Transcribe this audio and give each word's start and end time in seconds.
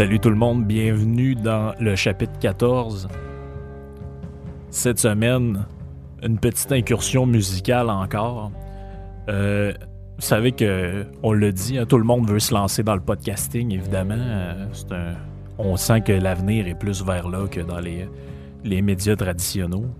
Salut 0.00 0.18
tout 0.18 0.30
le 0.30 0.36
monde, 0.36 0.64
bienvenue 0.64 1.34
dans 1.34 1.74
le 1.78 1.94
chapitre 1.94 2.32
14. 2.38 3.06
Cette 4.70 4.98
semaine, 4.98 5.66
une 6.22 6.38
petite 6.38 6.72
incursion 6.72 7.26
musicale 7.26 7.90
encore. 7.90 8.50
Euh, 9.28 9.74
vous 10.16 10.22
savez 10.22 10.52
que 10.52 11.04
on 11.22 11.34
le 11.34 11.52
dit, 11.52 11.76
hein, 11.76 11.84
tout 11.84 11.98
le 11.98 12.04
monde 12.04 12.26
veut 12.30 12.38
se 12.38 12.54
lancer 12.54 12.82
dans 12.82 12.94
le 12.94 13.02
podcasting, 13.02 13.74
évidemment. 13.74 14.14
Euh, 14.16 15.12
on 15.58 15.76
sent 15.76 16.00
que 16.00 16.12
l'avenir 16.12 16.66
est 16.66 16.78
plus 16.78 17.04
vers 17.04 17.28
là 17.28 17.46
que 17.46 17.60
dans 17.60 17.80
les, 17.80 18.80
médias 18.80 19.16
traditionnels. 19.16 19.90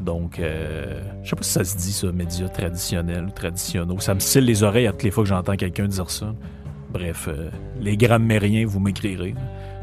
Donc, 0.00 0.38
euh, 0.38 1.02
je 1.22 1.28
sais 1.28 1.36
pas 1.36 1.42
si 1.42 1.52
ça 1.52 1.64
se 1.64 1.76
dit 1.76 1.92
ça, 1.92 2.10
médias 2.12 2.48
traditionnels, 2.48 3.30
traditionnels. 3.34 4.00
Ça 4.00 4.14
me 4.14 4.20
scille 4.20 4.46
les 4.46 4.62
oreilles 4.62 4.86
à 4.86 4.92
toutes 4.92 5.02
les 5.02 5.10
fois 5.10 5.22
que 5.22 5.28
j'entends 5.28 5.56
quelqu'un 5.56 5.86
dire 5.86 6.08
ça. 6.08 6.32
Bref, 6.94 7.26
euh, 7.26 7.50
les 7.80 7.96
grammairiens, 7.96 8.66
vous 8.66 8.78
m'écrirez. 8.78 9.34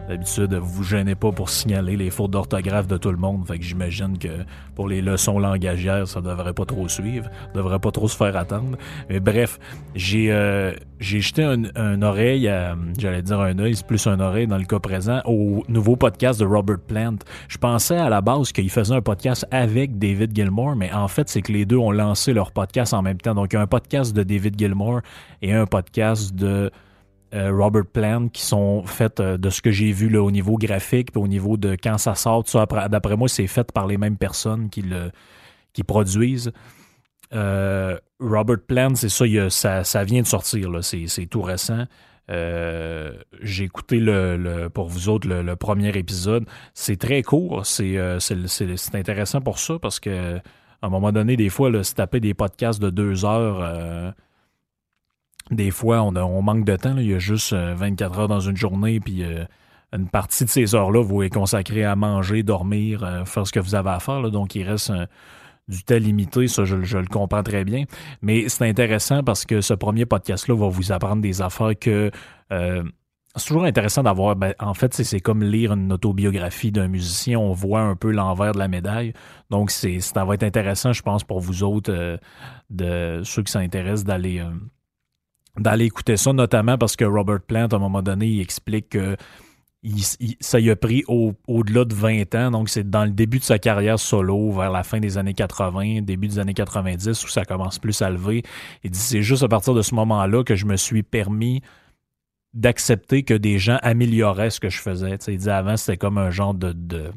D'habitude, 0.07 0.53
vous 0.53 0.65
vous 0.65 0.83
gênez 0.83 1.13
pas 1.13 1.33
pour 1.33 1.49
signaler 1.49 1.97
les 1.97 2.09
fautes 2.09 2.31
d'orthographe 2.31 2.87
de 2.87 2.95
tout 2.95 3.11
le 3.11 3.17
monde. 3.17 3.45
Fait 3.45 3.59
que 3.59 3.65
j'imagine 3.65 4.17
que 4.17 4.29
pour 4.75 4.87
les 4.87 5.01
leçons 5.01 5.37
langagières, 5.37 6.07
ça 6.07 6.21
devrait 6.21 6.53
pas 6.53 6.63
trop 6.63 6.87
suivre, 6.87 7.29
devrait 7.53 7.79
pas 7.79 7.91
trop 7.91 8.07
se 8.07 8.15
faire 8.15 8.37
attendre. 8.37 8.77
Mais 9.09 9.19
bref, 9.19 9.59
j'ai 9.93 10.31
euh, 10.31 10.71
jeté 10.99 11.43
un, 11.43 12.01
oreille, 12.01 12.49
j'allais 12.97 13.21
dire 13.21 13.41
un 13.41 13.59
œil, 13.59 13.75
plus 13.85 14.07
un 14.07 14.21
oreille 14.21 14.47
dans 14.47 14.57
le 14.57 14.65
cas 14.65 14.79
présent, 14.79 15.21
au 15.25 15.65
nouveau 15.67 15.97
podcast 15.97 16.39
de 16.39 16.45
Robert 16.45 16.79
Plant. 16.79 17.17
Je 17.49 17.57
pensais 17.57 17.97
à 17.97 18.09
la 18.09 18.21
base 18.21 18.53
qu'il 18.53 18.69
faisait 18.69 18.95
un 18.95 19.01
podcast 19.01 19.45
avec 19.51 19.99
David 19.99 20.33
Gilmour, 20.33 20.77
mais 20.77 20.93
en 20.93 21.09
fait, 21.09 21.27
c'est 21.27 21.41
que 21.41 21.51
les 21.51 21.65
deux 21.65 21.77
ont 21.77 21.91
lancé 21.91 22.31
leur 22.31 22.53
podcast 22.53 22.93
en 22.93 23.01
même 23.01 23.17
temps. 23.17 23.35
Donc, 23.35 23.51
il 23.51 23.57
y 23.57 23.59
a 23.59 23.61
un 23.61 23.67
podcast 23.67 24.15
de 24.15 24.23
David 24.23 24.57
Gilmour 24.57 25.01
et 25.41 25.53
un 25.53 25.65
podcast 25.65 26.33
de 26.33 26.71
euh, 27.33 27.51
Robert 27.53 27.85
Plant 27.85 28.27
qui 28.27 28.41
sont 28.41 28.83
faites 28.85 29.21
euh, 29.21 29.37
de 29.37 29.49
ce 29.49 29.61
que 29.61 29.71
j'ai 29.71 29.93
vu 29.93 30.09
là, 30.09 30.21
au 30.21 30.31
niveau 30.31 30.57
graphique 30.57 31.13
puis 31.13 31.21
au 31.21 31.29
niveau 31.29 31.55
de 31.55 31.77
quand 31.81 31.97
ça 31.97 32.15
sort. 32.15 32.43
D'après 32.89 33.15
moi, 33.15 33.29
c'est 33.29 33.47
fait 33.47 33.71
par 33.71 33.87
les 33.87 33.97
mêmes 33.97 34.17
personnes 34.17 34.69
qui 34.69 35.83
produisent. 35.83 36.51
Euh, 37.33 37.97
Robert 38.19 38.59
Plant, 38.67 38.95
c'est 38.95 39.09
ça, 39.09 39.83
ça, 39.83 40.03
vient 40.03 40.21
de 40.21 40.27
sortir, 40.27 40.69
c'est 40.81 41.25
tout 41.27 41.41
récent. 41.41 41.85
j'ai 42.27 43.63
écouté 43.63 43.99
le, 43.99 44.67
pour 44.67 44.89
vous 44.89 45.07
autres 45.07 45.29
le, 45.29 45.55
premier 45.55 45.97
épisode. 45.97 46.45
C'est 46.73 46.97
très 46.97 47.23
court, 47.23 47.65
c'est 47.65 47.97
intéressant 48.93 49.39
pour 49.39 49.57
ça 49.57 49.79
parce 49.79 50.01
que 50.01 50.37
à 50.83 50.87
un 50.87 50.89
moment 50.89 51.11
donné, 51.11 51.37
des 51.37 51.49
fois, 51.49 51.69
là, 51.69 51.83
se 51.83 51.93
taper 51.93 52.19
des 52.19 52.33
podcasts 52.33 52.81
de 52.81 52.89
deux 52.89 53.23
heures, 53.23 54.13
des 55.51 55.69
fois, 55.69 56.01
on, 56.01 56.41
manque 56.41 56.65
de 56.65 56.75
temps. 56.77 56.97
Il 56.97 57.07
y 57.07 57.13
a 57.13 57.19
juste 57.19 57.53
24 57.53 58.17
euh, 58.17 58.21
heures 58.21 58.27
dans 58.27 58.39
une 58.39 58.55
journée, 58.55 58.99
puis 58.99 59.23
euh, 59.23 59.43
une 59.93 60.07
partie 60.07 60.45
de 60.45 60.49
ces 60.49 60.73
heures-là, 60.73 61.03
vous 61.03 61.23
est 61.23 61.29
consacrée 61.29 61.83
à 61.83 61.95
manger, 61.95 62.41
dormir, 62.41 63.03
euh, 63.03 63.25
faire 63.25 63.45
ce 63.45 63.51
que 63.51 63.59
vous 63.59 63.75
avez 63.75 63.89
à 63.89 63.99
faire. 63.99 64.31
donc, 64.31 64.55
il 64.55 64.63
reste 64.63 64.91
du 65.67 65.83
temps 65.83 65.95
limité, 65.95 66.47
ça, 66.47 66.63
je, 66.63 66.75
le 66.75 67.07
comprends 67.07 67.43
très 67.43 67.65
bien. 67.65 67.83
Mais 68.21 68.47
c'est 68.49 68.67
intéressant 68.67 69.23
parce 69.23 69.45
que 69.45 69.61
ce 69.61 69.73
premier 69.73 70.05
podcast-là 70.05 70.55
va 70.55 70.69
vous 70.69 70.91
apprendre 70.91 71.21
des 71.21 71.41
affaires 71.41 71.77
que... 71.79 72.11
c'est 72.49 73.45
toujours 73.45 73.63
intéressant 73.63 74.03
d'avoir. 74.03 74.35
Ben, 74.35 74.53
en 74.59 74.73
fait, 74.73 74.93
c'est 74.93 75.19
comme 75.19 75.43
lire 75.43 75.73
une 75.73 75.93
autobiographie 75.93 76.71
d'un 76.71 76.87
musicien. 76.87 77.39
On 77.39 77.53
voit 77.53 77.81
un 77.81 77.95
peu 77.95 78.11
l'envers 78.11 78.53
de 78.53 78.59
la 78.59 78.67
médaille. 78.67 79.13
Donc, 79.49 79.71
ça 79.71 80.25
va 80.25 80.33
être 80.33 80.43
intéressant, 80.43 80.93
je 80.93 81.01
pense, 81.03 81.23
pour 81.23 81.39
vous 81.39 81.63
autres, 81.63 82.19
de 82.69 83.21
ceux 83.23 83.43
qui 83.43 83.51
s'intéressent, 83.51 84.05
d'aller 84.05 84.43
d'aller 85.57 85.85
écouter 85.85 86.17
ça, 86.17 86.33
notamment 86.33 86.77
parce 86.77 86.95
que 86.95 87.05
Robert 87.05 87.41
Plant, 87.41 87.67
à 87.67 87.75
un 87.75 87.79
moment 87.79 88.01
donné, 88.01 88.27
il 88.27 88.41
explique 88.41 88.89
que 88.89 89.17
ça 90.39 90.59
y 90.59 90.69
a 90.69 90.75
pris 90.75 91.03
au-delà 91.07 91.85
de 91.85 91.95
20 91.95 92.35
ans, 92.35 92.51
donc 92.51 92.69
c'est 92.69 92.87
dans 92.87 93.03
le 93.03 93.09
début 93.09 93.39
de 93.39 93.43
sa 93.43 93.57
carrière 93.57 93.99
solo, 93.99 94.51
vers 94.51 94.71
la 94.71 94.83
fin 94.83 94.99
des 94.99 95.17
années 95.17 95.33
80, 95.33 96.01
début 96.03 96.27
des 96.27 96.39
années 96.39 96.53
90, 96.53 97.23
où 97.23 97.27
ça 97.27 97.45
commence 97.45 97.79
plus 97.79 98.01
à 98.03 98.11
lever. 98.11 98.43
Il 98.83 98.91
dit, 98.91 98.99
c'est 98.99 99.23
juste 99.23 99.41
à 99.41 99.47
partir 99.47 99.73
de 99.73 99.81
ce 99.81 99.95
moment-là 99.95 100.43
que 100.43 100.55
je 100.55 100.65
me 100.67 100.75
suis 100.75 101.01
permis 101.01 101.61
d'accepter 102.53 103.23
que 103.23 103.33
des 103.33 103.57
gens 103.57 103.79
amélioraient 103.81 104.51
ce 104.51 104.59
que 104.59 104.69
je 104.69 104.79
faisais. 104.79 105.17
il 105.27 105.37
dit, 105.37 105.49
avant, 105.49 105.77
c'était 105.77 105.97
comme 105.97 106.19
un 106.19 106.29
genre 106.29 106.53
de 106.53 107.11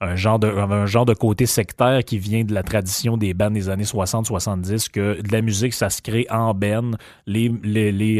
un 0.00 0.16
genre 0.16 0.38
de 0.38 1.14
côté 1.14 1.44
sectaire 1.44 2.04
qui 2.04 2.18
vient 2.18 2.44
de 2.44 2.54
la 2.54 2.62
tradition 2.62 3.18
des 3.18 3.34
bands 3.34 3.50
des 3.50 3.68
années 3.68 3.84
60-70 3.84 4.88
que 4.88 5.20
de 5.20 5.32
la 5.32 5.42
musique 5.42 5.74
ça 5.74 5.90
se 5.90 6.00
crée 6.00 6.26
en 6.30 6.54
les, 7.26 7.52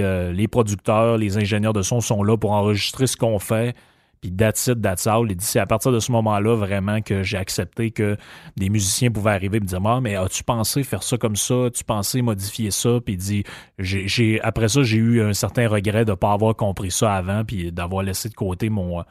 euh, 0.02 0.32
les, 0.32 0.48
producteurs 0.48 1.16
les 1.16 1.38
ingénieurs 1.38 1.72
de 1.72 1.82
son 1.82 2.00
sont 2.00 2.22
là 2.22 2.36
pour 2.36 2.52
enregistrer 2.52 3.06
ce 3.06 3.16
qu'on 3.16 3.38
fait. 3.38 3.74
Puis 4.20 4.30
that's 4.30 4.66
it, 4.66 4.82
that's 4.82 5.08
dit 5.08 5.36
c'est 5.38 5.60
à 5.60 5.64
partir 5.64 5.92
de 5.92 5.98
ce 5.98 6.12
moment-là 6.12 6.54
vraiment 6.54 7.00
que 7.00 7.22
j'ai 7.22 7.38
accepté 7.38 7.90
que 7.90 8.18
des 8.58 8.68
musiciens 8.68 9.10
pouvaient 9.10 9.30
arriver 9.30 9.56
et 9.56 9.60
me 9.60 9.64
dire 9.64 9.80
ah, 9.86 10.00
mais 10.02 10.16
as-tu 10.16 10.44
pensé 10.44 10.82
faire 10.82 11.02
ça 11.02 11.16
comme 11.16 11.36
ça? 11.36 11.66
As-tu 11.66 11.84
pensé 11.84 12.20
modifier 12.20 12.70
ça 12.70 12.98
puis 13.02 13.16
dit 13.16 13.44
j'ai 13.78 14.38
après 14.42 14.68
ça 14.68 14.82
j'ai 14.82 14.98
eu 14.98 15.22
un 15.22 15.32
certain 15.32 15.66
regret 15.68 16.04
de 16.04 16.12
pas 16.12 16.32
avoir 16.32 16.54
compris 16.54 16.90
ça 16.90 17.14
avant 17.14 17.44
puis 17.46 17.72
d'avoir 17.72 18.02
laissé 18.02 18.28
de 18.28 18.34
côté 18.34 18.68
mon 18.68 19.02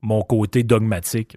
mon 0.00 0.22
côté 0.22 0.64
dogmatique 0.64 1.36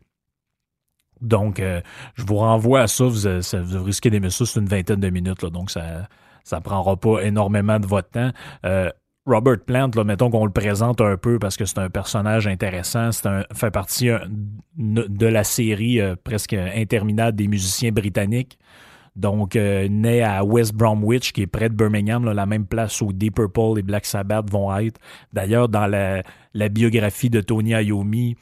donc, 1.26 1.60
euh, 1.60 1.82
je 2.16 2.24
vous 2.24 2.38
renvoie 2.38 2.82
à 2.82 2.88
ça. 2.88 3.06
Vous, 3.06 3.84
risquez 3.84 4.10
d'aimer 4.10 4.30
ça. 4.30 4.46
C'est 4.46 4.60
une 4.60 4.68
vingtaine 4.68 5.00
de 5.00 5.10
minutes. 5.10 5.46
Donc, 5.46 5.72
ça 5.72 6.08
ne 6.52 6.60
prendra 6.60 6.96
pas 6.96 7.22
énormément 7.22 7.80
de 7.80 7.88
votre 7.88 8.10
temps. 8.10 8.32
Euh, 8.66 8.90
Robert 9.26 9.60
Plant, 9.66 9.90
mettons 10.06 10.30
qu'on 10.30 10.46
le 10.46 10.52
présente 10.52 11.02
un 11.02 11.18
peu 11.18 11.40
parce 11.40 11.58
que 11.58 11.66
c'est 11.66 11.80
un 11.80 11.90
personnage 11.90 12.46
intéressant. 12.46 13.12
C'est 13.12 13.28
un 13.28 13.44
fait 13.54 13.72
partie 13.72 14.10
euh, 14.10 14.20
de 14.78 15.26
la 15.26 15.44
série 15.44 16.00
presque 16.24 16.54
interminable 16.54 17.36
des 17.36 17.48
musiciens 17.48 17.92
britanniques. 17.92 18.60
Donc, 19.16 19.56
né 19.56 20.22
à 20.22 20.44
West 20.44 20.74
Bromwich, 20.76 21.32
qui 21.32 21.44
est 21.44 21.48
près 21.48 21.70
de 21.70 21.74
Birmingham, 21.74 22.26
la 22.26 22.46
même 22.46 22.66
place 22.66 23.00
où 23.00 23.14
Deep 23.14 23.36
Purple 23.36 23.80
et 23.80 23.82
Black 23.82 24.06
Sabbath 24.06 24.52
vont 24.52 24.76
être. 24.78 25.00
D'ailleurs, 25.32 25.70
dans 25.70 25.88
la, 25.88 26.22
la, 26.54 26.68
biographie 26.68 27.30
de 27.30 27.40
Tony 27.40 27.72
Iommi, 27.72 28.36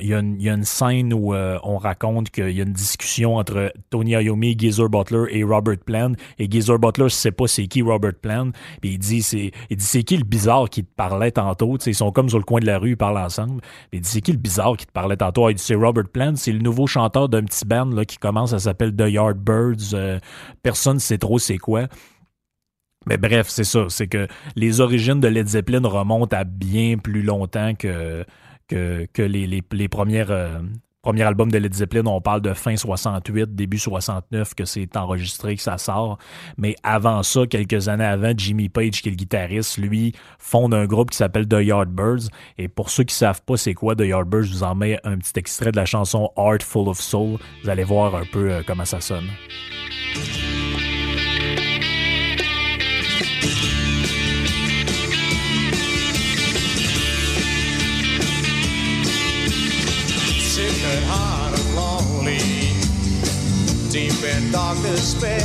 il 0.00 0.08
y, 0.08 0.14
a 0.14 0.54
une 0.54 0.64
scène 0.64 1.12
où 1.12 1.34
euh, 1.34 1.58
on 1.62 1.76
raconte 1.76 2.30
qu'il 2.30 2.50
y 2.50 2.60
a 2.60 2.64
une 2.64 2.72
discussion 2.72 3.36
entre 3.36 3.72
Tony 3.90 4.12
Iommi, 4.12 4.56
Geezer 4.58 4.88
Butler 4.88 5.24
et 5.30 5.44
Robert 5.44 5.78
Plant. 5.84 6.12
Et 6.38 6.50
Geezer 6.50 6.78
Butler 6.78 7.04
ne 7.04 7.08
sait 7.08 7.30
pas 7.30 7.46
c'est 7.46 7.66
qui 7.66 7.82
Robert 7.82 8.14
Plant. 8.20 8.50
Puis 8.80 8.92
il 8.92 8.98
dit 8.98 9.22
c'est 9.22 9.52
c'est 9.78 10.02
qui 10.02 10.16
le 10.16 10.24
bizarre 10.24 10.68
qui 10.68 10.84
te 10.84 10.90
parlait 10.94 11.30
tantôt? 11.30 11.76
ils 11.86 11.94
sont 11.94 12.10
comme 12.10 12.28
sur 12.28 12.38
le 12.38 12.44
coin 12.44 12.60
de 12.60 12.66
la 12.66 12.78
rue, 12.78 12.90
ils 12.90 12.96
parlent 12.96 13.18
ensemble. 13.18 13.60
il 13.92 14.00
dit 14.00 14.08
c'est 14.08 14.20
qui 14.20 14.32
le 14.32 14.38
bizarre 14.38 14.76
qui 14.76 14.86
te 14.86 14.92
parlait 14.92 15.16
tantôt? 15.16 15.48
Il 15.50 15.54
dit 15.54 15.62
c'est 15.62 15.74
Robert 15.74 16.08
Plant, 16.08 16.34
c'est 16.36 16.52
le 16.52 16.60
nouveau 16.60 16.86
chanteur 16.86 17.28
d'un 17.28 17.44
petit 17.44 17.64
band 17.64 17.90
qui 18.06 18.16
commence, 18.16 18.50
ça 18.50 18.58
s'appelle 18.58 18.94
The 18.94 19.08
Yardbirds. 19.08 19.94
Euh, 19.94 20.18
personne 20.62 20.94
ne 20.94 21.00
sait 21.00 21.18
trop 21.18 21.38
c'est 21.38 21.58
quoi. 21.58 21.86
Mais 23.06 23.16
bref, 23.16 23.48
c'est 23.48 23.64
ça. 23.64 23.86
C'est 23.88 24.08
que 24.08 24.26
les 24.56 24.80
origines 24.80 25.20
de 25.20 25.28
Led 25.28 25.48
Zeppelin 25.48 25.86
remontent 25.86 26.36
à 26.36 26.44
bien 26.44 26.98
plus 26.98 27.22
longtemps 27.22 27.74
que 27.74 28.24
que, 28.70 29.22
les, 29.22 29.88
premières, 29.88 30.30
euh, 30.30 30.60
premiers 31.02 31.22
albums 31.22 31.50
de 31.50 31.58
Led 31.58 31.74
Zeppelin, 31.74 32.06
on 32.06 32.20
parle 32.20 32.40
de 32.40 32.52
fin 32.54 32.76
68, 32.76 33.54
début 33.54 33.78
69 33.78 34.54
que 34.54 34.64
c'est 34.64 34.96
enregistré, 34.96 35.56
que 35.56 35.62
ça 35.62 35.78
sort. 35.78 36.18
Mais 36.56 36.76
avant 36.82 37.22
ça, 37.22 37.46
quelques 37.46 37.88
années 37.88 38.04
avant, 38.04 38.32
Jimmy 38.36 38.68
Page, 38.68 39.02
qui 39.02 39.08
est 39.08 39.12
le 39.12 39.16
guitariste, 39.16 39.78
lui, 39.78 40.12
fonde 40.38 40.74
un 40.74 40.86
groupe 40.86 41.10
qui 41.10 41.16
s'appelle 41.16 41.48
The 41.48 41.62
Yardbirds. 41.62 42.28
Et 42.58 42.68
pour 42.68 42.90
ceux 42.90 43.04
qui 43.04 43.14
savent 43.14 43.42
pas 43.42 43.56
c'est 43.56 43.74
quoi 43.74 43.96
The 43.96 44.02
Yardbirds, 44.02 44.44
je 44.44 44.52
vous 44.52 44.62
en 44.62 44.74
mets 44.74 44.98
un 45.04 45.18
petit 45.18 45.38
extrait 45.38 45.72
de 45.72 45.76
la 45.76 45.86
chanson 45.86 46.30
Art 46.36 46.62
Full 46.62 46.88
of 46.88 47.00
Soul. 47.00 47.38
Vous 47.62 47.68
allez 47.68 47.84
voir 47.84 48.14
un 48.14 48.24
peu 48.32 48.50
euh, 48.50 48.62
comment 48.66 48.84
ça 48.84 49.00
sonne. 49.00 49.26
Deep 63.90 64.22
in 64.22 64.52
dark 64.52 64.78
despair. 64.82 65.40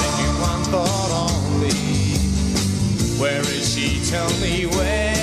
Thinking 0.00 0.40
one 0.40 0.64
thought 0.72 1.30
only, 1.30 1.74
where 3.20 3.40
is 3.40 3.74
she? 3.74 4.00
Tell 4.10 4.30
me 4.40 4.64
where. 4.64 5.14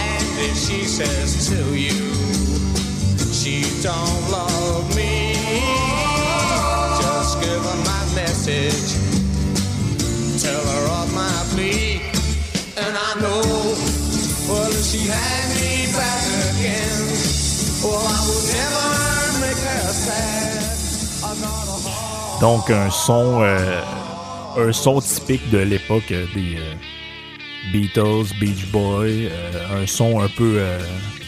And 0.00 0.38
if 0.50 0.56
she 0.56 0.84
says 0.84 1.48
to 1.50 1.76
you, 1.76 2.12
she 3.32 3.62
don't 3.82 4.30
love 4.32 4.57
Donc 22.40 22.70
un 22.70 22.88
son, 22.90 23.42
euh, 23.42 23.80
un 24.56 24.72
son 24.72 25.00
typique 25.00 25.50
de 25.50 25.58
l'époque 25.58 26.08
des, 26.08 26.56
euh, 26.56 26.74
Beatles, 27.72 28.32
Beach 28.40 28.70
Boy, 28.70 29.28
un 29.74 29.86
son 29.86 30.20
un 30.20 30.28
peu, 30.28 30.62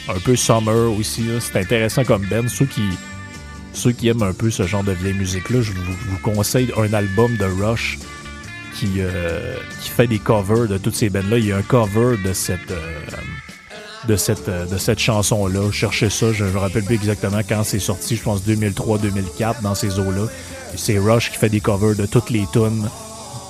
un 0.09 0.19
peu 0.21 0.37
summer 0.37 0.91
aussi. 0.97 1.25
C'est 1.41 1.59
intéressant 1.59 2.05
comme 2.05 2.25
Ben. 2.27 2.49
Ceux 2.49 2.65
qui, 2.65 2.83
ceux 3.73 3.93
qui 3.93 4.09
aiment 4.09 4.23
un 4.23 4.33
peu 4.33 4.51
ce 4.51 4.63
genre 4.63 4.85
de 4.85 4.93
vieille 4.93 5.15
musique-là, 5.15 5.61
je 5.61 5.73
vous, 5.73 6.19
conseille 6.23 6.73
un 6.79 6.95
album 6.95 7.37
de 7.37 7.45
Rush 7.45 7.99
qui, 8.75 9.01
qui 9.83 9.89
fait 9.91 10.07
des 10.07 10.19
covers 10.19 10.69
de 10.69 10.79
toutes 10.79 10.95
ces 10.95 11.11
bands-là. 11.11 11.39
Il 11.39 11.47
y 11.47 11.53
a 11.53 11.57
un 11.57 11.63
cover 11.63 12.17
de 12.25 12.33
cette 12.33 12.73
de 14.09 14.17
cette, 14.17 14.49
de 14.49 14.79
cette 14.79 14.99
chanson-là. 14.99 15.71
Cherchez 15.73 16.09
ça, 16.09 16.33
je 16.33 16.45
ne 16.45 16.51
me 16.51 16.59
rappelle 16.59 16.85
plus 16.85 16.95
exactement 16.95 17.41
quand 17.47 17.65
c'est 17.65 17.79
sorti, 17.79 18.17
je 18.17 18.23
pense 18.23 18.43
2003-2004 18.47 19.61
dans 19.63 19.75
ces 19.75 19.99
eaux-là. 19.99 20.27
C'est 20.77 20.99
Rush 20.99 21.31
qui 21.31 21.39
fait 21.39 21.49
des 21.49 21.61
covers 21.61 21.97
de 21.97 22.07
toutes 22.07 22.31
les 22.31 22.47
tunes 22.53 22.89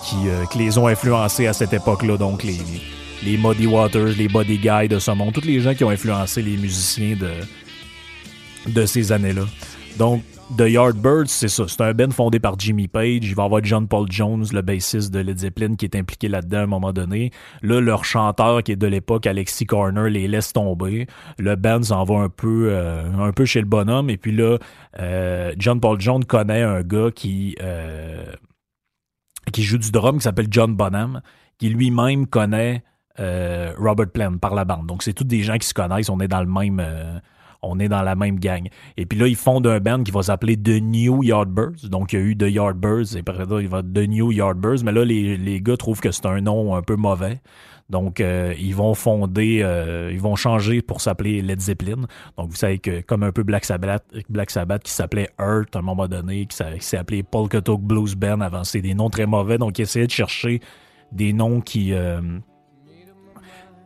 qui, 0.04 0.28
euh, 0.28 0.44
les 0.56 0.78
ont 0.78 0.86
influencés 0.86 1.46
à 1.46 1.52
cette 1.52 1.72
époque-là. 1.72 2.16
Donc 2.16 2.42
les, 2.42 2.58
les 3.22 3.36
Muddy 3.36 3.66
Waters, 3.66 4.14
les 4.16 4.28
Body 4.28 4.58
Guys 4.58 4.88
de 4.88 4.98
ce 4.98 5.10
monde, 5.10 5.32
tous 5.32 5.44
les 5.44 5.60
gens 5.60 5.74
qui 5.74 5.84
ont 5.84 5.90
influencé 5.90 6.42
les 6.42 6.56
musiciens 6.56 7.16
de, 7.16 7.30
de 8.70 8.86
ces 8.86 9.12
années-là. 9.12 9.44
Donc, 9.98 10.22
The 10.56 10.68
Yardbirds, 10.68 11.28
c'est 11.28 11.48
ça. 11.48 11.64
C'est 11.68 11.80
un 11.80 11.94
band 11.94 12.10
fondé 12.10 12.40
par 12.40 12.58
Jimmy 12.58 12.88
Page. 12.88 13.20
Il 13.22 13.34
va 13.34 13.44
y 13.44 13.46
avoir 13.46 13.64
John 13.64 13.86
Paul 13.86 14.10
Jones, 14.10 14.44
le 14.52 14.62
bassiste 14.62 15.12
de 15.12 15.20
Led 15.20 15.38
Zeppelin, 15.38 15.76
qui 15.76 15.84
est 15.84 15.94
impliqué 15.94 16.28
là-dedans 16.28 16.58
à 16.58 16.62
un 16.62 16.66
moment 16.66 16.92
donné. 16.92 17.30
Là, 17.62 17.80
leur 17.80 18.04
chanteur, 18.04 18.62
qui 18.64 18.72
est 18.72 18.76
de 18.76 18.86
l'époque, 18.86 19.26
Alexis 19.26 19.64
Corner, 19.64 20.10
les 20.10 20.26
laisse 20.26 20.52
tomber. 20.52 21.06
Le 21.38 21.54
band 21.54 21.82
s'en 21.82 22.04
va 22.04 22.16
un 22.16 22.28
peu, 22.28 22.68
euh, 22.70 23.44
chez 23.44 23.60
le 23.60 23.66
bonhomme. 23.66 24.10
Et 24.10 24.16
puis 24.16 24.32
là, 24.32 24.58
euh, 24.98 25.52
John 25.56 25.80
Paul 25.80 26.00
Jones 26.00 26.24
connaît 26.24 26.62
un 26.62 26.82
gars 26.82 27.10
qui, 27.14 27.56
euh, 27.62 28.24
qui 29.52 29.62
joue 29.62 29.78
du 29.78 29.92
drum, 29.92 30.16
qui 30.16 30.22
s'appelle 30.22 30.48
John 30.50 30.74
Bonham, 30.74 31.22
qui 31.58 31.68
lui-même 31.68 32.26
connaît 32.26 32.82
Robert 33.18 34.10
Plant 34.10 34.38
par 34.38 34.54
la 34.54 34.64
bande. 34.64 34.86
Donc, 34.86 35.02
c'est 35.02 35.12
tous 35.12 35.24
des 35.24 35.42
gens 35.42 35.58
qui 35.58 35.68
se 35.68 35.74
connaissent. 35.74 36.08
On 36.08 36.20
est 36.20 36.28
dans 36.28 36.40
le 36.40 36.46
même 36.46 37.20
on 37.62 37.78
est 37.78 37.88
dans 37.88 38.02
la 38.02 38.14
même 38.14 38.38
gang. 38.38 38.68
Et 38.96 39.06
puis 39.06 39.18
là, 39.18 39.26
ils 39.26 39.36
fondent 39.36 39.66
un 39.66 39.80
band 39.80 40.02
qui 40.02 40.10
va 40.10 40.22
s'appeler 40.22 40.56
The 40.56 40.80
New 40.80 41.22
Yardbirds. 41.22 41.88
Donc, 41.90 42.12
il 42.12 42.18
y 42.18 42.22
a 42.22 42.24
eu 42.24 42.36
The 42.36 42.50
Yardbirds 42.50 43.16
et 43.16 43.20
après 43.20 43.44
il 43.60 43.68
va 43.68 43.82
The 43.82 44.08
New 44.08 44.32
Yardbirds. 44.32 44.84
Mais 44.84 44.92
là, 44.92 45.04
les, 45.04 45.36
les 45.36 45.60
gars 45.60 45.76
trouvent 45.76 46.00
que 46.00 46.10
c'est 46.10 46.26
un 46.26 46.40
nom 46.40 46.74
un 46.74 46.82
peu 46.82 46.96
mauvais. 46.96 47.40
Donc, 47.90 48.20
euh, 48.20 48.54
ils 48.58 48.74
vont 48.74 48.94
fonder, 48.94 49.60
euh, 49.62 50.10
ils 50.12 50.20
vont 50.20 50.36
changer 50.36 50.80
pour 50.80 51.00
s'appeler 51.00 51.42
Led 51.42 51.60
Zeppelin. 51.60 52.06
Donc, 52.38 52.50
vous 52.50 52.56
savez 52.56 52.78
que 52.78 53.00
comme 53.00 53.24
un 53.24 53.32
peu 53.32 53.42
Black 53.42 53.64
Sabbath, 53.64 54.04
qui 54.84 54.92
s'appelait 54.92 55.30
Earth 55.40 55.74
à 55.74 55.80
un 55.80 55.82
moment 55.82 56.06
donné, 56.06 56.46
qui 56.46 56.56
s'est 56.78 56.96
appelé 56.96 57.24
Polka 57.24 57.60
Blues 57.60 58.14
Band 58.14 58.40
avant, 58.40 58.62
c'est 58.62 58.80
des 58.80 58.94
noms 58.94 59.10
très 59.10 59.26
mauvais. 59.26 59.58
Donc, 59.58 59.78
ils 59.78 59.82
essayaient 59.82 60.06
de 60.06 60.12
chercher 60.12 60.60
des 61.10 61.32
noms 61.32 61.60
qui, 61.60 61.92
euh, 61.92 62.20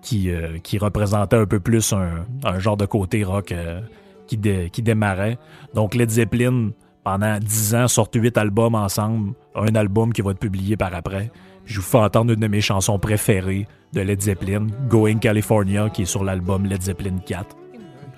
qui, 0.05 0.31
euh, 0.31 0.59
qui 0.63 0.79
représentait 0.79 1.37
un 1.37 1.47
peu 1.47 1.59
plus 1.59 1.93
un, 1.93 2.59
genre 2.61 2.77
de 2.77 2.87
côté 2.87 3.25
rock 3.25 3.51
euh, 3.51 3.81
qui, 4.29 4.37
démarrait. 4.37 5.39
Donc 5.75 5.95
Led 5.95 6.11
Zeppelin, 6.11 6.71
pendant 7.03 7.39
dix 7.39 7.75
ans, 7.75 7.89
sortent 7.89 8.15
huit 8.15 8.37
albums 8.39 8.75
ensemble, 8.75 9.33
un 9.57 9.75
album 9.75 10.13
qui 10.13 10.23
va 10.23 10.31
être 10.31 10.39
publié 10.39 10.77
par 10.77 10.95
après. 10.95 11.33
Je 11.65 11.81
vous 11.81 11.87
fais 11.87 11.99
entendre 11.99 12.33
une 12.33 12.41
de 12.41 12.47
mes 12.47 12.61
chansons 12.61 12.99
préférées 12.99 13.67
de 13.95 14.03
Led 14.03 14.21
Zeppelin, 14.21 14.67
Going 14.89 15.19
California, 15.19 15.89
qui 15.89 16.03
est 16.03 16.07
sur 16.07 16.23
l'album 16.23 16.67
Led 16.67 16.83
Zeppelin 16.83 17.17
4. 17.27 17.57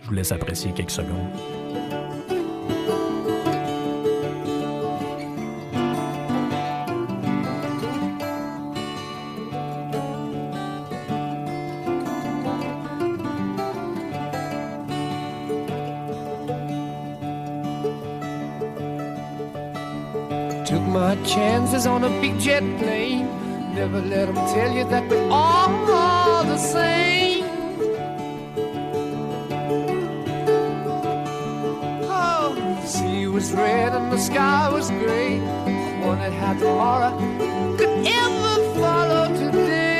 Je 0.02 0.08
vous 0.08 0.14
laisse 0.14 0.32
apprécier 0.32 0.72
quelques 0.72 0.90
secondes. 0.90 1.56
Chances 21.26 21.87
on 21.87 22.05
a 22.05 22.08
big 22.20 22.38
jet 22.38 22.62
plane. 22.78 23.26
Never 23.75 24.00
let 24.00 24.26
them 24.26 24.37
tell 24.55 24.73
you 24.73 24.84
that 24.84 25.08
we're 25.11 25.28
all 25.31 26.44
the 26.44 26.56
same. 26.56 27.44
Oh, 32.08 32.55
the 32.55 32.87
sea 32.87 33.26
was 33.26 33.52
red 33.52 33.93
and 33.93 34.12
the 34.12 34.19
sky 34.19 34.70
was 34.73 34.88
gray. 34.90 35.40
I 35.40 36.06
wondered 36.06 36.32
how 36.32 36.55
tomorrow 36.55 37.19
could 37.76 38.06
ever 38.06 38.75
follow 38.79 39.26
today. 39.34 39.96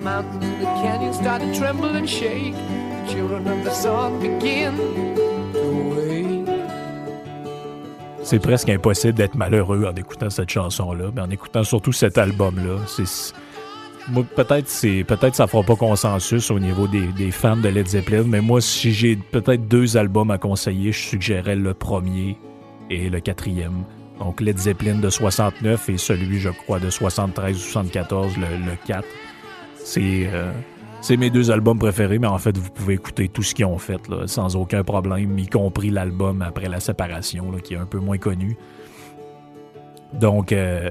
Mountains 0.00 0.44
and 0.44 0.60
the 0.60 0.66
canyons 0.82 1.16
started 1.16 1.52
to 1.54 1.58
tremble 1.58 1.96
and 1.96 2.08
shake. 2.08 2.54
The 2.54 3.06
children 3.10 3.48
of 3.48 3.64
the 3.64 3.72
sun 3.72 4.20
begin 4.20 4.76
c'est 8.24 8.38
presque 8.38 8.70
impossible 8.70 9.14
d'être 9.14 9.34
malheureux 9.34 9.84
en 9.84 9.94
écoutant 9.94 10.30
cette 10.30 10.48
chanson-là, 10.48 11.10
mais 11.14 11.20
en 11.20 11.30
écoutant 11.30 11.62
surtout 11.62 11.92
cet 11.92 12.16
album-là. 12.16 12.76
Peut-être 14.34 14.68
c'est 14.68 15.04
peut-être 15.04 15.34
ça 15.34 15.46
fera 15.46 15.62
pas 15.62 15.76
consensus 15.76 16.50
au 16.50 16.58
niveau 16.58 16.86
des, 16.86 17.30
fans 17.30 17.56
de 17.56 17.68
Led 17.68 17.86
Zeppelin, 17.86 18.24
mais 18.26 18.40
moi 18.40 18.60
si 18.60 18.92
j'ai 18.92 19.16
peut-être 19.16 19.68
deux 19.68 19.96
albums 19.96 20.30
à 20.30 20.38
conseiller, 20.38 20.92
je 20.92 21.00
suggérerais 21.00 21.56
le 21.56 21.74
premier 21.74 22.38
et 22.90 23.08
le 23.10 23.20
quatrième. 23.20 23.84
Donc 24.18 24.40
Led 24.40 24.58
Zeppelin 24.58 24.96
de 24.96 25.10
69 25.10 25.88
et 25.88 25.98
celui 25.98 26.40
je 26.40 26.50
crois 26.50 26.80
de 26.80 26.90
73 26.90 27.56
ou 27.56 27.60
74, 27.60 28.36
le, 28.36 28.42
le 28.42 28.76
4. 28.86 29.06
C'est 29.76 30.28
euh, 30.32 30.50
c'est 31.04 31.18
mes 31.18 31.28
deux 31.28 31.50
albums 31.50 31.78
préférés, 31.78 32.18
mais 32.18 32.26
en 32.26 32.38
fait, 32.38 32.56
vous 32.56 32.70
pouvez 32.70 32.94
écouter 32.94 33.28
tout 33.28 33.42
ce 33.42 33.54
qu'ils 33.54 33.66
ont 33.66 33.76
fait 33.76 34.00
sans 34.24 34.56
aucun 34.56 34.82
problème, 34.82 35.38
y 35.38 35.46
compris 35.46 35.90
l'album 35.90 36.40
après 36.40 36.66
la 36.66 36.80
séparation, 36.80 37.52
qui 37.62 37.74
est 37.74 37.76
un 37.76 37.84
peu 37.84 37.98
moins 37.98 38.16
connu. 38.16 38.56
Donc, 40.14 40.50
euh, 40.50 40.90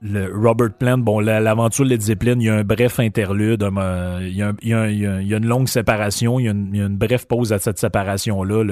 le 0.00 0.32
Robert 0.32 0.74
Plant, 0.74 0.98
bon, 0.98 1.18
l'aventure 1.18 1.84
Led 1.84 2.00
Zeppelin, 2.00 2.36
il 2.38 2.42
y 2.44 2.48
a 2.48 2.54
un 2.54 2.62
bref 2.62 3.00
interlude, 3.00 3.68
il, 4.20 4.36
y 4.36 4.42
a, 4.42 5.36
une 5.38 5.46
longue 5.46 5.66
séparation, 5.66 6.38
il 6.38 6.44
y 6.44 6.48
a 6.48 6.52
une, 6.52 6.96
brève 6.96 7.26
pause 7.26 7.52
à 7.52 7.58
cette 7.58 7.80
séparation-là. 7.80 8.62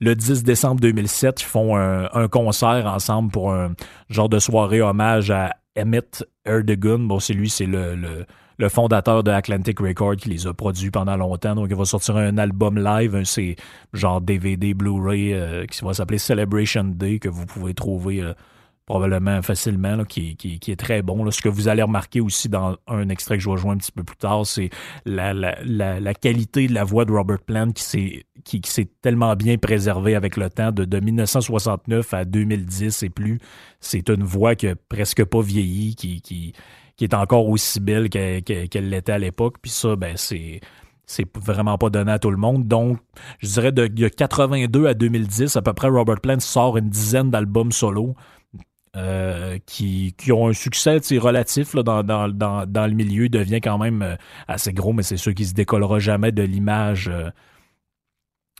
Le, 0.00 0.14
10 0.14 0.44
décembre 0.44 0.80
2007, 0.80 1.42
ils 1.42 1.44
font 1.46 1.76
un, 1.76 2.28
concert 2.28 2.86
ensemble 2.86 3.32
pour 3.32 3.52
un 3.52 3.72
genre 4.08 4.28
de 4.28 4.38
soirée 4.38 4.82
hommage 4.82 5.32
à 5.32 5.56
Emmett 5.76 6.24
Erdogan. 6.44 7.08
Bon, 7.08 7.18
c'est 7.18 7.34
lui, 7.34 7.50
c'est 7.50 7.66
le 7.66 8.24
fondateur 8.68 9.22
de 9.22 9.30
Atlantic 9.30 9.80
Records 9.80 10.16
qui 10.16 10.28
les 10.28 10.46
a 10.46 10.54
produits 10.54 10.90
pendant 10.90 11.16
longtemps. 11.16 11.54
Donc, 11.54 11.68
il 11.70 11.76
va 11.76 11.84
sortir 11.84 12.16
un 12.16 12.38
album 12.38 12.78
live, 12.78 13.22
c'est 13.24 13.56
genre 13.92 14.20
DVD, 14.20 14.74
Blu-ray, 14.74 15.32
euh, 15.32 15.66
qui 15.66 15.84
va 15.84 15.94
s'appeler 15.94 16.18
Celebration 16.18 16.84
Day, 16.84 17.18
que 17.18 17.28
vous 17.28 17.46
pouvez 17.46 17.74
trouver 17.74 18.22
euh, 18.22 18.34
probablement 18.90 19.40
facilement, 19.40 20.04
qui, 20.04 20.36
est 20.66 20.80
très 20.80 21.00
bon. 21.00 21.30
Ce 21.30 21.40
que 21.40 21.48
vous 21.48 21.68
allez 21.68 21.82
remarquer 21.82 22.20
aussi 22.20 22.48
dans 22.48 22.76
un 22.88 23.08
extrait 23.08 23.36
que 23.36 23.42
je 23.44 23.48
vais 23.48 23.56
jouer 23.56 23.70
un 23.70 23.76
petit 23.76 23.92
peu 23.92 24.02
plus 24.02 24.16
tard, 24.16 24.44
c'est 24.44 24.70
la, 25.04 26.14
qualité 26.14 26.66
de 26.66 26.74
la 26.74 26.82
voix 26.82 27.04
de 27.04 27.12
Robert 27.12 27.38
Plant 27.38 27.70
qui 27.70 28.62
s'est 28.64 28.88
tellement 29.00 29.36
bien 29.36 29.58
préservée 29.58 30.16
avec 30.16 30.36
le 30.36 30.50
temps, 30.50 30.72
de, 30.72 30.84
de 30.84 30.98
1969 30.98 32.12
à 32.14 32.24
2010 32.24 33.04
et 33.04 33.10
plus. 33.10 33.38
C'est 33.78 34.08
une 34.08 34.24
voix 34.24 34.56
qui 34.56 34.66
a 34.66 34.74
presque 34.74 35.24
pas 35.24 35.40
vieilli, 35.40 35.94
qui, 35.94 36.52
qui 37.00 37.04
est 37.04 37.14
encore 37.14 37.48
aussi 37.48 37.80
belle 37.80 38.10
qu'elle 38.10 38.90
l'était 38.90 39.12
à 39.12 39.18
l'époque. 39.18 39.56
Puis 39.62 39.70
ça, 39.70 39.96
ben 39.96 40.18
c'est 40.18 40.60
c'est 41.06 41.26
vraiment 41.34 41.78
pas 41.78 41.88
donné 41.88 42.12
à 42.12 42.18
tout 42.18 42.30
le 42.30 42.36
monde. 42.36 42.68
Donc, 42.68 42.98
je 43.38 43.48
dirais 43.48 43.72
de, 43.72 43.86
82 43.86 44.86
à 44.86 44.92
2010, 44.92 45.56
à 45.56 45.62
peu 45.62 45.72
près, 45.72 45.88
Robert 45.88 46.20
Plant 46.20 46.40
sort 46.40 46.76
une 46.76 46.90
dizaine 46.90 47.30
d'albums 47.30 47.72
solo 47.72 48.16
euh, 48.96 49.56
qui, 49.64 50.14
qui, 50.18 50.30
ont 50.30 50.48
un 50.48 50.52
succès 50.52 51.00
relatif 51.16 51.72
là, 51.72 51.82
dans, 51.82 52.02
dans, 52.02 52.28
dans, 52.66 52.86
le 52.86 52.92
milieu. 52.92 53.24
Il 53.24 53.30
devient 53.30 53.62
quand 53.62 53.78
même 53.78 54.02
euh, 54.02 54.16
assez 54.46 54.74
gros, 54.74 54.92
mais 54.92 55.02
c'est 55.02 55.16
sûr 55.16 55.34
qu'il 55.34 55.46
se 55.46 55.54
décollera 55.54 56.00
jamais 56.00 56.32
de 56.32 56.42
l'image 56.42 57.08
euh, 57.08 57.30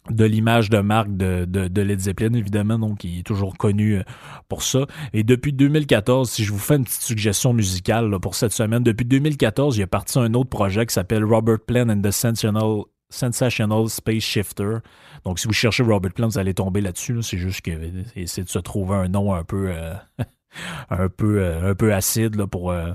de 0.09 0.25
l'image 0.25 0.71
de 0.71 0.79
marque 0.79 1.15
de, 1.17 1.45
de, 1.45 1.83
Led 1.83 2.01
Zeppelin, 2.01 2.33
évidemment, 2.33 2.79
donc 2.79 3.05
il 3.05 3.21
est 3.21 3.23
toujours 3.23 3.57
connu 3.57 3.97
euh, 3.97 4.03
pour 4.49 4.63
ça. 4.63 4.87
Et 5.13 5.23
depuis 5.23 5.53
2014, 5.53 6.31
si 6.31 6.45
je 6.45 6.53
vous 6.53 6.59
fais 6.59 6.77
une 6.77 6.85
petite 6.85 7.03
suggestion 7.03 7.53
musicale 7.53 8.19
pour 8.21 8.35
cette 8.35 8.53
semaine, 8.53 8.83
depuis 8.83 9.05
2014, 9.05 9.77
il 9.77 9.83
a 9.83 9.87
parti 9.87 10.19
un 10.19 10.33
autre 10.35 10.49
projet 10.49 10.87
qui 10.87 10.95
s'appelle 10.95 11.25
Robert 11.25 11.61
Plant 11.67 11.91
and 11.91 12.01
the 12.01 12.11
Sensational, 12.11 12.85
Sensational 13.11 13.89
Space 13.89 14.23
Shifter. 14.23 14.79
Donc 15.25 15.39
si 15.39 15.47
vous 15.47 15.53
cherchez 15.53 15.83
Robert 15.83 16.13
Plant, 16.13 16.29
vous 16.29 16.39
allez 16.39 16.55
tomber 16.55 16.81
là-dessus. 16.81 17.23
C'est 17.23 17.39
juste 17.39 17.63
que 17.63 17.71
essayer 18.17 18.45
de 18.45 18.49
se 18.49 18.59
trouver 18.59 18.97
un 18.97 19.09
nom 19.09 19.35
un 19.35 19.45
peu 19.45 19.71
euh, 19.71 19.95
un 20.91 21.09
peu 21.09 21.41
euh, 21.41 21.71
un 21.71 21.75
peu 21.75 21.93
acide 21.93 22.37
là, 22.37 22.47
pour 22.47 22.71
euh, 22.71 22.93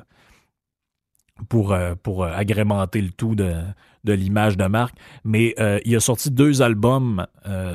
pour 1.50 1.74
euh, 1.74 1.94
agrémenter 2.34 3.02
le 3.02 3.10
tout 3.10 3.36
de, 3.36 3.54
de 4.04 4.14
l'image 4.14 4.58
de 4.58 4.66
marque. 4.66 4.96
Mais 5.24 5.54
euh, 5.60 5.80
il 5.86 5.96
a 5.96 6.00
sorti 6.00 6.32
deux 6.32 6.62
albums 6.62 7.26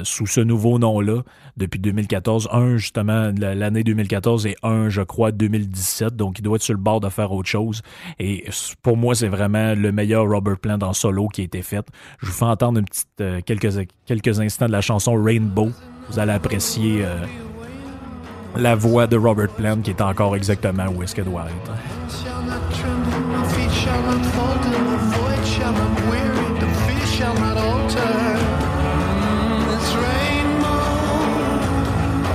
sous 0.02 0.26
ce 0.26 0.40
nouveau 0.40 0.79
nom-là 0.79 1.23
depuis 1.57 1.79
2014. 1.79 2.49
Un, 2.52 2.76
justement, 2.76 3.31
l'année 3.38 3.85
2014 3.85 4.47
et 4.47 4.57
un, 4.62 4.88
je 4.88 5.02
crois, 5.02 5.31
2017. 5.31 6.17
Donc, 6.17 6.38
il 6.38 6.43
doit 6.43 6.57
être 6.57 6.62
sur 6.62 6.75
le 6.75 6.81
bord 6.81 7.00
de 7.00 7.09
faire 7.09 7.33
autre 7.33 7.49
chose. 7.49 7.83
Et 8.19 8.47
pour 8.83 8.97
moi, 8.97 9.14
c'est 9.14 9.29
vraiment 9.29 9.75
le 9.75 9.93
meilleur 9.93 10.26
Robert 10.29 10.59
Plant 10.59 10.79
en 10.83 10.93
solo 10.93 11.29
qui 11.29 11.43
a 11.43 11.45
été 11.45 11.62
fait. 11.62 11.87
Je 12.21 12.26
vous 12.26 12.33
fais 12.33 12.47
entendre 12.47 12.79
une 12.79 12.87
petite, 12.87 13.45
quelques, 13.45 13.88
quelques 14.07 14.40
instants 14.40 14.67
de 14.67 14.73
la 14.73 14.81
chanson 14.81 15.14
Rainbow. 15.14 15.71
Vous 16.09 16.19
allez 16.19 16.33
apprécier 16.33 17.05
la 18.57 18.75
voix 18.75 19.07
de 19.07 19.17
Robert 19.17 19.49
Plant 19.49 19.81
qui 19.83 19.90
est 19.90 20.00
encore 20.00 20.37
exactement 20.37 20.87
où 20.88 21.02
est-ce 21.02 21.14
qu'elle 21.14 21.26
doit 21.26 21.47
être. 21.47 23.00
shall 23.82 24.04
unfold 24.10 24.62
and 24.66 24.87
the 24.92 24.99
void 25.16 25.44
shall 25.46 25.72
not 25.72 25.94
weary. 26.10 26.49
the 26.60 26.68
fear 26.84 27.06
shall 27.16 27.34
not 27.34 27.56
alter. 27.56 28.14
This 29.70 29.88
rainbow, 30.04 30.84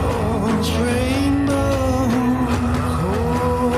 oh, 0.01 0.53
it's 0.53 0.71
rainbow. 0.85 1.71
Oh, 3.05 3.77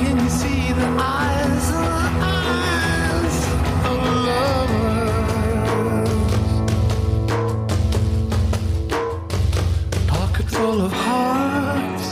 can 0.00 0.16
you 0.24 0.30
see 0.40 0.62
the 0.80 0.88
eyes, 1.18 1.66
the 1.70 1.90
eyes 2.42 3.36
of 3.90 3.98
lovers? 4.28 5.32
Pocket 10.08 10.48
full 10.56 10.80
of 10.88 10.92
hearts, 10.92 12.06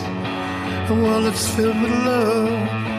a 0.90 0.92
world 1.02 1.24
that's 1.26 1.46
filled 1.56 1.80
with 1.82 1.94
love. 2.06 2.97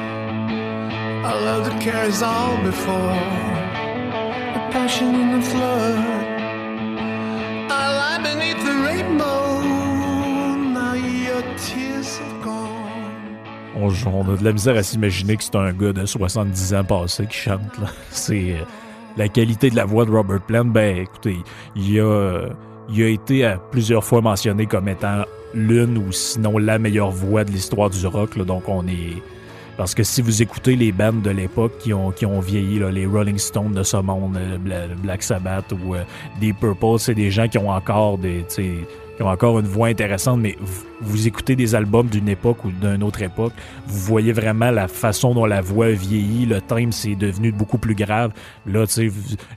On, 13.76 13.90
a 14.34 14.38
de 14.38 14.44
la 14.44 14.54
misère 14.54 14.78
à 14.78 14.84
s'imaginer 14.84 15.36
que 15.36 15.44
c'est 15.44 15.56
un 15.56 15.74
gars 15.74 15.92
de 15.92 16.06
70 16.06 16.74
ans 16.74 16.84
passé 16.86 17.26
qui 17.28 17.38
chante. 17.38 17.62
C'est 18.12 18.54
euh, 18.54 18.64
la 19.18 19.28
qualité 19.28 19.70
de 19.70 19.76
la 19.76 19.86
voix 19.86 20.06
de 20.06 20.12
Robert 20.12 20.42
Plant. 20.42 20.66
Ben, 20.66 21.00
écoutez, 21.00 21.38
il 21.76 22.00
a, 22.00 22.48
il 22.90 23.04
a 23.04 23.08
été 23.08 23.46
à 23.46 23.58
plusieurs 23.58 24.06
fois 24.06 24.22
mentionné 24.22 24.68
comme 24.68 24.88
étant 24.88 25.24
l'une 25.54 25.98
ou 25.98 26.12
sinon 26.14 26.58
la 26.58 26.80
meilleure 26.80 27.12
voix 27.12 27.44
de 27.44 27.52
l'histoire 27.52 27.90
du 27.90 28.08
rock. 28.08 28.38
donc 28.38 28.70
on 28.70 28.88
est 28.88 29.22
parce 29.80 29.96
que 29.96 30.04
si 30.04 30.22
vous 30.22 30.42
écoutez 30.42 30.76
les 30.76 30.92
bandes 30.92 31.22
de 31.22 31.30
l'époque 31.30 31.78
qui 31.78 31.94
ont, 31.94 32.12
qui 32.12 32.26
ont 32.26 32.42
vieilli, 32.42 32.82
les 32.92 33.06
Rolling 33.06 33.38
Stones 33.38 33.72
de 33.72 33.82
ce 33.84 33.96
monde, 33.96 34.36
euh, 34.36 34.96
Black 34.96 35.24
Sabbath 35.24 35.72
ou 35.72 35.96
euh, 35.96 36.04
Deep 36.42 36.60
Purple, 36.60 37.00
c'est 37.00 37.16
des 37.16 37.32
gens 37.32 37.48
qui 37.48 37.58
ont 37.60 37.70
encore 37.70 38.18
des, 38.18 38.46
qui 38.50 38.84
ont 39.22 39.30
encore 39.30 39.58
une 39.58 39.68
voix 39.68 39.88
intéressante, 39.88 40.42
mais 40.42 40.58
vous, 41.00 41.28
écoutez 41.28 41.56
des 41.56 41.76
albums 41.76 42.08
d'une 42.08 42.28
époque 42.28 42.66
ou 42.66 42.72
d'une 42.72 43.02
autre 43.04 43.22
époque, 43.22 43.54
vous 43.88 44.00
voyez 44.00 44.34
vraiment 44.34 44.70
la 44.70 44.90
façon 44.90 45.34
dont 45.34 45.46
la 45.46 45.62
voix 45.62 45.92
vieillit, 45.92 46.46
le 46.46 46.60
thème 46.60 46.92
c'est 46.92 47.16
devenu 47.16 47.54
beaucoup 47.54 47.78
plus 47.78 47.96
grave. 47.96 48.34
Là, 48.66 48.86
tu 48.86 48.92
sais, 48.92 49.10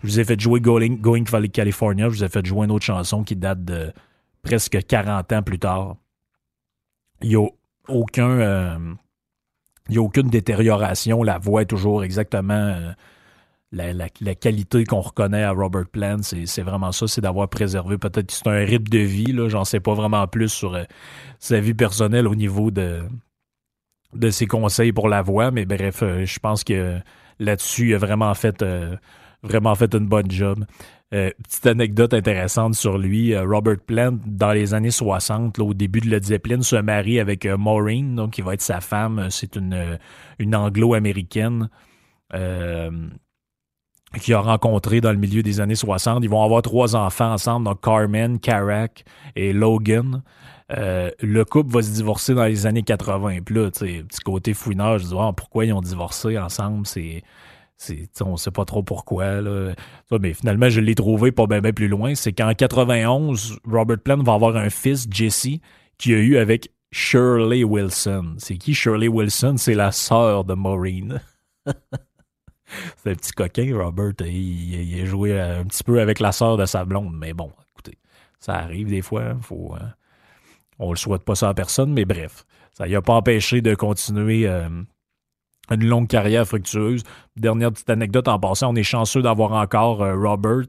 je 0.04 0.08
vous 0.08 0.20
ai 0.20 0.24
fait 0.24 0.40
jouer 0.40 0.60
Going, 0.60 0.98
Going 1.00 1.24
California, 1.24 2.04
je 2.04 2.18
vous 2.18 2.22
ai 2.22 2.28
fait 2.28 2.46
jouer 2.46 2.66
une 2.66 2.70
autre 2.70 2.84
chanson 2.84 3.24
qui 3.24 3.34
date 3.34 3.64
de 3.64 3.92
presque 4.44 4.86
40 4.86 5.32
ans 5.32 5.42
plus 5.42 5.58
tard. 5.58 5.96
Il 7.22 7.30
n'y 7.30 7.34
a 7.34 7.48
aucun... 7.88 8.30
Euh, 8.30 8.78
il 9.88 9.92
n'y 9.92 9.98
a 9.98 10.02
aucune 10.02 10.28
détérioration. 10.28 11.22
La 11.22 11.38
voix 11.38 11.62
est 11.62 11.66
toujours 11.66 12.04
exactement 12.04 12.54
euh, 12.54 12.92
la, 13.72 14.34
qualité 14.34 14.84
qu'on 14.84 15.00
reconnaît 15.00 15.42
à 15.42 15.52
Robert 15.52 15.86
Plant. 15.86 16.22
C'est 16.22 16.62
vraiment 16.62 16.92
ça, 16.92 17.06
c'est 17.08 17.20
d'avoir 17.20 17.48
préservé. 17.48 17.98
Peut-être 17.98 18.26
que 18.26 18.32
c'est 18.32 18.46
un 18.46 18.64
rythme 18.64 18.88
de 18.88 18.98
vie. 18.98 19.34
J'en 19.48 19.64
sais 19.64 19.80
pas 19.80 19.94
vraiment 19.94 20.26
plus 20.26 20.48
sur 20.48 20.74
euh, 20.74 20.84
sa 21.38 21.60
vie 21.60 21.74
personnelle 21.74 22.28
au 22.28 22.34
niveau 22.34 22.70
de, 22.70 23.02
de 24.14 24.30
ses 24.30 24.46
conseils 24.46 24.92
pour 24.92 25.08
la 25.08 25.22
voix. 25.22 25.50
Mais 25.50 25.64
bref, 25.64 26.02
euh, 26.02 26.24
je 26.24 26.38
pense 26.38 26.64
que 26.64 26.98
là-dessus, 27.38 27.90
il 27.90 27.94
a 27.94 27.98
vraiment 27.98 28.32
fait, 28.34 28.64
vraiment 29.42 29.74
fait 29.74 29.92
une 29.94 30.06
bonne 30.06 30.30
job. 30.30 30.64
Euh, 31.14 31.31
petite 31.42 31.66
anecdote 31.66 32.14
intéressante 32.14 32.75
sur 32.75 32.97
lui, 32.97 33.35
euh, 33.35 33.45
Robert 33.45 33.81
Plant, 33.87 34.16
dans 34.25 34.52
les 34.52 34.73
années 34.73 34.90
60, 34.90 35.59
au 35.59 35.75
début 35.75 36.00
de 36.00 36.09
Led 36.09 36.25
Zeppelin, 36.25 36.62
se 36.62 36.76
marie 36.76 37.21
avec 37.21 37.45
euh, 37.45 37.59
Maureen, 37.59 38.31
qui 38.31 38.40
va 38.40 38.54
être 38.54 38.62
sa 38.62 38.81
femme. 38.81 39.26
C'est 39.28 39.57
une, 39.57 39.99
anglo-américaine 40.54 41.69
qui 44.21 44.33
a 44.33 44.40
rencontré 44.40 45.02
dans 45.02 45.12
le 45.12 45.19
milieu 45.19 45.42
des 45.42 45.61
années 45.61 45.75
60. 45.75 46.25
Ils 46.25 46.31
vont 46.31 46.42
avoir 46.42 46.62
trois 46.62 46.97
enfants 46.97 47.33
ensemble, 47.33 47.66
donc 47.66 47.83
Carmen, 47.83 48.38
Carac 48.38 49.04
et 49.37 49.52
Logan. 49.52 50.23
le 50.71 51.42
couple 51.42 51.73
va 51.73 51.83
se 51.83 51.90
divorcer 51.90 52.35
dans 52.35 52.47
les 52.47 52.66
années 52.66 52.83
80. 52.83 53.40
Puis 53.45 53.54
là, 53.54 53.71
petit 53.71 54.21
côté 54.25 54.54
fouineur, 54.54 54.99
je 54.99 55.09
dis 55.09 55.14
oh, 55.14 55.33
pourquoi 55.33 55.66
ils 55.66 55.75
ont 55.75 55.83
divorcé 55.83 56.38
ensemble, 56.38 56.87
c'est 56.87 57.23
on 58.20 58.36
sait 58.36 58.50
pas 58.50 58.64
trop 58.64 58.82
pourquoi. 58.82 59.40
Là. 59.40 59.74
Mais 60.20 60.34
finalement, 60.34 60.68
je 60.68 60.80
l'ai 60.80 60.94
trouvé 60.94 61.32
pas 61.32 61.46
bien 61.46 61.60
plus 61.72 61.88
loin. 61.88 62.14
C'est 62.14 62.32
qu'en 62.32 62.54
91, 62.54 63.58
Robert 63.68 63.98
Plant 63.98 64.22
va 64.22 64.34
avoir 64.34 64.56
un 64.56 64.70
fils, 64.70 65.06
Jesse, 65.10 65.58
qui 65.98 66.14
a 66.14 66.18
eu 66.18 66.36
avec 66.36 66.70
Shirley 66.90 67.64
Wilson. 67.64 68.34
C'est 68.38 68.56
qui 68.56 68.74
Shirley 68.74 69.08
Wilson? 69.08 69.54
C'est 69.56 69.74
la 69.74 69.92
sœur 69.92 70.44
de 70.44 70.54
Maureen. 70.54 71.20
c'est 71.66 73.10
un 73.10 73.14
petit 73.14 73.32
coquin, 73.32 73.76
Robert. 73.76 74.12
Il, 74.26 75.00
a 75.00 75.04
joué 75.06 75.40
un 75.40 75.64
petit 75.64 75.82
peu 75.84 76.00
avec 76.00 76.20
la 76.20 76.32
sœur 76.32 76.56
de 76.56 76.66
sa 76.66 76.84
blonde. 76.84 77.14
Mais 77.16 77.32
bon, 77.32 77.50
écoutez, 77.72 77.98
ça 78.38 78.54
arrive 78.54 78.88
des 78.88 79.02
fois. 79.02 79.36
Faut, 79.40 79.74
euh, 79.74 79.84
on 80.78 80.90
le 80.90 80.96
souhaite 80.96 81.24
pas 81.24 81.34
ça 81.34 81.48
à 81.48 81.54
personne, 81.54 81.92
mais 81.92 82.04
bref. 82.04 82.44
Ça 82.72 82.86
n'a 82.86 83.02
pas 83.02 83.14
empêché 83.14 83.60
de 83.60 83.74
continuer 83.74 84.46
euh, 84.46 84.68
une 85.71 85.85
longue 85.85 86.09
carrière 86.09 86.47
fructueuse. 86.47 87.02
Dernière 87.37 87.73
petite 87.73 87.90
anecdote 87.90 88.28
en 88.28 88.38
passant, 88.38 88.73
on 88.73 88.76
est 88.76 88.83
chanceux 88.83 89.23
d'avoir 89.23 89.52
encore 89.52 90.02
euh, 90.02 90.14
Robert 90.16 90.66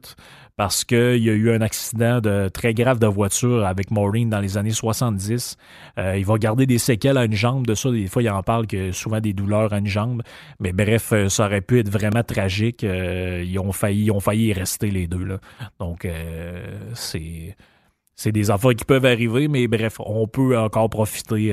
parce 0.56 0.84
qu'il 0.84 1.16
y 1.16 1.30
a 1.30 1.32
eu 1.32 1.50
un 1.50 1.60
accident 1.60 2.20
de, 2.20 2.48
très 2.48 2.74
grave 2.74 3.00
de 3.00 3.08
voiture 3.08 3.66
avec 3.66 3.90
Maureen 3.90 4.30
dans 4.30 4.38
les 4.38 4.56
années 4.56 4.70
70. 4.70 5.56
Euh, 5.98 6.16
il 6.16 6.24
va 6.24 6.38
garder 6.38 6.64
des 6.64 6.78
séquelles 6.78 7.18
à 7.18 7.24
une 7.24 7.34
jambe 7.34 7.66
de 7.66 7.74
ça. 7.74 7.90
Des 7.90 8.06
fois, 8.06 8.22
il 8.22 8.30
en 8.30 8.42
parle 8.44 8.68
que 8.68 8.92
souvent 8.92 9.20
des 9.20 9.32
douleurs 9.32 9.72
à 9.72 9.78
une 9.78 9.88
jambe. 9.88 10.22
Mais 10.60 10.72
bref, 10.72 11.12
euh, 11.12 11.28
ça 11.28 11.46
aurait 11.46 11.60
pu 11.60 11.80
être 11.80 11.88
vraiment 11.88 12.22
tragique. 12.22 12.84
ils, 12.84 13.58
ont 13.58 13.72
failli, 13.72 14.04
ils 14.06 14.20
failli 14.20 14.46
y 14.46 14.52
rester 14.52 14.92
les 14.92 15.08
deux. 15.08 15.40
Donc, 15.80 16.06
c'est, 16.94 17.56
c'est 18.14 18.32
des 18.32 18.50
affaires 18.52 18.74
qui 18.76 18.84
peuvent 18.84 19.06
arriver, 19.06 19.48
mais 19.48 19.66
bref, 19.66 19.96
on 19.98 20.28
peut 20.28 20.56
encore 20.56 20.88
profiter 20.88 21.52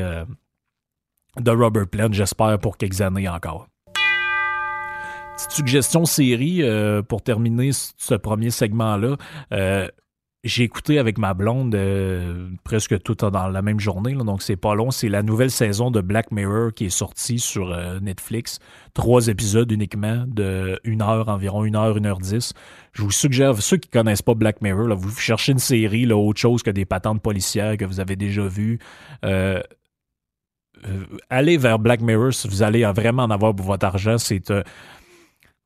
de 1.40 1.52
Robert 1.52 1.88
Plant, 1.88 2.12
j'espère, 2.12 2.60
pour 2.60 2.78
quelques 2.78 3.02
années 3.02 3.30
encore. 3.30 3.68
Petite 5.38 5.52
suggestion 5.52 6.06
série 6.06 6.62
euh, 6.62 7.02
pour 7.02 7.22
terminer 7.22 7.72
ce 7.74 8.16
premier 8.16 8.52
segment-là. 8.52 9.16
Euh, 9.54 9.88
j'ai 10.44 10.64
écouté 10.64 10.98
avec 10.98 11.20
ma 11.20 11.34
blonde 11.36 11.74
euh, 11.76 12.50
presque 12.64 13.02
tout 13.04 13.14
dans 13.14 13.48
la 13.48 13.62
même 13.62 13.80
journée, 13.80 14.14
donc 14.14 14.42
c'est 14.42 14.56
pas 14.56 14.74
long. 14.76 14.92
C'est 14.92 15.08
la 15.08 15.24
nouvelle 15.24 15.52
saison 15.52 15.92
de 15.92 16.02
Black 16.02 16.32
Mirror 16.32 16.74
qui 16.74 16.86
est 16.86 16.90
sortie 16.90 17.40
sur 17.40 17.76
Netflix. 18.02 18.60
Trois 18.94 19.28
épisodes 19.28 19.72
uniquement 19.72 20.26
de 20.28 20.80
une 20.84 21.02
heure, 21.04 21.30
environ 21.30 21.64
une 21.64 21.76
heure, 21.76 21.96
une 21.96 22.08
heure 22.08 22.18
dix. 22.18 22.54
Je 22.92 23.04
vous 23.04 23.12
suggère, 23.12 23.60
ceux 23.62 23.78
qui 23.78 23.90
connaissent 23.90 24.24
pas 24.24 24.34
Black 24.34 24.62
Mirror, 24.62 24.88
là, 24.88 24.96
vous 24.96 25.16
cherchez 25.16 25.52
une 25.52 25.60
série, 25.60 26.06
là, 26.06 26.18
autre 26.18 26.40
chose 26.40 26.64
que 26.64 26.72
des 26.72 26.86
patentes 26.86 27.22
policières 27.22 27.78
que 27.78 27.86
vous 27.86 28.00
avez 28.00 28.16
déjà 28.16 28.46
vues. 28.48 28.80
Allez 31.30 31.58
vers 31.58 31.80
Black 31.80 32.02
Mirror 32.02 32.34
si 32.34 32.48
vous 32.48 32.64
allez 32.64 32.84
vraiment 32.86 33.24
en 33.24 33.32
avoir 33.32 33.56
pour 33.56 33.66
votre 33.66 33.86
argent. 33.86 34.18
C'est 34.18 34.52
euh, 34.52 34.64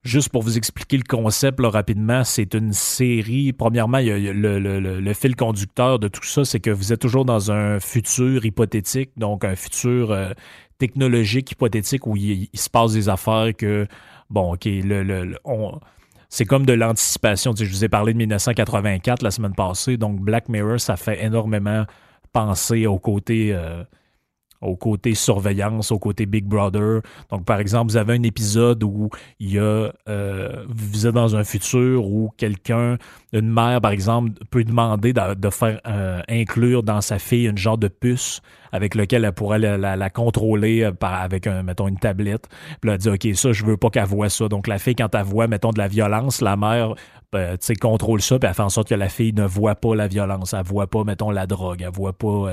juste 0.04 0.30
pour 0.30 0.42
vous 0.42 0.58
expliquer 0.58 0.98
le 0.98 1.04
concept 1.04 1.60
rapidement, 1.62 2.24
c'est 2.24 2.54
une 2.54 2.74
série. 2.74 3.54
Premièrement, 3.54 4.00
le, 4.02 5.14
fil 5.14 5.36
conducteur 5.36 6.00
de 6.00 6.08
tout 6.08 6.24
ça, 6.24 6.46
c'est 6.46 6.60
que 6.60 6.72
vous 6.72 6.94
êtes 6.94 7.02
toujours 7.02 7.26
dans 7.26 7.52
un 7.52 7.80
futur 7.80 8.46
hypothétique, 8.46 9.12
donc 9.18 9.44
un 9.44 9.56
futur 9.56 10.12
euh, 10.12 10.32
technologique 10.78 11.52
hypothétique 11.52 12.06
où 12.08 12.16
il, 12.16 12.50
se 12.54 12.70
passe 12.70 12.94
des 12.94 13.10
affaires 13.10 13.52
que, 13.58 13.88
bon, 14.30 14.54
ok, 14.54 14.66
le, 14.66 15.36
c'est 16.30 16.46
comme 16.46 16.66
de 16.66 16.74
l'anticipation. 16.74 17.54
je 17.56 17.64
vous 17.64 17.86
ai 17.86 17.90
parlé 17.90 18.12
de 18.14 18.18
1984 18.18 19.22
la 19.22 19.32
semaine 19.32 19.56
passée, 19.56 19.96
donc 19.98 20.20
Black 20.20 20.50
Mirror, 20.50 20.80
ça 20.80 20.98
fait 20.98 21.24
énormément 21.24 21.86
penser 22.34 22.86
au 22.86 23.00
côté 23.00 23.56
au 24.62 24.76
côté 24.76 25.14
surveillance, 25.14 25.92
au 25.92 26.00
côté 26.00 26.26
Big 26.26 26.46
Brother. 26.46 27.02
Donc, 27.30 27.46
par 27.46 27.60
exemple, 27.60 27.92
vous 27.92 27.98
avez 27.98 28.14
un 28.14 28.24
épisode 28.24 28.84
où 28.84 29.10
il 29.40 29.54
y 29.54 29.60
a, 29.60 29.92
euh, 30.10 30.66
vous 30.68 31.08
êtes 31.08 31.14
dans 31.14 31.36
un 31.36 31.44
futur 31.44 32.06
où 32.06 32.32
quelqu'un, 32.38 32.98
une 33.34 33.50
mère, 33.50 33.82
par 33.82 33.92
exemple, 33.92 34.32
peut 34.50 34.64
demander 34.64 35.14
de, 35.14 35.50
faire 35.50 35.80
euh, 35.88 36.22
inclure 36.30 36.84
dans 36.84 37.02
sa 37.02 37.20
fille 37.20 37.48
une 37.48 37.58
genre 37.58 37.78
de 37.78 37.88
puce 37.88 38.42
avec 38.72 38.96
lequel 38.96 39.24
elle 39.24 39.32
pourrait 39.32 39.60
la, 39.60 40.10
contrôler 40.10 40.84
euh, 40.84 40.92
avec, 41.02 41.48
un, 41.48 41.64
mettons, 41.64 41.88
une 41.88 42.00
tablette. 42.00 42.48
Puis 42.82 42.90
là, 42.90 42.94
elle 42.94 43.00
dit, 43.00 43.10
OK, 43.10 43.36
ça, 43.36 43.52
je 43.52 43.66
veux 43.66 43.78
pas 43.78 43.90
qu'elle 43.90 44.06
voit 44.06 44.30
ça. 44.30 44.48
Donc, 44.48 44.68
la 44.68 44.80
fille, 44.80 44.96
quand 44.96 45.14
elle 45.16 45.24
voit, 45.24 45.48
mettons, 45.48 45.72
de 45.72 45.78
la 45.78 45.88
violence, 45.88 46.42
la 46.42 46.58
mère, 46.58 46.96
ben, 47.32 47.58
tu 47.58 47.66
sais, 47.66 47.76
contrôle 47.76 48.22
ça, 48.22 48.40
puis 48.40 48.48
elle 48.48 48.56
fait 48.56 48.62
en 48.62 48.70
sorte 48.70 48.90
que 48.90 48.96
la 48.96 49.10
fille 49.10 49.34
ne 49.34 49.46
voit 49.46 49.76
pas 49.76 49.96
la 49.96 50.08
violence. 50.08 50.54
Elle 50.54 50.64
voit 50.64 50.88
pas, 50.88 51.04
mettons, 51.04 51.32
la 51.32 51.48
drogue. 51.48 51.82
Elle 51.82 51.94
voit 51.94 52.14
pas 52.14 52.50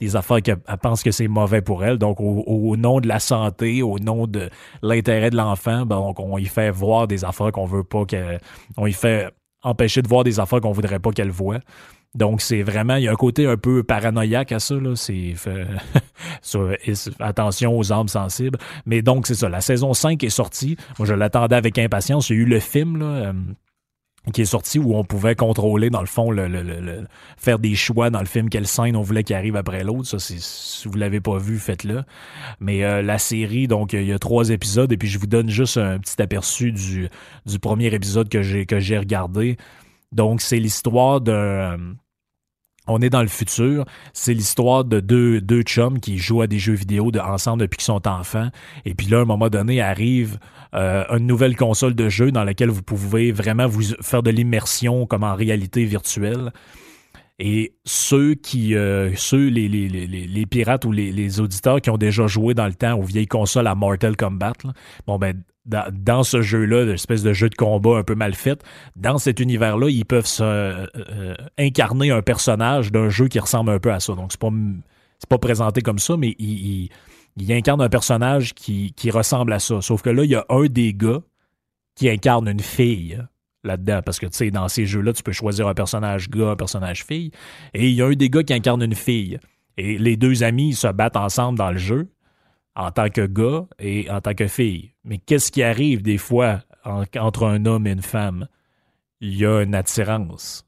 des 0.00 0.16
affaires 0.16 0.42
qu'elle 0.42 0.60
pense 0.82 1.02
que 1.02 1.10
c'est 1.10 1.28
mauvais 1.28 1.62
pour 1.62 1.84
elle. 1.84 1.98
Donc, 1.98 2.18
au, 2.20 2.76
nom 2.76 3.00
de 3.00 3.08
la 3.08 3.20
santé, 3.20 3.82
au 3.82 3.98
nom 3.98 4.26
de 4.26 4.50
l'intérêt 4.82 5.30
de 5.30 5.36
l'enfant, 5.36 5.86
ben, 5.86 6.14
on, 6.18 6.38
y 6.38 6.46
fait 6.46 6.70
voir 6.70 7.06
des 7.06 7.24
affaires 7.24 7.52
qu'on 7.52 7.66
veut 7.66 7.84
pas 7.84 8.04
qu'elle. 8.04 8.40
On 8.76 8.86
y 8.86 8.92
fait 8.92 9.30
empêcher 9.62 10.02
de 10.02 10.08
voir 10.08 10.24
des 10.24 10.40
affaires 10.40 10.60
qu'on 10.60 10.72
voudrait 10.72 10.98
pas 10.98 11.10
qu'elle 11.10 11.30
voit. 11.30 11.60
Donc, 12.14 12.40
c'est 12.42 12.62
vraiment, 12.62 12.94
il 12.94 13.04
y 13.04 13.08
a 13.08 13.12
un 13.12 13.16
côté 13.16 13.46
un 13.46 13.56
peu 13.56 13.82
paranoïaque 13.82 14.52
à 14.52 14.60
ça, 14.60 14.76
là. 14.76 14.94
C'est, 14.94 15.34
attention 17.18 17.76
aux 17.76 17.92
âmes 17.92 18.08
sensibles. 18.08 18.58
Mais 18.86 19.02
donc, 19.02 19.26
c'est 19.26 19.34
ça. 19.34 19.48
La 19.48 19.60
saison 19.60 19.94
5 19.94 20.22
est 20.22 20.28
sortie. 20.28 20.76
Moi, 20.98 21.08
je 21.08 21.14
l'attendais 21.14 21.56
avec 21.56 21.76
impatience. 21.78 22.28
J'ai 22.28 22.36
eu 22.36 22.44
le 22.44 22.60
film, 22.60 22.98
là. 22.98 23.06
Euh, 23.06 23.32
qui 24.32 24.42
est 24.42 24.46
sorti 24.46 24.78
où 24.78 24.94
on 24.94 25.04
pouvait 25.04 25.34
contrôler 25.34 25.90
dans 25.90 26.00
le 26.00 26.06
fond 26.06 26.30
le, 26.30 27.06
faire 27.36 27.58
des 27.58 27.74
choix 27.74 28.10
dans 28.10 28.20
le 28.20 28.26
film 28.26 28.48
quelle 28.48 28.66
scène 28.66 28.96
on 28.96 29.02
voulait 29.02 29.22
qu'il 29.22 29.36
arrive 29.36 29.56
après 29.56 29.84
l'autre. 29.84 30.08
Ça 30.08 30.18
c'est 30.18 30.40
si 30.40 30.88
vous 30.88 30.96
l'avez 30.96 31.20
pas 31.20 31.38
vu 31.38 31.58
faites-le. 31.58 32.04
Mais 32.60 32.84
euh, 32.84 33.02
la 33.02 33.18
série 33.18 33.68
donc 33.68 33.92
il 33.92 34.04
y 34.04 34.12
a 34.12 34.18
trois 34.18 34.50
épisodes 34.50 34.90
et 34.92 34.96
puis 34.96 35.08
je 35.08 35.18
vous 35.18 35.26
donne 35.26 35.50
juste 35.50 35.76
un 35.76 35.98
petit 35.98 36.20
aperçu 36.22 36.72
du 36.72 37.08
du 37.46 37.58
premier 37.58 37.92
épisode 37.92 38.28
que 38.28 38.42
j'ai 38.42 38.66
que 38.66 38.80
j'ai 38.80 38.98
regardé. 38.98 39.56
Donc 40.12 40.40
c'est 40.40 40.58
l'histoire 40.58 41.20
de 41.20 41.76
on 42.86 43.00
est 43.00 43.10
dans 43.10 43.22
le 43.22 43.28
futur. 43.28 43.84
C'est 44.12 44.34
l'histoire 44.34 44.84
de 44.84 45.00
deux, 45.00 45.40
deux 45.40 45.62
chums 45.62 46.00
qui 46.00 46.18
jouent 46.18 46.42
à 46.42 46.46
des 46.46 46.58
jeux 46.58 46.74
vidéo 46.74 47.10
ensemble 47.22 47.62
depuis 47.62 47.78
qu'ils 47.78 47.84
sont 47.84 48.06
enfants. 48.06 48.48
Et 48.84 48.94
puis 48.94 49.06
là, 49.06 49.18
à 49.18 49.22
un 49.22 49.26
moment 49.26 49.48
donné, 49.48 49.80
arrive 49.80 50.38
euh, 50.74 51.04
une 51.16 51.26
nouvelle 51.26 51.56
console 51.56 51.94
de 51.94 52.08
jeu 52.08 52.30
dans 52.30 52.44
laquelle 52.44 52.70
vous 52.70 52.82
pouvez 52.82 53.32
vraiment 53.32 53.66
vous 53.66 53.82
faire 54.00 54.22
de 54.22 54.30
l'immersion 54.30 55.06
comme 55.06 55.24
en 55.24 55.34
réalité 55.34 55.84
virtuelle. 55.84 56.52
Et 57.40 57.74
ceux 57.84 58.34
qui, 58.34 58.76
euh, 58.76 59.12
ceux, 59.16 59.48
les, 59.48 59.68
les, 59.68 59.88
les, 59.88 60.06
les, 60.06 60.46
pirates 60.46 60.84
ou 60.84 60.92
les, 60.92 61.40
auditeurs 61.40 61.80
qui 61.80 61.90
ont 61.90 61.98
déjà 61.98 62.28
joué 62.28 62.54
dans 62.54 62.66
le 62.66 62.74
temps 62.74 62.94
aux 62.94 63.02
vieilles 63.02 63.26
consoles 63.26 63.66
à 63.66 63.74
Mortal 63.74 64.16
Kombat, 64.16 64.52
bon 65.06 65.18
ben 65.18 65.42
dans, 65.66 66.22
ce 66.22 66.42
jeu-là, 66.42 66.84
l'espèce 66.84 67.22
de 67.22 67.32
jeu 67.32 67.48
de 67.48 67.54
combat 67.54 67.96
un 67.96 68.02
peu 68.02 68.14
mal 68.14 68.34
fait, 68.34 68.62
dans 68.96 69.18
cet 69.18 69.40
univers-là, 69.40 69.88
ils 69.88 70.04
peuvent 70.04 70.26
se, 70.26 70.42
euh, 70.42 70.86
euh, 70.96 71.34
incarner 71.58 72.10
un 72.10 72.22
personnage 72.22 72.92
d'un 72.92 73.08
jeu 73.08 73.28
qui 73.28 73.38
ressemble 73.38 73.70
un 73.70 73.78
peu 73.78 73.90
à 73.90 74.00
ça. 74.00 74.14
Donc, 74.14 74.32
c'est 74.32 74.40
pas, 74.40 74.50
pas 75.28 75.38
présenté 75.38 75.80
comme 75.80 75.98
ça, 75.98 76.16
mais 76.16 76.36
il, 76.38 76.90
il, 77.36 77.52
incarne 77.52 77.80
un 77.80 77.88
personnage 77.88 78.52
qui, 78.54 78.92
qui 78.92 79.10
ressemble 79.10 79.52
à 79.54 79.58
ça. 79.58 79.80
Sauf 79.80 80.02
que 80.02 80.10
là, 80.10 80.24
il 80.24 80.30
y 80.30 80.36
a 80.36 80.44
un 80.50 80.66
des 80.66 80.92
gars 80.92 81.22
qui 81.94 82.10
incarne 82.10 82.46
une 82.48 82.60
fille 82.60 83.18
là-dedans. 83.64 84.00
Parce 84.04 84.18
que, 84.18 84.26
tu 84.26 84.36
sais, 84.36 84.50
dans 84.50 84.68
ces 84.68 84.86
jeux-là, 84.86 85.12
tu 85.12 85.22
peux 85.22 85.32
choisir 85.32 85.68
un 85.68 85.74
personnage 85.74 86.30
gars, 86.30 86.50
un 86.50 86.56
personnage 86.56 87.04
fille. 87.04 87.30
Et 87.72 87.88
il 87.88 87.94
y 87.94 88.02
a 88.02 88.06
un 88.06 88.12
des 88.12 88.30
gars 88.30 88.42
qui 88.42 88.54
incarne 88.54 88.82
une 88.82 88.94
fille. 88.94 89.38
Et 89.76 89.98
les 89.98 90.16
deux 90.16 90.44
amis 90.44 90.74
se 90.74 90.86
battent 90.86 91.16
ensemble 91.16 91.58
dans 91.58 91.72
le 91.72 91.78
jeu 91.78 92.08
en 92.76 92.90
tant 92.90 93.08
que 93.08 93.26
gars 93.26 93.66
et 93.78 94.10
en 94.10 94.20
tant 94.20 94.34
que 94.34 94.46
fille. 94.46 94.92
Mais 95.04 95.18
qu'est-ce 95.18 95.50
qui 95.50 95.62
arrive 95.62 96.02
des 96.02 96.18
fois 96.18 96.60
entre 96.84 97.46
un 97.46 97.64
homme 97.66 97.86
et 97.86 97.92
une 97.92 98.02
femme? 98.02 98.46
Il 99.20 99.36
y 99.36 99.46
a 99.46 99.62
une 99.62 99.74
attirance. 99.74 100.66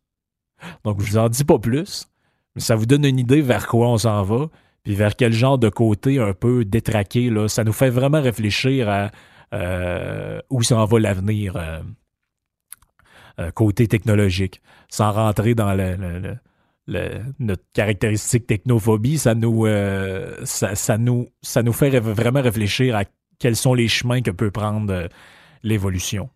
Donc, 0.85 1.01
je 1.01 1.11
vous 1.11 1.19
en 1.19 1.29
dis 1.29 1.45
pas 1.45 1.59
plus, 1.59 2.09
mais 2.55 2.63
ça 2.63 2.75
vous 2.75 2.87
donne 2.87 3.05
une 3.05 3.19
idée 3.19 3.43
vers 3.43 3.67
quoi 3.67 3.89
on 3.89 3.99
s'en 3.99 4.23
va, 4.23 4.47
puis 4.83 4.95
vers 4.95 5.15
quel 5.15 5.33
genre 5.33 5.59
de 5.59 5.69
côté 5.69 6.19
un 6.19 6.33
peu 6.33 6.65
détraqué. 6.65 7.29
Là. 7.29 7.49
Ça 7.49 7.65
nous 7.65 7.73
fait 7.73 7.91
vraiment 7.91 8.21
réfléchir 8.21 8.89
à 8.89 9.11
euh, 9.53 10.41
où 10.51 10.63
s'en 10.63 10.85
va 10.85 10.99
l'avenir 10.99 11.57
euh, 11.57 11.81
euh, 13.39 13.51
côté 13.51 13.89
technologique, 13.89 14.61
sans 14.89 15.13
rentrer 15.13 15.55
dans 15.55 15.75
le 15.75 16.37
notre 16.89 17.65
caractéristique 17.73 18.47
technophobie, 18.47 19.19
ça 19.19 19.35
nous, 19.35 19.67
euh, 19.67 20.37
ça, 20.45 20.99
nous, 20.99 21.29
ça 21.43 21.63
nous 21.63 21.73
fait 21.73 21.99
vraiment 21.99 22.43
réfléchir 22.43 22.97
à 22.97 23.05
quels 23.39 23.57
sont 23.57 23.75
les 23.75 23.89
chemins 23.89 24.23
que 24.23 24.31
peut 24.31 24.51
prendre 24.51 24.93
euh, 24.93 25.09
l'évolution. 25.63 26.31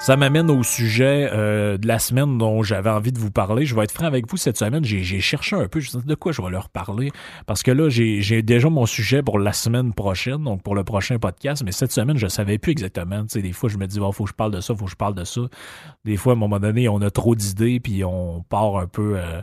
Ça 0.00 0.16
m'amène 0.16 0.50
au 0.50 0.62
sujet 0.62 1.28
euh, 1.30 1.76
de 1.76 1.86
la 1.86 1.98
semaine 1.98 2.38
dont 2.38 2.62
j'avais 2.62 2.88
envie 2.88 3.12
de 3.12 3.18
vous 3.18 3.30
parler. 3.30 3.66
Je 3.66 3.74
vais 3.74 3.84
être 3.84 3.92
franc 3.92 4.06
avec 4.06 4.30
vous 4.30 4.38
cette 4.38 4.56
semaine. 4.56 4.82
J'ai 4.82 5.20
cherché 5.20 5.56
un 5.56 5.68
peu, 5.68 5.78
je 5.78 5.90
sais 5.90 5.98
de 6.02 6.14
quoi 6.14 6.32
je 6.32 6.40
vais 6.40 6.48
leur 6.48 6.70
parler? 6.70 7.10
Parce 7.46 7.62
que 7.62 7.70
là, 7.70 7.90
j'ai 7.90 8.40
déjà 8.40 8.70
mon 8.70 8.86
sujet 8.86 9.22
pour 9.22 9.38
la 9.38 9.52
semaine 9.52 9.92
prochaine, 9.92 10.42
donc 10.42 10.62
pour 10.62 10.74
le 10.74 10.84
prochain 10.84 11.18
podcast. 11.18 11.62
Mais 11.66 11.72
cette 11.72 11.92
semaine, 11.92 12.16
je 12.16 12.28
savais 12.28 12.56
plus 12.56 12.72
exactement. 12.72 13.20
Tu 13.24 13.28
sais, 13.28 13.42
des 13.42 13.52
fois, 13.52 13.68
je 13.68 13.76
me 13.76 13.86
dis, 13.86 13.98
il 13.98 14.12
faut 14.14 14.24
que 14.24 14.30
je 14.30 14.34
parle 14.34 14.52
de 14.52 14.62
ça, 14.62 14.74
faut 14.74 14.86
que 14.86 14.90
je 14.90 14.96
parle 14.96 15.14
de 15.14 15.24
ça. 15.24 15.42
Des 16.06 16.16
fois, 16.16 16.32
à 16.32 16.36
un 16.36 16.38
moment 16.38 16.60
donné, 16.60 16.88
on 16.88 17.02
a 17.02 17.10
trop 17.10 17.34
d'idées, 17.34 17.78
puis 17.78 18.02
on 18.02 18.42
part 18.48 18.78
un 18.78 18.86
peu 18.86 19.18
euh, 19.18 19.42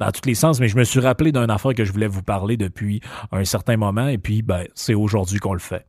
dans 0.00 0.10
tous 0.10 0.26
les 0.26 0.34
sens. 0.34 0.58
Mais 0.58 0.68
je 0.68 0.78
me 0.78 0.84
suis 0.84 1.00
rappelé 1.00 1.32
d'une 1.32 1.50
affaire 1.50 1.74
que 1.74 1.84
je 1.84 1.92
voulais 1.92 2.08
vous 2.08 2.22
parler 2.22 2.56
depuis 2.56 3.02
un 3.30 3.44
certain 3.44 3.76
moment. 3.76 4.08
Et 4.08 4.16
puis, 4.16 4.40
ben, 4.40 4.64
c'est 4.74 4.94
aujourd'hui 4.94 5.38
qu'on 5.38 5.52
le 5.52 5.58
fait. 5.58 5.86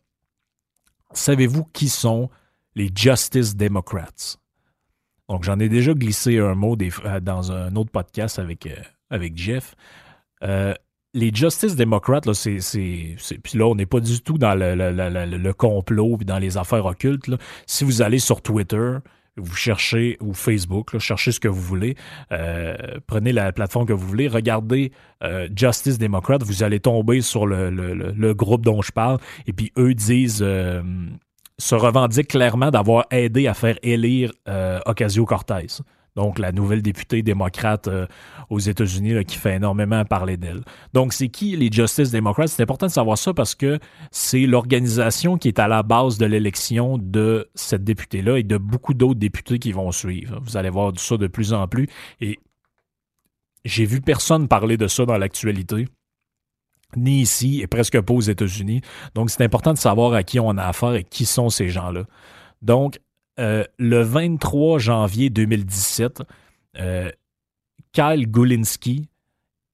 Savez-vous 1.14 1.64
qui 1.72 1.88
sont 1.88 2.30
les 2.80 2.90
Justice 2.96 3.58
Democrats. 3.58 4.38
Donc, 5.28 5.44
j'en 5.44 5.60
ai 5.60 5.68
déjà 5.68 5.94
glissé 5.94 6.40
un 6.40 6.56
mot 6.56 6.78
euh, 6.80 7.20
dans 7.20 7.52
un 7.52 7.76
autre 7.76 7.92
podcast 7.92 8.40
avec, 8.40 8.66
euh, 8.66 8.76
avec 9.10 9.38
Jeff. 9.38 9.76
Euh, 10.44 10.74
les 11.14 11.30
Justice 11.34 11.76
Democrats, 11.76 12.22
là, 12.26 12.34
c'est, 12.34 12.60
puis 13.44 13.58
là, 13.58 13.68
on 13.68 13.76
n'est 13.76 13.86
pas 13.86 14.00
du 14.00 14.22
tout 14.22 14.38
dans 14.38 14.56
le, 14.56 14.76
le, 14.76 15.54
complot 15.54 16.18
puis 16.18 16.26
dans 16.26 16.40
les 16.40 16.56
affaires 16.56 16.86
occultes. 16.86 17.30
Si 17.66 17.84
vous 17.84 18.02
allez 18.02 18.20
sur 18.20 18.42
Twitter, 18.42 18.98
vous 19.36 19.56
cherchez, 19.56 20.18
ou 20.22 20.34
Facebook, 20.34 20.98
cherchez 21.00 21.34
ce 21.34 21.40
que 21.40 21.48
vous 21.48 21.62
voulez, 21.62 21.96
prenez 23.08 23.32
la 23.32 23.52
plateforme 23.52 23.88
que 23.88 23.94
vous 23.94 24.06
voulez, 24.06 24.28
regardez 24.28 24.92
Justice 25.56 25.98
Democrat, 25.98 26.38
vous 26.42 26.62
allez 26.62 26.80
tomber 26.80 27.22
sur 27.22 27.48
le, 27.48 28.34
groupe 28.34 28.64
dont 28.64 28.84
je 28.84 28.92
parle, 28.92 29.18
et 29.48 29.54
puis 29.54 29.72
eux 29.80 29.96
disent 29.96 30.46
se 31.60 31.76
revendique 31.76 32.30
clairement 32.30 32.72
d'avoir 32.72 33.06
aidé 33.12 33.48
à 33.48 33.54
faire 33.54 33.78
élire 33.84 34.32
euh, 34.48 34.80
Ocasio-Cortez. 34.86 35.68
Donc, 36.16 36.40
la 36.40 36.52
nouvelle 36.52 36.82
députée 36.82 37.22
démocrate 37.22 37.88
euh, 37.88 38.08
aux 38.50 38.60
États-Unis 38.60 39.24
qui 39.26 39.38
fait 39.38 39.56
énormément 39.56 40.04
parler 40.06 40.38
d'elle. 40.38 40.64
Donc, 40.94 41.14
c'est 41.14 41.30
qui 41.30 41.56
les 41.56 41.72
Justice 41.72 42.12
Democrats? 42.12 42.48
C'est 42.48 42.64
important 42.64 42.88
de 42.88 42.92
savoir 42.92 43.18
ça 43.18 43.34
parce 43.34 43.56
que 43.56 43.80
c'est 44.10 44.46
l'organisation 44.46 45.38
qui 45.38 45.50
est 45.50 45.60
à 45.60 45.68
la 45.68 45.84
base 45.84 46.18
de 46.18 46.26
l'élection 46.26 46.98
de 46.98 47.50
cette 47.54 47.84
députée-là 47.84 48.38
et 48.38 48.44
de 48.44 48.58
beaucoup 48.58 48.94
d'autres 48.94 49.20
députés 49.20 49.60
qui 49.60 49.72
vont 49.72 49.92
suivre. 49.92 50.40
Vous 50.42 50.58
allez 50.58 50.70
voir 50.70 50.94
ça 50.98 51.18
de 51.18 51.28
plus 51.28 51.54
en 51.54 51.68
plus. 51.68 51.88
Et 52.22 52.40
j'ai 53.66 53.86
vu 53.86 54.02
personne 54.02 54.48
parler 54.48 54.78
de 54.78 54.88
ça 54.88 55.06
dans 55.06 55.18
l'actualité 55.18 55.88
ni 56.96 57.22
ici 57.22 57.62
et 57.62 57.68
presque 57.68 58.00
pas 58.02 58.14
aux 58.14 58.22
États-Unis. 58.22 58.82
Donc, 59.16 59.30
c'est 59.30 59.44
important 59.44 59.74
de 59.74 59.78
savoir 59.78 60.14
à 60.14 60.24
qui 60.24 60.40
on 60.40 60.52
a 60.52 60.64
affaire 60.64 60.96
et 60.96 61.04
qui 61.04 61.26
sont 61.26 61.50
ces 61.50 61.70
gens-là. 61.70 62.04
Donc, 62.62 63.00
euh, 63.40 63.64
le 63.78 64.02
23 64.02 64.80
janvier 64.80 65.30
2017, 65.30 66.24
euh, 66.78 67.10
Kyle 67.94 68.30
Gulinski, 68.30 69.08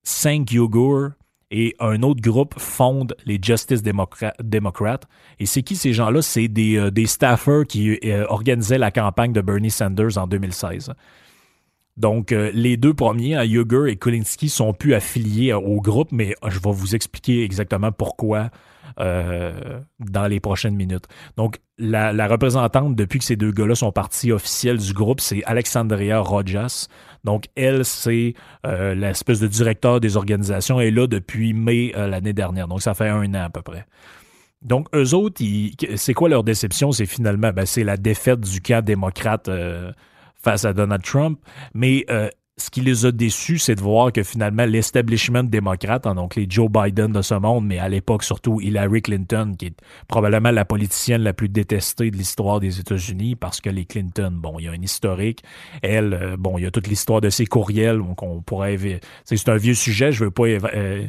Sank 0.04 0.51
Yogur 0.51 1.12
et 1.49 1.75
un 1.80 2.04
autre 2.04 2.21
groupe 2.21 2.54
fondent 2.60 3.15
les 3.25 3.39
Justice 3.41 3.82
Democrats. 3.82 4.99
Et 5.39 5.45
c'est 5.45 5.63
qui 5.63 5.75
ces 5.75 5.93
gens-là? 5.93 6.21
C'est 6.21 6.47
des, 6.47 6.78
euh, 6.78 6.91
des 6.91 7.08
staffers 7.08 7.65
qui 7.67 7.99
organisaient 8.30 8.78
la 8.78 8.91
campagne 8.91 9.34
de 9.34 9.41
Bernie 9.41 9.71
Sanders 9.71 10.17
en 10.17 10.28
2016. 10.28 10.93
Donc, 11.97 12.34
euh, 12.34 12.51
les 12.53 12.75
deux 12.75 12.93
premiers, 12.93 13.36
hein, 13.36 13.43
et 13.43 13.95
Kulinski, 13.95 14.49
sont 14.49 14.73
plus 14.73 14.93
affiliés 14.93 15.53
euh, 15.53 15.58
au 15.58 15.79
groupe, 15.79 16.12
mais 16.12 16.36
euh, 16.43 16.49
je 16.49 16.60
vais 16.60 16.71
vous 16.71 16.93
expliquer 16.93 17.43
exactement 17.43 17.91
pourquoi 17.91 18.49
dans 18.97 20.27
les 20.29 20.39
prochaines 20.39 20.75
minutes. 20.75 21.05
Donc, 21.36 21.60
la, 21.77 22.27
représentante, 22.27 22.95
depuis 22.95 23.19
que 23.19 23.25
ces 23.25 23.36
deux 23.36 23.51
gars-là 23.51 23.75
sont 23.75 23.91
partis 23.91 24.31
officiels 24.31 24.77
du 24.77 24.93
groupe, 24.93 25.19
c'est 25.19 25.43
Alexandria 25.43 26.19
Rojas. 26.19 26.88
Donc, 27.25 27.47
elle, 27.58 27.84
c'est 27.84 28.36
l'espèce 28.63 29.41
de 29.41 29.47
directeur 29.47 29.99
des 29.99 30.15
organisations, 30.15 30.79
elle 30.79 30.88
est 30.88 30.91
là 30.91 31.08
depuis 31.08 31.53
mai 31.53 31.91
l'année 31.93 32.31
dernière. 32.31 32.69
Donc, 32.69 32.81
ça 32.81 32.93
fait 32.93 33.10
un 33.10 33.34
an 33.34 33.43
à 33.43 33.49
peu 33.49 33.63
près. 33.63 33.86
Donc, 34.62 34.88
eux 34.95 35.13
autres, 35.13 35.43
c'est 35.97 36.13
quoi 36.13 36.29
leur 36.29 36.45
déception? 36.45 36.93
C'est 36.93 37.05
finalement, 37.05 37.51
ben, 37.51 37.65
la 37.75 37.97
défaite 37.97 38.39
du 38.39 38.62
camp 38.62 38.81
démocrate 38.81 39.49
face 40.45 40.63
à 40.63 40.73
Donald 40.73 41.03
Trump. 41.03 41.39
Mais 41.73 42.05
euh, 42.10 42.29
ce 42.58 42.69
qui 42.69 42.79
les 42.79 43.05
a 43.05 43.12
déçus, 43.12 43.58
c'est 43.58 43.75
de 43.75 43.81
voir 43.81 44.13
que 44.13 44.23
finalement 44.23 44.65
l'establishment 44.65 45.43
démocrate, 45.43 46.08
hein, 46.08 46.15
donc 46.15 46.36
les 46.36 46.45
Joe 46.47 46.69
Biden 46.69 47.12
de 47.12 47.21
ce 47.21 47.34
monde, 47.34 47.65
mais 47.65 47.79
à 47.79 47.89
l'époque 47.89 48.23
surtout 48.23 48.62
Hillary 48.62 49.01
Clinton, 49.01 49.55
qui 49.58 49.67
est 49.67 49.77
probablement 50.08 50.51
la 50.51 50.63
politicienne 50.63 51.21
la 51.21 51.34
plus 51.34 51.49
détestée 51.49 52.12
de 52.12 52.17
l'histoire 52.17 52.62
des 52.62 52.79
États-Unis, 52.79 53.36
parce 53.36 53.60
que 53.60 53.69
les 53.69 53.86
Clinton, 53.86 54.31
bon, 54.31 54.58
il 54.60 54.65
y 54.65 54.67
a 54.69 54.71
un 54.71 54.81
historique. 54.81 55.43
Elle, 55.81 56.13
euh, 56.13 56.38
bon, 56.38 56.58
il 56.58 56.63
y 56.63 56.67
a 56.67 56.71
toute 56.71 56.88
l'histoire 56.88 57.19
de 57.19 57.29
ses 57.29 57.45
courriels, 57.45 57.97
donc 57.97 58.23
on 58.23 58.41
pourrait... 58.41 58.77
C'est 59.25 59.49
un 59.49 59.58
vieux 59.58 59.73
sujet, 59.73 60.13
je 60.13 60.23
veux 60.23 60.31
pas 60.31 60.43
euh, 60.43 61.08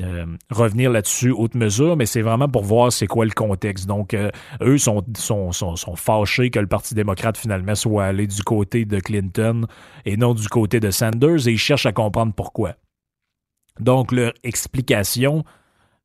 euh, 0.00 0.26
revenir 0.50 0.90
là-dessus 0.90 1.30
haute 1.30 1.54
mesure, 1.54 1.96
mais 1.96 2.06
c'est 2.06 2.20
vraiment 2.20 2.48
pour 2.48 2.64
voir 2.64 2.92
c'est 2.92 3.06
quoi 3.06 3.24
le 3.24 3.30
contexte. 3.30 3.86
Donc, 3.86 4.12
euh, 4.12 4.30
eux 4.60 4.76
sont, 4.76 5.04
sont, 5.14 5.96
fâchés 5.96 6.50
que 6.50 6.58
le 6.58 6.66
Parti 6.66 6.94
démocrate 6.94 7.38
finalement 7.38 7.76
soit 7.76 8.06
allé 8.06 8.26
du 8.26 8.42
côté 8.42 8.84
de 8.84 8.98
Clinton 8.98 9.66
et 10.04 10.16
non 10.16 10.34
du 10.34 10.48
côté 10.48 10.80
de 10.80 10.90
Sanders 10.90 11.46
et 11.46 11.52
ils 11.52 11.58
cherchent 11.58 11.86
à 11.86 11.92
comprendre 11.92 12.32
pourquoi. 12.34 12.74
Donc, 13.78 14.10
leur 14.10 14.32
explication 14.42 15.44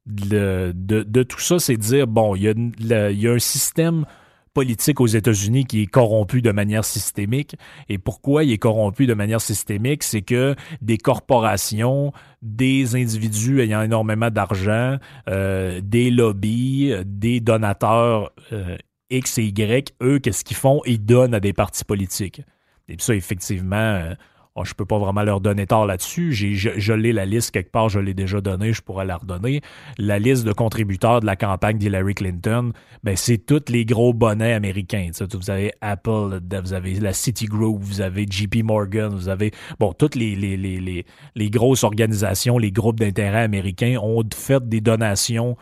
de, 0.06 1.24
tout 1.24 1.40
ça, 1.40 1.58
c'est 1.58 1.76
de 1.76 1.82
dire, 1.82 2.08
bon, 2.08 2.36
il 2.36 2.44
y 2.44 3.28
a 3.28 3.32
un 3.32 3.40
système 3.40 4.06
politique 4.54 5.00
aux 5.00 5.08
États-Unis 5.08 5.66
qui 5.66 5.84
est 5.84 5.88
corrompu 5.88 6.42
de 6.42 6.52
manière 6.52 6.86
systémique. 6.86 7.56
Et 7.88 7.98
pourquoi 7.98 8.44
il 8.44 8.52
est 8.52 8.58
corrompu 8.58 9.06
de 9.06 9.14
manière 9.14 9.42
systémique? 9.42 10.04
C'est 10.04 10.22
que 10.22 10.56
des 10.82 10.98
corporations, 10.98 12.12
des 12.42 12.96
individus 12.96 13.62
ayant 13.62 13.82
énormément 13.82 14.30
d'argent, 14.30 14.98
euh, 15.28 15.82
des 15.84 16.12
lobbies, 16.12 16.94
des 17.06 17.40
donateurs 17.40 18.32
euh, 18.52 18.78
X 19.10 19.38
et 19.38 19.46
Y, 19.46 19.94
eux, 20.02 20.20
qu'est-ce 20.20 20.44
qu'ils 20.44 20.58
font? 20.58 20.82
Ils 20.86 21.04
donnent 21.04 21.34
à 21.34 21.40
des 21.40 21.54
partis 21.54 21.84
politiques. 21.84 22.42
Et 22.88 22.96
ça, 23.00 23.16
effectivement, 23.16 24.14
euh, 24.60 24.64
je 24.64 24.70
je 24.80 24.84
peux 24.84 24.86
pas 24.86 24.98
vraiment 24.98 25.24
leur 25.24 25.42
donner 25.42 25.68
tort 25.68 25.86
là-dessus. 25.86 26.32
J'ai, 26.32 26.56
je, 26.56 26.94
l'ai 26.94 27.12
la 27.12 27.26
liste 27.26 27.52
quelque 27.52 27.70
part, 27.72 27.90
je 27.90 28.00
l'ai 28.00 28.14
déjà 28.14 28.40
donnée, 28.40 28.72
je 28.72 28.82
pourrais 28.82 29.04
la 29.04 29.18
redonner. 29.18 29.60
La 29.98 30.20
liste 30.20 30.46
de 30.46 30.54
contributeurs 30.54 31.20
de 31.20 31.26
la 31.26 31.36
campagne 31.36 31.78
d'Hillary 31.78 32.16
Clinton, 32.16 32.72
ben, 33.04 33.18
c'est 33.18 33.40
tous 33.40 33.70
les 33.70 33.84
gros 33.84 34.14
bonnets 34.14 34.54
américains. 34.54 35.10
Vous 35.34 35.50
avez 35.50 35.74
Apple, 35.82 36.40
vous 36.64 36.74
avez 36.74 36.94
la 36.94 37.12
Citigroup, 37.12 37.80
vous 37.82 38.00
avez 38.00 38.26
JP 38.30 38.64
Morgan, 38.64 39.10
vous 39.14 39.28
avez 39.28 39.52
bon, 39.80 39.92
toutes 39.92 40.16
les, 40.16 40.36
les 40.38 41.50
grosses 41.50 41.84
organisations, 41.84 42.58
les 42.58 42.72
groupes 42.72 43.02
d'intérêt 43.02 43.42
américains 43.42 43.98
ont 44.02 44.24
fait 44.34 44.66
des 44.70 44.80
donations 44.80 45.58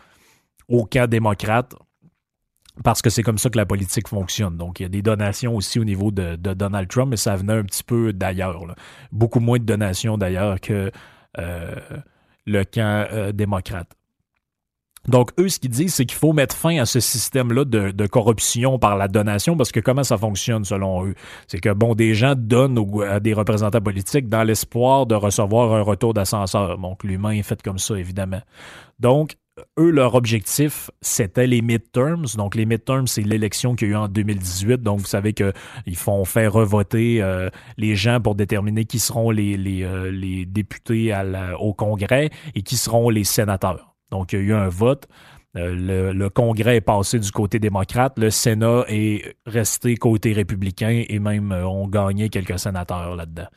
au 0.68 0.84
camp 0.84 1.08
démocrate 1.08 1.74
parce 2.84 3.02
que 3.02 3.10
c'est 3.10 3.22
comme 3.22 3.38
ça 3.38 3.50
que 3.50 3.56
la 3.56 3.66
politique 3.66 4.08
fonctionne. 4.08 4.56
Donc, 4.56 4.80
il 4.80 4.84
y 4.84 4.86
a 4.86 4.88
des 4.88 5.02
donations 5.02 5.54
aussi 5.54 5.78
au 5.78 5.84
niveau 5.84 6.10
de, 6.10 6.36
Donald 6.36 6.88
Trump, 6.88 7.10
mais 7.10 7.16
ça 7.16 7.36
venait 7.36 7.54
un 7.54 7.64
petit 7.64 7.84
peu 7.84 8.12
d'ailleurs. 8.12 8.62
Beaucoup 9.12 9.40
moins 9.40 9.58
de 9.58 9.64
donations 9.64 10.18
d'ailleurs 10.18 10.60
que 10.60 10.90
euh, 11.38 11.74
le 12.46 12.64
camp 12.64 13.06
euh, 13.12 13.32
démocrate. 13.32 13.88
Donc, 15.06 15.30
eux, 15.38 15.48
ce 15.48 15.58
qu'ils 15.58 15.70
disent, 15.70 15.94
c'est 15.94 16.04
qu'il 16.04 16.18
faut 16.18 16.34
mettre 16.34 16.54
fin 16.54 16.78
à 16.78 16.84
ce 16.84 17.00
système-là 17.00 17.64
de, 17.64 18.06
corruption 18.06 18.78
par 18.78 18.96
la 18.96 19.08
donation, 19.08 19.56
parce 19.56 19.72
que 19.72 19.80
comment 19.80 20.04
ça 20.04 20.18
fonctionne 20.18 20.64
selon 20.64 21.06
eux? 21.06 21.14
C'est 21.46 21.60
que, 21.60 21.72
bon, 21.72 21.94
des 21.94 22.14
gens 22.14 22.34
donnent 22.36 22.78
à 23.08 23.18
des 23.18 23.32
représentants 23.32 23.80
politiques 23.80 24.28
dans 24.28 24.42
l'espoir 24.42 25.06
de 25.06 25.14
recevoir 25.14 25.72
un 25.72 25.82
retour 25.82 26.12
d'ascenseur. 26.12 26.76
Donc, 26.78 27.04
l'humain 27.04 27.30
est 27.30 27.42
fait 27.42 27.62
comme 27.62 27.78
ça, 27.78 27.98
évidemment. 27.98 28.42
Donc, 28.98 29.36
eux, 29.78 29.90
leur 29.90 30.14
objectif, 30.14 30.90
c'était 31.00 31.46
les 31.46 31.62
midterms. 31.62 32.26
Donc, 32.36 32.54
les 32.54 32.66
midterms, 32.66 33.06
c'est 33.06 33.22
l'élection 33.22 33.74
qu'il 33.74 33.88
y 33.88 33.90
a 33.90 33.94
eu 33.94 33.96
en 33.96 34.08
2018. 34.08 34.82
Donc, 34.82 35.00
vous 35.00 35.06
savez 35.06 35.32
qu'ils 35.32 35.96
font 35.96 36.24
faire 36.24 36.52
revoter 36.52 37.22
euh, 37.22 37.48
les 37.76 37.96
gens 37.96 38.20
pour 38.20 38.34
déterminer 38.34 38.84
qui 38.84 38.98
seront 38.98 39.30
les, 39.30 39.56
les, 39.56 39.82
euh, 39.82 40.10
les 40.10 40.46
députés 40.46 41.14
au 41.58 41.74
Congrès 41.74 42.30
et 42.54 42.62
qui 42.62 42.76
seront 42.76 43.10
les 43.10 43.24
sénateurs. 43.24 43.94
Donc, 44.10 44.32
il 44.32 44.38
y 44.38 44.42
a 44.42 44.44
eu 44.44 44.52
un 44.54 44.68
vote. 44.68 45.08
Euh, 45.56 46.12
le, 46.14 46.28
Congrès 46.30 46.76
est 46.76 46.80
passé 46.80 47.18
du 47.18 47.30
côté 47.30 47.58
démocrate, 47.58 48.18
le 48.18 48.30
Sénat 48.30 48.84
est 48.88 49.36
resté 49.46 49.96
côté 49.96 50.32
républicain 50.32 51.04
et 51.08 51.18
même 51.18 51.52
ont 51.52 51.88
gagné 51.88 52.28
quelques 52.28 52.58
sénateurs 52.58 53.16
là-dedans. 53.16 53.48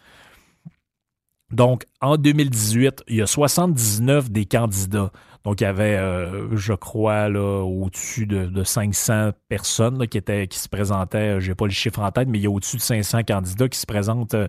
Donc, 1.52 1.84
en 2.00 2.16
2018, 2.16 3.04
il 3.08 3.18
y 3.18 3.22
a 3.22 3.28
79 3.28 4.32
des 4.32 4.46
candidats 4.46 5.12
donc, 5.44 5.60
il 5.60 5.64
y 5.64 5.68
avait, 5.68 5.98
euh, 5.98 6.56
je 6.56 6.74
crois, 6.74 7.28
là, 7.28 7.64
au-dessus 7.64 8.28
de, 8.28 8.64
500 8.64 9.32
personnes 9.50 10.08
qui, 10.08 10.18
étaient, 10.18 10.48
qui 10.48 10.60
se 10.60 10.70
présentaient. 10.70 11.42
Je 11.42 11.50
n'ai 11.50 11.56
pas 11.56 11.66
le 11.66 11.72
chiffre 11.72 12.00
en 12.00 12.12
tête, 12.12 12.28
mais 12.28 12.38
il 12.38 12.44
y 12.44 12.48
a 12.48 12.52
au-dessus 12.52 12.78
de 12.78 12.82
500 12.82 13.24
candidats 13.24 13.68
qui 13.68 13.80
se 13.80 13.88
présentent 13.88 14.36
euh, 14.36 14.48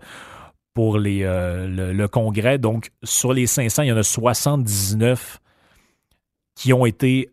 pour 0.74 0.98
les, 0.98 1.22
euh, 1.22 1.92
le, 1.92 2.08
congrès. 2.08 2.58
Donc, 2.58 2.90
sur 3.02 3.32
les 3.32 3.46
500, 3.46 3.82
il 3.84 3.88
y 3.88 3.92
en 3.92 3.96
a 3.96 4.02
79 4.02 5.38
qui 6.54 6.74
ont 6.74 6.84
été 6.84 7.30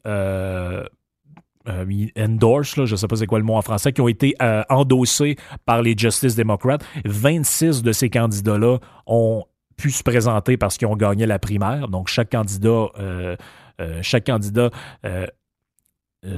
endorsed, 2.17 2.85
je 2.85 2.93
ne 2.93 2.95
sais 2.95 3.07
pas 3.07 3.17
c'est 3.17 3.27
quoi 3.27 3.39
le 3.39 3.45
mot 3.45 3.55
en 3.55 3.61
français, 3.61 3.91
qui 3.91 3.99
ont 4.01 4.07
été 4.07 4.33
endossés 4.69 5.35
par 5.65 5.81
les 5.81 5.95
Justice 5.97 6.35
Democrats. 6.35 6.77
26 7.03 7.83
de 7.83 7.91
ces 7.91 8.09
candidats-là 8.09 8.77
ont 9.05 9.43
pu 9.79 9.91
se 9.91 10.03
présenter 10.03 10.57
parce 10.57 10.77
qu'ils 10.77 10.87
ont 10.87 10.95
gagné 10.95 11.25
la 11.25 11.39
primaire. 11.39 11.87
Donc, 11.87 12.09
chaque 12.09 12.29
candidat, 12.29 12.87
euh, 12.99 13.35
euh, 13.79 13.99
chaque 14.01 14.25
candidat 14.25 14.69
euh, 15.05 15.25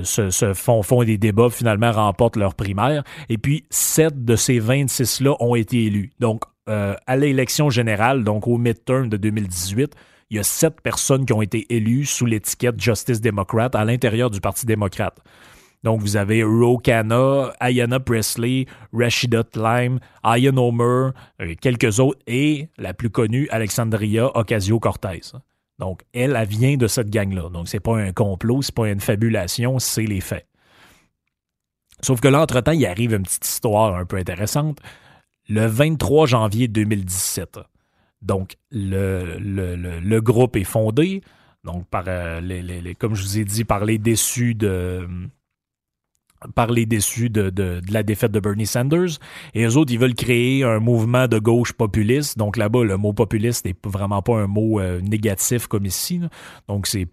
se, 0.04 0.54
font, 0.54 0.84
font, 0.84 1.04
des 1.04 1.18
débats, 1.18 1.50
finalement 1.50 1.92
remportent 1.92 2.36
leur 2.36 2.54
primaire. 2.54 3.04
Et 3.30 3.38
puis, 3.38 3.66
sept 3.72 4.24
de 4.24 4.36
ces 4.36 4.60
26-là 4.60 5.36
ont 5.40 5.56
été 5.56 5.86
élus. 5.86 6.12
Donc, 6.20 6.44
à 6.68 7.18
l'élection 7.18 7.70
générale, 7.70 8.24
donc 8.24 8.48
au 8.48 8.58
midterm 8.58 9.10
de 9.10 9.18
2018, 9.18 9.94
il 10.30 10.38
y 10.38 10.40
a 10.40 10.44
sept 10.44 10.80
personnes 10.80 11.26
qui 11.26 11.34
ont 11.34 11.42
été 11.42 11.66
élues 11.76 12.06
sous 12.06 12.26
l'étiquette 12.26 12.80
Justice 12.80 13.20
Democrat 13.20 13.70
à 13.74 13.84
l'intérieur 13.84 14.30
du 14.30 14.40
Parti 14.40 14.66
démocrate. 14.66 15.18
Donc, 15.84 16.02
vous 16.02 16.16
avez 16.16 16.44
Ro 16.44 16.78
Khanna, 16.78 17.54
Ayanna 17.60 18.00
Presley, 18.00 18.68
Rashida 18.94 19.44
Tlaib, 19.44 20.00
Ian 20.24 20.58
Homer, 20.58 21.10
euh, 21.42 21.56
quelques 21.60 22.00
autres, 22.00 22.20
et 22.28 22.70
la 22.78 22.94
plus 22.94 23.10
connue, 23.10 23.48
Alexandria 23.50 24.30
Ocasio-Cortez. 24.38 25.34
Donc, 25.80 26.02
elle, 26.14 26.38
vient 26.48 26.78
de 26.78 26.88
cette 26.88 27.10
gang-là. 27.10 27.50
Donc, 27.50 27.68
c'est 27.68 27.80
pas 27.80 27.98
un 27.98 28.14
complot, 28.14 28.62
c'est 28.62 28.76
pas 28.76 28.90
une 28.90 29.00
fabulation, 29.00 29.80
c'est 29.80 30.06
les 30.06 30.22
faits. 30.22 30.46
Sauf 32.02 32.22
que 32.22 32.28
là, 32.28 32.42
entre-temps, 32.42 32.72
il 32.72 32.86
arrive 32.86 33.14
une 33.14 33.24
petite 33.24 33.46
histoire 33.46 33.96
un 33.96 34.06
peu 34.06 34.18
intéressante. 34.18 34.80
Le 35.50 35.66
23 35.66 36.28
janvier 36.28 36.68
2017, 36.68 37.60
donc 38.22 38.58
le, 38.70 40.20
groupe 40.20 40.56
est 40.56 40.64
fondé, 40.64 41.22
donc 41.64 41.88
par 41.88 42.04
euh, 42.08 42.94
comme 43.00 43.16
je 43.16 43.24
vous 43.24 43.40
ai 43.40 43.46
dit, 43.46 43.66
par 43.66 43.84
les 43.84 43.98
déçus 43.98 44.54
de, 44.54 45.08
parler 46.56 46.86
déçus 46.86 47.30
de, 47.30 47.50
de, 47.50 47.82
la 47.90 48.04
défaite 48.04 48.32
de 48.32 48.40
Bernie 48.40 48.66
Sanders. 48.66 49.20
Et 49.54 49.64
eux 49.64 49.78
autres, 49.78 49.92
ils 49.92 50.00
veulent 50.00 50.16
créer 50.16 50.64
un 50.64 50.80
mouvement 50.80 51.28
de 51.28 51.40
gauche 51.40 51.74
populiste. 51.74 52.38
Donc 52.38 52.58
là-bas, 52.58 52.84
le 52.84 52.98
mot 52.98 53.14
populiste 53.14 53.66
n'est 53.66 53.76
vraiment 53.86 54.22
pas 54.22 54.38
un 54.38 54.48
mot 54.48 54.80
euh, 54.80 55.02
négatif 55.02 55.68
comme 55.68 55.86
ici. 55.86 56.22
Donc 56.68 56.88
c'est 56.88 57.08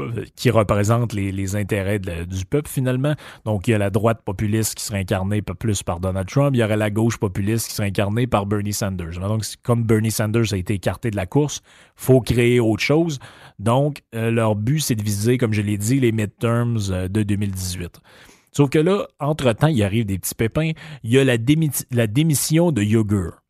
euh, 0.00 0.24
qui 0.36 0.48
représente 0.48 1.12
les, 1.12 1.32
les 1.32 1.54
intérêts 1.54 1.98
du 1.98 2.46
peuple 2.46 2.70
finalement. 2.70 3.14
Donc 3.44 3.68
il 3.68 3.72
y 3.72 3.74
a 3.74 3.78
la 3.78 3.90
droite 3.90 4.22
populiste 4.24 4.74
qui 4.74 4.84
serait 4.84 5.00
incarnée 5.00 5.42
plus 5.42 5.82
par 5.82 6.00
Donald 6.00 6.26
Trump, 6.26 6.52
il 6.54 6.60
y 6.60 6.64
aurait 6.64 6.78
la 6.78 6.88
gauche 6.88 7.18
populiste 7.18 7.68
qui 7.68 7.74
serait 7.74 7.88
incarnée 7.88 8.26
par 8.26 8.46
Bernie 8.46 8.72
Sanders. 8.72 9.20
Donc 9.20 9.44
comme 9.62 9.84
Bernie 9.84 10.10
Sanders 10.10 10.54
a 10.54 10.56
été 10.56 10.72
écarté 10.72 11.10
de 11.10 11.16
la 11.16 11.26
course, 11.26 11.60
faut 11.94 12.22
créer 12.22 12.58
autre 12.58 12.82
chose. 12.82 13.18
Donc 13.58 14.02
euh, 14.14 14.30
leur 14.30 14.54
but 14.56 14.80
c'est 14.80 14.94
de 14.94 15.02
viser, 15.02 15.36
comme 15.36 15.52
je 15.52 15.60
l'ai 15.60 15.76
dit, 15.76 16.00
les 16.00 16.10
midterms 16.10 16.78
de 16.78 17.22
2018. 17.22 18.00
Sauf 18.52 18.70
que 18.70 18.78
là, 18.78 19.08
entre-temps, 19.18 19.68
il 19.68 19.82
arrive 19.82 20.06
des 20.06 20.18
petits 20.18 20.34
pépins. 20.34 20.72
Il 21.02 21.10
y 21.10 21.18
a 21.18 21.24
la, 21.24 22.06
démission 22.06 22.70
de 22.70 22.82
Yogur. 22.82 23.42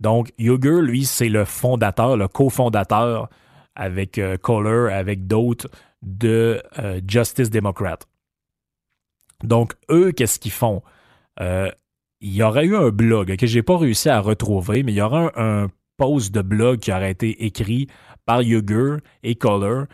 Donc, 0.00 0.32
Yogur, 0.38 0.82
lui, 0.82 1.04
c'est 1.04 1.28
le 1.28 1.44
fondateur, 1.44 2.16
le 2.16 2.28
cofondateur 2.28 3.28
avec 3.74 4.18
euh, 4.18 4.36
Kohler, 4.36 4.92
avec 4.92 5.26
d'autres, 5.26 5.68
de 6.02 6.62
euh, 6.78 7.00
Justice 7.06 7.50
Democrat. 7.50 7.98
Donc, 9.44 9.74
eux, 9.90 10.10
qu'est-ce 10.10 10.40
qu'ils 10.40 10.52
font? 10.52 10.82
Euh, 11.40 11.70
il 12.20 12.34
y 12.34 12.42
aurait 12.42 12.64
eu 12.64 12.76
un 12.76 12.90
blog 12.90 13.36
que 13.36 13.46
j'ai 13.46 13.62
pas 13.62 13.78
réussi 13.78 14.08
à 14.08 14.20
retrouver, 14.20 14.82
mais 14.82 14.92
il 14.92 14.96
y 14.96 15.00
aura 15.00 15.30
un, 15.36 15.68
post 15.98 16.32
de 16.32 16.40
blog 16.40 16.78
qui 16.78 16.92
aurait 16.92 17.10
été 17.10 17.44
écrit 17.44 17.88
par 18.24 18.40
Yogur 18.42 18.98
et 19.22 19.34
Kohler 19.34 19.84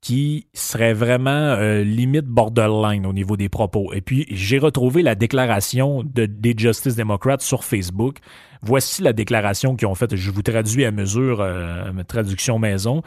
qui 0.00 0.46
serait 0.54 0.94
vraiment 0.94 1.30
euh, 1.30 1.82
limite 1.82 2.24
borderline 2.24 3.04
au 3.04 3.12
niveau 3.12 3.36
des 3.36 3.48
propos. 3.48 3.92
Et 3.92 4.00
puis, 4.00 4.26
j'ai 4.30 4.58
retrouvé 4.58 5.02
la 5.02 5.14
déclaration 5.14 6.02
de, 6.02 6.24
des 6.24 6.54
Justice 6.56 6.96
Democrats 6.96 7.40
sur 7.40 7.64
Facebook. 7.64 8.18
Voici 8.62 9.02
la 9.02 9.12
déclaration 9.12 9.76
qu'ils 9.76 9.88
ont 9.88 9.94
faite. 9.94 10.16
Je 10.16 10.30
vous 10.30 10.42
traduis 10.42 10.84
à 10.86 10.90
mesure, 10.90 11.40
euh, 11.40 11.92
traduction 12.08 12.58
maison. 12.58 13.02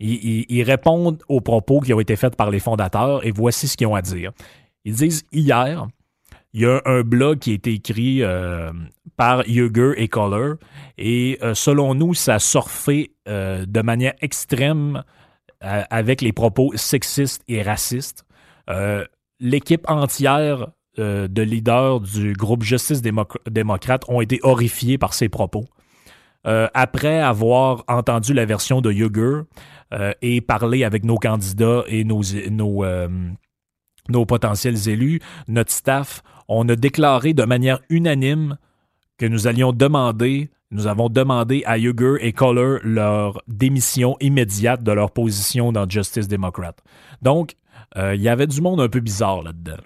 Ils, 0.00 0.62
répondent 0.62 1.20
aux 1.28 1.40
propos 1.40 1.80
qui 1.80 1.92
ont 1.92 1.98
été 1.98 2.14
faits 2.14 2.36
par 2.36 2.50
les 2.50 2.60
fondateurs 2.60 3.26
et 3.26 3.32
voici 3.32 3.66
ce 3.66 3.76
qu'ils 3.76 3.88
ont 3.88 3.96
à 3.96 4.02
dire. 4.02 4.30
Ils 4.84 4.94
disent 4.94 5.24
hier, 5.32 5.88
il 6.52 6.60
y 6.60 6.66
a 6.66 6.80
un 6.84 7.00
blog 7.00 7.40
qui 7.40 7.50
a 7.50 7.54
été 7.54 7.72
écrit 7.72 8.22
euh, 8.22 8.70
par 9.16 9.48
Yuger 9.48 9.94
et 9.96 10.06
Color. 10.06 10.54
Et 10.98 11.40
selon 11.54 11.94
nous, 11.96 12.14
ça 12.14 12.38
surfé 12.38 13.10
de 13.26 13.82
manière 13.82 14.14
extrême 14.20 15.02
avec 15.60 16.22
les 16.22 16.32
propos 16.32 16.72
sexistes 16.76 17.42
et 17.48 17.62
racistes. 17.62 18.24
L'équipe 19.40 19.88
entière 19.88 20.68
de 20.96 21.42
leaders 21.42 22.00
du 22.00 22.32
groupe 22.32 22.62
Justice 22.62 23.02
démocrate 23.02 24.04
ont 24.08 24.20
été 24.20 24.40
horrifiés 24.42 24.98
par 24.98 25.14
ces 25.14 25.28
propos. 25.28 25.64
après 26.44 27.20
avoir 27.20 27.84
entendu 27.88 28.34
la 28.34 28.44
version 28.44 28.80
de 28.80 28.92
Yuger, 28.92 29.42
euh, 29.94 30.12
et 30.20 30.42
parler 30.42 30.84
avec 30.84 31.02
nos 31.02 31.16
candidats 31.16 31.82
et 31.86 32.04
nos, 32.04 32.22
euh, 32.84 33.08
nos 34.10 34.26
potentiels 34.26 34.86
élus, 34.86 35.20
notre 35.48 35.72
staff, 35.72 36.22
on 36.46 36.68
a 36.68 36.76
déclaré 36.76 37.32
de 37.32 37.44
manière 37.44 37.80
unanime 37.88 38.58
que 39.16 39.24
nous 39.24 39.46
allions 39.46 39.72
demander, 39.72 40.50
nous 40.70 40.86
avons 40.86 41.08
demandé 41.08 41.62
à 41.66 41.78
Yuger 41.78 42.16
et 42.20 42.32
Kohler 42.32 42.78
leur 42.82 43.42
démission 43.48 44.16
immédiate 44.20 44.82
de 44.82 44.92
leur 44.92 45.10
position 45.10 45.72
dans 45.72 45.88
Justice 45.88 46.28
Democrat. 46.28 46.74
Donc, 47.22 47.54
euh, 47.96 48.14
il 48.14 48.22
y 48.22 48.28
avait 48.28 48.46
du 48.46 48.60
monde 48.60 48.80
un 48.80 48.88
peu 48.88 49.00
bizarre 49.00 49.42
là-dedans. 49.42 49.82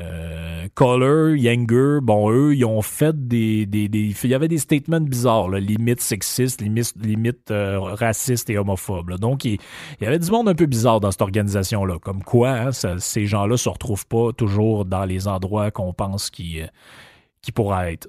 Euh, 0.00 0.68
Color, 0.74 1.36
Younger, 1.36 2.00
bon, 2.02 2.30
eux, 2.30 2.54
ils 2.54 2.64
ont 2.64 2.82
fait 2.82 3.26
des. 3.26 3.64
des, 3.64 3.86
il 3.86 4.30
y 4.30 4.34
avait 4.34 4.48
des 4.48 4.58
statements 4.58 5.00
bizarres, 5.00 5.48
là, 5.48 5.60
limite 5.60 6.02
sexistes, 6.02 6.60
limite, 6.60 6.92
limite 7.00 7.50
euh, 7.50 7.80
racistes 7.80 8.50
et 8.50 8.58
homophobes. 8.58 9.18
Donc, 9.18 9.46
il, 9.46 9.58
y 10.00 10.04
avait 10.04 10.18
du 10.18 10.30
monde 10.30 10.48
un 10.48 10.54
peu 10.54 10.66
bizarre 10.66 11.00
dans 11.00 11.10
cette 11.10 11.22
organisation-là. 11.22 11.98
Comme 12.00 12.22
quoi, 12.22 12.50
hein, 12.50 12.70
ces 12.72 13.26
gens-là 13.26 13.56
se 13.56 13.68
retrouvent 13.68 14.06
pas 14.06 14.32
toujours 14.32 14.84
dans 14.84 15.06
les 15.06 15.26
endroits 15.26 15.70
qu'on 15.70 15.94
pense 15.94 16.28
qu'ils 16.28 16.64
euh, 16.64 17.52
pourraient 17.54 17.94
être. 17.94 18.08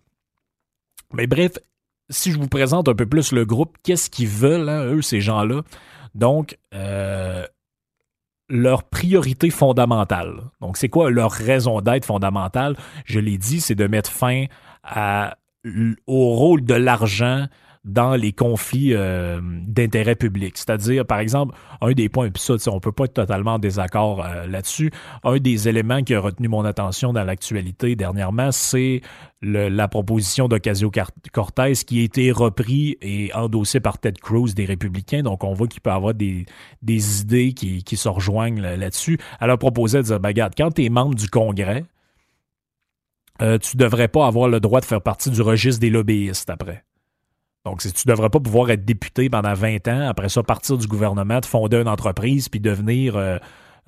Mais 1.13 1.27
bref, 1.27 1.53
si 2.09 2.31
je 2.31 2.37
vous 2.37 2.47
présente 2.47 2.89
un 2.89 2.95
peu 2.95 3.05
plus 3.05 3.31
le 3.31 3.45
groupe, 3.45 3.77
qu'est-ce 3.83 4.09
qu'ils 4.09 4.27
veulent, 4.27 4.69
hein, 4.69 4.85
eux, 4.85 5.01
ces 5.01 5.21
gens-là? 5.21 5.61
Donc, 6.15 6.57
euh, 6.73 7.45
leur 8.49 8.83
priorité 8.83 9.49
fondamentale. 9.49 10.41
Donc, 10.59 10.77
c'est 10.77 10.89
quoi 10.89 11.11
leur 11.11 11.31
raison 11.31 11.81
d'être 11.81 12.05
fondamentale? 12.05 12.75
Je 13.05 13.19
l'ai 13.19 13.37
dit, 13.37 13.61
c'est 13.61 13.75
de 13.75 13.87
mettre 13.87 14.11
fin 14.11 14.45
au 16.07 16.35
rôle 16.35 16.63
de 16.63 16.73
l'argent 16.73 17.45
dans 17.89 18.15
les 18.15 18.31
conflits 18.31 18.93
euh, 18.93 19.39
d'intérêt 19.41 20.15
public. 20.15 20.57
C'est-à-dire, 20.57 21.05
par 21.05 21.19
exemple, 21.19 21.55
un 21.81 21.91
des 21.91 22.09
points, 22.09 22.29
puis 22.29 22.41
ça, 22.41 22.53
on 22.71 22.75
ne 22.75 22.79
peut 22.79 22.91
pas 22.91 23.05
être 23.05 23.13
totalement 23.13 23.55
en 23.55 23.59
désaccord 23.59 24.23
euh, 24.23 24.45
là-dessus, 24.47 24.91
un 25.23 25.37
des 25.37 25.67
éléments 25.67 26.03
qui 26.03 26.13
a 26.13 26.19
retenu 26.19 26.47
mon 26.47 26.65
attention 26.65 27.13
dans 27.13 27.23
l'actualité 27.23 27.95
dernièrement, 27.95 28.51
c'est 28.51 29.01
la 29.41 29.87
proposition 29.87 30.49
d'Ocasio-Cortez 30.49 31.73
qui 31.87 32.01
a 32.01 32.03
été 32.03 32.31
repris 32.31 32.97
et 33.01 33.33
endossée 33.33 33.79
par 33.79 33.97
Ted 33.97 34.19
Cruz 34.21 34.53
des 34.53 34.65
Républicains. 34.65 35.23
Donc, 35.23 35.45
on 35.45 35.53
voit 35.53 35.67
qu'il 35.67 35.79
peut 35.79 35.91
avoir 35.91 36.13
des, 36.13 36.45
des 36.81 37.21
idées 37.21 37.53
qui, 37.53 37.83
qui, 37.83 37.95
se 37.95 38.09
rejoignent 38.09 38.61
là-dessus. 38.61 39.17
Elle 39.39 39.49
a 39.49 39.57
proposé 39.57 39.99
de 39.99 40.03
dire, 40.03 40.19
ben, 40.19 40.29
regarde, 40.29 40.53
quand 40.57 40.71
tu 40.71 40.83
es 40.83 40.89
membre 40.89 41.15
du 41.15 41.29
Congrès, 41.29 41.85
euh, 43.41 43.57
tu 43.57 43.77
devrais 43.77 44.09
pas 44.09 44.27
avoir 44.27 44.49
le 44.49 44.59
droit 44.59 44.81
de 44.81 44.85
faire 44.85 45.01
partie 45.01 45.29
du 45.29 45.41
registre 45.41 45.79
des 45.79 45.89
lobbyistes 45.89 46.49
après. 46.49 46.83
Donc, 47.65 47.81
tu 47.81 47.87
ne 47.87 48.11
devrais 48.13 48.29
pas 48.29 48.39
pouvoir 48.39 48.69
être 48.71 48.85
député 48.85 49.29
pendant 49.29 49.53
20 49.53 49.87
ans, 49.89 50.07
après 50.07 50.29
ça, 50.29 50.43
partir 50.43 50.77
du 50.77 50.87
gouvernement, 50.87 51.39
de 51.39 51.45
fonder 51.45 51.77
une 51.77 51.89
entreprise, 51.89 52.47
puis 52.47 52.61
devenir 52.61 53.17
euh, 53.17 53.37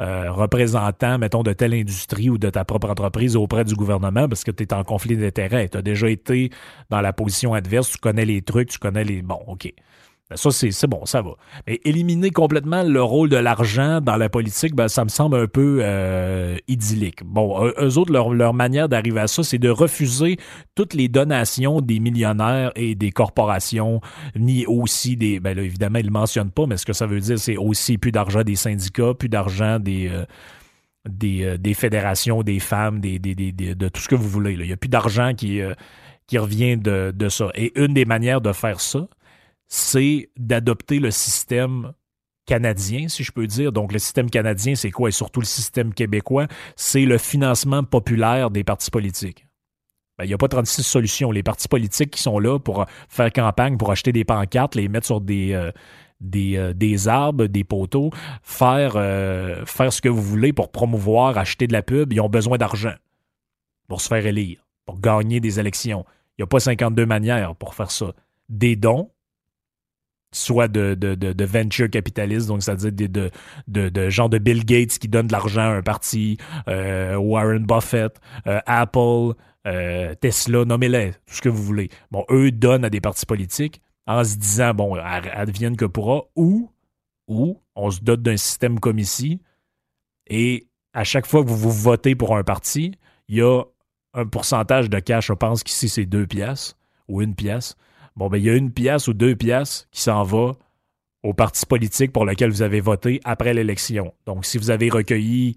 euh, 0.01 0.31
représentant, 0.31 1.17
mettons, 1.17 1.43
de 1.43 1.53
telle 1.53 1.73
industrie 1.73 2.29
ou 2.29 2.37
de 2.37 2.49
ta 2.49 2.65
propre 2.65 2.89
entreprise 2.89 3.35
auprès 3.35 3.63
du 3.63 3.75
gouvernement 3.75 4.27
parce 4.27 4.43
que 4.43 4.51
tu 4.51 4.63
es 4.63 4.73
en 4.73 4.83
conflit 4.83 5.15
d'intérêts. 5.15 5.69
Tu 5.69 5.77
as 5.77 5.81
déjà 5.81 6.09
été 6.09 6.49
dans 6.89 7.01
la 7.01 7.13
position 7.13 7.53
adverse, 7.53 7.91
tu 7.91 7.97
connais 7.97 8.25
les 8.25 8.41
trucs, 8.41 8.69
tu 8.69 8.79
connais 8.79 9.03
les... 9.03 9.21
Bon, 9.21 9.39
OK. 9.47 9.71
Ben, 10.31 10.37
ça, 10.37 10.49
c'est 10.49 10.87
bon, 10.87 11.05
ça 11.05 11.21
va. 11.21 11.31
Mais 11.67 11.81
éliminer 11.83 12.29
complètement 12.29 12.83
le 12.83 13.03
rôle 13.03 13.27
de 13.27 13.35
l'argent 13.35 13.99
dans 13.99 14.15
la 14.15 14.29
politique, 14.29 14.73
ben, 14.73 14.87
ça 14.87 15.03
me 15.03 15.09
semble 15.09 15.35
un 15.35 15.47
peu 15.47 15.79
euh, 15.81 16.55
idyllique. 16.69 17.21
Bon, 17.25 17.69
eux 17.77 17.97
autres, 17.97 18.13
leur, 18.13 18.53
manière 18.53 18.87
d'arriver 18.87 19.19
à 19.19 19.27
ça, 19.27 19.43
c'est 19.43 19.57
de 19.57 19.67
refuser 19.67 20.37
toutes 20.73 20.93
les 20.93 21.09
donations 21.09 21.81
des 21.81 21.99
millionnaires 21.99 22.71
et 22.77 22.95
des 22.95 23.11
corporations, 23.11 23.99
ni 24.37 24.65
aussi 24.67 25.17
des... 25.17 25.41
Ben 25.41 25.53
là, 25.53 25.63
évidemment, 25.63 25.99
ils 25.99 26.05
ne 26.05 26.07
le 26.07 26.13
mentionnent 26.13 26.51
pas, 26.51 26.65
mais 26.65 26.77
ce 26.77 26.85
que 26.85 26.93
ça 26.93 27.07
veut 27.07 27.19
dire, 27.19 27.37
c'est 27.37 27.57
aussi 27.57 27.97
plus 27.97 28.13
d'argent 28.13 28.43
des 28.43 28.55
syndicats, 28.55 29.13
plus 29.13 29.29
d'argent 29.29 29.79
des... 29.79 30.07
Euh, 30.07 30.23
euh, 31.23 31.57
des, 31.57 31.73
fédérations, 31.73 32.41
des 32.41 32.59
femmes, 32.59 33.01
des, 33.01 33.19
de 33.19 33.89
tout 33.89 34.01
ce 34.01 34.07
que 34.07 34.15
vous 34.15 34.29
voulez. 34.29 34.53
Il 34.53 34.65
n'y 34.65 34.71
a 34.71 34.77
plus 34.77 34.87
d'argent 34.87 35.33
qui, 35.33 35.59
qui 36.27 36.37
revient 36.37 36.77
de, 36.77 37.11
de 37.13 37.27
ça. 37.27 37.49
Et 37.55 37.77
une 37.77 37.93
des 37.93 38.05
manières 38.05 38.39
de 38.39 38.53
faire 38.53 38.79
ça, 38.79 39.07
c'est 39.73 40.29
d'adopter 40.37 40.99
le 40.99 41.11
système 41.11 41.93
canadien, 42.45 43.07
si 43.07 43.23
je 43.23 43.31
peux 43.31 43.47
dire. 43.47 43.71
Donc, 43.71 43.93
le 43.93 43.99
système 43.99 44.29
canadien, 44.29 44.75
c'est 44.75 44.91
quoi? 44.91 45.07
Et 45.07 45.13
surtout 45.13 45.39
le 45.39 45.45
système 45.45 45.93
québécois, 45.93 46.47
c'est 46.75 47.05
le 47.05 47.17
financement 47.17 47.81
populaire 47.81 48.51
des 48.51 48.65
partis 48.65 48.91
politiques. 48.91 49.47
Ben, 50.17 50.25
il 50.25 50.27
n'y 50.27 50.33
a 50.33 50.37
pas 50.37 50.49
36 50.49 50.83
solutions. 50.83 51.31
Les 51.31 51.41
partis 51.41 51.69
politiques 51.69 52.11
qui 52.11 52.21
sont 52.21 52.37
là 52.37 52.59
pour 52.59 52.85
faire 53.07 53.31
campagne, 53.31 53.77
pour 53.77 53.91
acheter 53.91 54.11
des 54.11 54.25
pancartes, 54.25 54.75
les 54.75 54.89
mettre 54.89 55.05
sur 55.05 55.21
des, 55.21 55.53
euh, 55.53 55.71
euh, 56.35 57.07
arbres, 57.07 57.45
des 57.45 57.63
poteaux, 57.63 58.09
faire, 58.43 58.97
euh, 58.97 59.65
faire 59.65 59.93
ce 59.93 60.01
que 60.01 60.09
vous 60.09 60.21
voulez 60.21 60.51
pour 60.51 60.69
promouvoir, 60.69 61.37
acheter 61.37 61.65
de 61.65 61.73
la 61.73 61.81
pub, 61.81 62.11
ils 62.11 62.19
ont 62.19 62.27
besoin 62.27 62.57
d'argent 62.57 62.95
pour 63.87 64.01
se 64.01 64.09
faire 64.09 64.25
élire, 64.25 64.67
pour 64.85 64.99
gagner 64.99 65.39
des 65.39 65.61
élections. 65.61 66.03
Il 66.37 66.41
n'y 66.41 66.43
a 66.43 66.47
pas 66.47 66.59
52 66.59 67.05
manières 67.05 67.55
pour 67.55 67.73
faire 67.73 67.89
ça. 67.89 68.11
Des 68.49 68.75
dons, 68.75 69.09
soit 70.33 70.67
de, 70.67 70.95
de, 70.95 71.15
de, 71.15 71.45
venture 71.45 71.89
capitaliste, 71.89 72.47
donc 72.47 72.63
c'est-à-dire 72.63 72.91
de, 72.91 73.29
de, 73.67 73.89
de, 73.89 74.37
Bill 74.37 74.65
Gates 74.65 74.97
qui 74.97 75.07
donne 75.07 75.27
de 75.27 75.31
l'argent 75.31 75.61
à 75.61 75.75
un 75.75 75.81
parti, 75.81 76.37
euh, 76.67 77.15
Warren 77.15 77.65
Buffett, 77.65 78.19
euh, 78.47 78.59
Apple, 78.65 79.33
euh, 79.67 80.15
Tesla, 80.15 80.65
nommez-les, 80.65 81.11
tout 81.25 81.35
ce 81.35 81.41
que 81.41 81.49
vous 81.49 81.63
voulez. 81.63 81.89
Bon, 82.11 82.25
eux 82.29 82.51
donnent 82.51 82.85
à 82.85 82.89
des 82.89 83.01
partis 83.01 83.25
politiques 83.25 83.81
en 84.07 84.23
se 84.23 84.37
disant, 84.37 84.73
bon, 84.73 84.95
advienne 84.95 85.75
que 85.75 85.85
pourra, 85.85 86.23
ou, 86.35 86.71
ou 87.27 87.61
on 87.75 87.91
se 87.91 87.99
dote 88.01 88.21
d'un 88.21 88.37
système 88.37 88.79
comme 88.79 88.99
ici, 88.99 89.41
et 90.27 90.67
à 90.93 91.03
chaque 91.03 91.25
fois 91.25 91.43
que 91.43 91.49
vous 91.49 91.57
vous 91.57 91.71
votez 91.71 92.15
pour 92.15 92.37
un 92.37 92.43
parti, 92.43 92.93
il 93.27 93.37
y 93.37 93.41
a 93.41 93.63
un 94.13 94.25
pourcentage 94.25 94.89
de 94.89 94.99
cash, 94.99 95.27
je 95.27 95.33
pense 95.33 95.63
qu'ici 95.63 95.89
c'est 95.89 96.05
deux 96.05 96.25
pièces 96.25 96.77
ou 97.07 97.21
une 97.21 97.35
pièce, 97.35 97.75
Bon, 98.15 98.29
ben, 98.29 98.37
il 98.37 98.43
y 98.43 98.49
a 98.49 98.55
une 98.55 98.71
pièce 98.71 99.07
ou 99.07 99.13
deux 99.13 99.35
pièces 99.35 99.87
qui 99.91 100.01
s'en 100.01 100.23
va 100.23 100.53
au 101.23 101.33
parti 101.33 101.65
politique 101.65 102.11
pour 102.11 102.25
lequel 102.25 102.49
vous 102.49 102.61
avez 102.61 102.81
voté 102.81 103.21
après 103.23 103.53
l'élection. 103.53 104.13
Donc, 104.25 104.45
si 104.45 104.57
vous 104.57 104.71
avez 104.71 104.89
recueilli, 104.89 105.55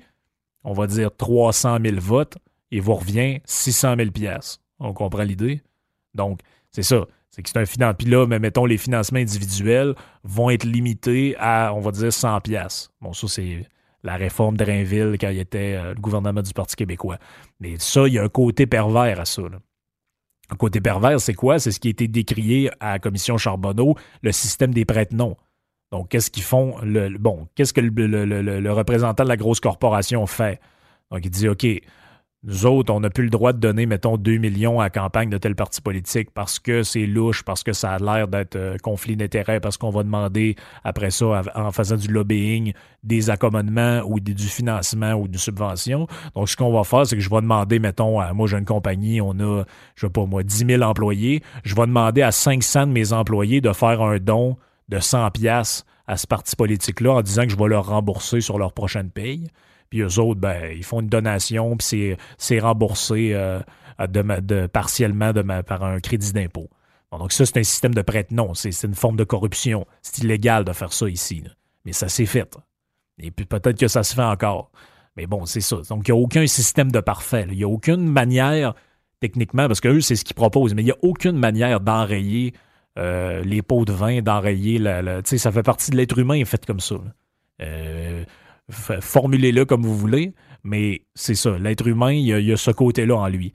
on 0.63 0.73
va 0.73 0.87
dire, 0.87 1.15
300 1.17 1.79
000 1.83 1.97
votes, 2.01 2.37
il 2.71 2.83
vous 2.83 2.95
revient 2.95 3.41
600 3.45 3.97
000 3.97 4.11
pièces. 4.11 4.61
On 4.79 4.93
comprend 4.93 5.23
l'idée? 5.23 5.63
Donc, 6.15 6.41
c'est 6.71 6.83
ça. 6.83 7.07
C'est 7.31 7.43
que 7.43 7.49
c'est 7.49 7.59
un 7.59 7.67
financement. 7.67 7.95
Puis 7.95 8.09
là, 8.09 8.27
mais 8.27 8.39
mettons, 8.39 8.65
les 8.65 8.79
financements 8.79 9.19
individuels 9.19 9.95
vont 10.23 10.51
être 10.51 10.65
limités 10.65 11.35
à, 11.39 11.73
on 11.75 11.81
va 11.81 11.91
dire, 11.91 12.13
100 12.13 12.41
pièces. 12.43 12.91
Bon, 13.01 13.13
ça, 13.13 13.27
c'est 13.27 13.67
la 14.05 14.17
réforme 14.17 14.57
de 14.57 14.65
Rainville 14.65 15.17
quand 15.21 15.31
il 15.31 15.41
était 15.41 15.75
euh, 15.77 15.95
le 15.95 16.01
gouvernement 16.01 16.43
du 16.43 16.53
Parti 16.53 16.77
québécois. 16.77 17.19
Mais 17.59 17.77
ça, 17.79 18.07
il 18.07 18.15
y 18.15 18.19
a 18.19 18.23
un 18.23 18.29
côté 18.29 18.67
pervers 18.67 19.19
à 19.19 19.25
ça. 19.25 19.43
Là. 19.43 19.59
Côté 20.59 20.81
pervers, 20.81 21.21
c'est 21.21 21.35
quoi? 21.35 21.59
C'est 21.59 21.73
ce 21.73 21.81
qui 21.81 21.89
a 21.89 21.91
été 21.91 22.07
décrié 22.07 22.71
à 22.81 22.93
la 22.93 22.99
commission 22.99 23.39
Charbonneau, 23.39 23.97
le 24.23 24.31
système 24.31 24.75
des 24.75 24.85
prête-noms. 24.85 25.37
Donc, 25.91 26.09
qu'est-ce 26.09 26.31
qu'ils 26.31 26.43
font? 26.43 26.77
Le, 26.83 27.17
bon, 27.19 27.49
qu'est-ce 27.55 27.73
que 27.73 27.81
le, 27.81 28.73
représentant 28.73 29.25
de 29.25 29.29
la 29.29 29.37
grosse 29.37 29.61
corporation 29.61 30.27
fait? 30.27 30.61
Donc, 31.11 31.25
il 31.25 31.31
dit, 31.31 31.49
OK, 31.49 31.67
nous 32.47 32.67
autres, 32.67 32.93
on 32.93 33.01
n'a 33.01 33.09
plus 33.09 33.25
le 33.25 33.31
droit 33.31 33.55
de 33.55 33.59
donner, 33.59 33.87
mettons, 33.87 34.19
2 34.19 34.37
millions 34.37 34.79
à 34.79 34.91
campagne 34.91 35.31
de 35.31 35.39
tel 35.39 35.55
parti 35.55 35.81
politique 35.81 36.31
parce 36.31 36.59
que 36.59 36.83
c'est 36.83 37.07
louche, 37.07 37.43
parce 37.43 37.63
que 37.63 37.73
ça 37.73 37.93
a 37.93 37.99
l'air 37.99 38.29
d'être 38.29 38.57
euh, 38.57 38.77
conflit 38.83 39.17
d'intérêts, 39.17 39.61
parce 39.61 39.79
qu'on 39.79 39.89
va 39.89 40.03
demander 40.03 40.55
après 40.85 41.11
ça, 41.11 41.41
en 41.55 41.73
faisant 41.73 41.97
du 41.97 42.09
lobbying, 42.09 42.75
des 43.03 43.31
accommodements 43.31 44.03
ou 44.05 44.21
du 44.21 44.35
financement 44.45 45.15
ou 45.15 45.27
des 45.27 45.39
subventions. 45.39 46.07
Donc, 46.35 46.51
ce 46.51 46.57
qu'on 46.57 46.71
va 46.71 46.85
faire, 46.85 47.07
c'est 47.07 47.17
que 47.17 47.23
je 47.23 47.31
vais 47.31 47.41
demander, 47.41 47.79
mettons, 47.79 48.21
à 48.21 48.35
moi, 48.35 48.47
j'ai 48.47 48.59
une 48.59 48.67
compagnie, 48.67 49.23
on 49.23 49.33
a, 49.41 49.65
je 49.97 50.07
sais 50.07 50.13
pas 50.13 50.27
moi, 50.27 50.43
10 50.43 50.67
000 50.67 50.83
employés. 50.83 51.43
Je 51.65 51.75
vais 51.75 51.87
demander 51.87 52.21
à 52.21 52.31
500 52.31 52.89
de 52.89 52.93
mes 52.93 53.15
employés 53.15 53.63
de 53.63 53.73
faire 53.73 54.03
un 54.03 54.19
don 54.19 54.59
de 54.91 55.01
100 55.01 55.31
pièces 55.31 55.87
à 56.07 56.19
ce 56.19 56.27
parti 56.27 56.57
politique-là 56.57 57.13
en 57.13 57.23
disant 57.23 57.45
que 57.45 57.51
je 57.51 57.57
vais 57.57 57.69
leur 57.69 57.87
rembourser 57.87 58.43
sur 58.43 58.59
leur 58.59 58.75
prochaine 58.75 59.11
paye. 59.11 59.49
Puis 59.95 60.03
eux 60.03 60.19
autres, 60.19 60.41
ben, 60.41 60.73
ils 60.75 60.83
font 60.83 60.99
une 60.99 61.09
donation, 61.09 61.77
puis 61.77 62.17
c'est 62.37 62.59
remboursé 62.59 63.31
euh, 63.33 63.61
partiellement 64.73 65.33
par 65.65 65.85
un 65.85 66.01
crédit 66.01 66.33
d'impôt. 66.33 66.69
donc 67.13 67.31
ça, 67.31 67.47
c'est 67.47 67.59
un 67.59 67.63
système 67.63 67.95
de 67.95 68.03
prête-non. 68.03 68.55
C'est 68.55 68.83
une 68.83 68.97
forme 68.97 69.15
de 69.15 69.23
corruption. 69.23 69.87
C'est 70.03 70.19
illégal 70.25 70.65
de 70.65 70.73
faire 70.73 70.93
ça 70.93 71.09
ici. 71.09 71.45
Mais 71.85 71.93
ça 71.93 72.09
s'est 72.09 72.27
fait. 72.27 72.59
Et 73.21 73.31
puis 73.31 73.47
peut-être 73.47 73.79
que 73.79 73.87
ça 73.87 74.03
se 74.03 74.17
fait 74.17 74.25
encore. 74.25 74.73
Mais 75.17 75.29
bon, 75.29 75.47
c'est 75.47 75.61
ça. 75.61 75.77
Donc, 75.89 76.09
il 76.09 76.13
n'y 76.13 76.19
a 76.19 76.21
aucun 76.21 76.49
système 76.49 76.91
de 76.91 76.99
parfait. 76.99 77.47
Il 77.51 77.57
n'y 77.57 77.63
a 77.63 77.69
aucune 77.69 78.05
manière 78.05 78.75
techniquement, 79.21 79.69
parce 79.69 79.81
que 79.81 79.87
eux, 79.87 80.01
c'est 80.01 80.17
ce 80.17 80.25
qu'ils 80.25 80.35
proposent, 80.35 80.75
mais 80.75 80.83
il 80.83 80.87
n'y 80.87 80.91
a 80.91 80.99
aucune 81.03 81.39
manière 81.39 81.79
d'enrayer 81.79 82.53
euh, 82.99 83.45
les 83.45 83.63
pots 83.63 83.85
de 83.85 83.93
vin, 83.93 84.23
d'enrayer 84.23 84.79
la. 84.79 85.23
tu 85.23 85.31
sais, 85.31 85.39
ça 85.39 85.53
fait 85.53 85.63
partie 85.63 85.93
de 85.93 85.97
l'être 85.97 86.19
humain, 86.19 86.45
fait 86.45 86.67
comme 86.67 86.81
ça. 86.81 86.97
Euh, 87.63 88.25
formulez-le 88.71 89.65
comme 89.65 89.83
vous 89.83 89.97
voulez, 89.97 90.35
mais 90.63 91.03
c'est 91.15 91.35
ça. 91.35 91.59
L'être 91.59 91.87
humain, 91.87 92.13
il 92.13 92.27
y, 92.27 92.53
a, 92.53 92.57
ce 92.57 92.71
côté-là 92.71 93.17
en 93.17 93.29
lui. 93.29 93.53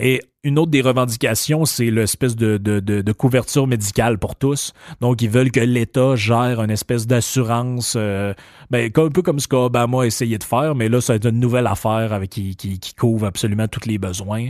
Et 0.00 0.22
une 0.44 0.58
autre 0.58 0.70
des 0.70 0.80
revendications, 0.80 1.66
c'est 1.66 1.90
l'espèce 1.90 2.34
de, 2.34 2.56
de, 2.56 3.12
couverture 3.12 3.66
médicale 3.66 4.18
pour 4.18 4.34
tous. 4.34 4.72
Donc, 5.02 5.20
ils 5.20 5.28
veulent 5.28 5.50
que 5.50 5.60
l'État 5.60 6.16
gère 6.16 6.62
une 6.62 6.70
espèce 6.70 7.06
d'assurance, 7.06 7.94
euh, 7.98 8.32
ben, 8.70 8.90
un 8.96 9.10
peu 9.10 9.20
comme 9.20 9.38
ce 9.38 9.46
qu'Obama 9.46 10.02
a 10.02 10.06
essayé 10.06 10.38
de 10.38 10.44
faire, 10.44 10.74
mais 10.74 10.88
là, 10.88 11.02
c'est 11.02 11.22
une 11.26 11.38
nouvelle 11.38 11.66
affaire 11.66 12.14
avec 12.14 12.30
qui, 12.30 12.56
qui, 12.56 12.94
couvre 12.94 13.26
absolument 13.26 13.68
tous 13.68 13.86
les 13.86 13.98
besoins. 13.98 14.48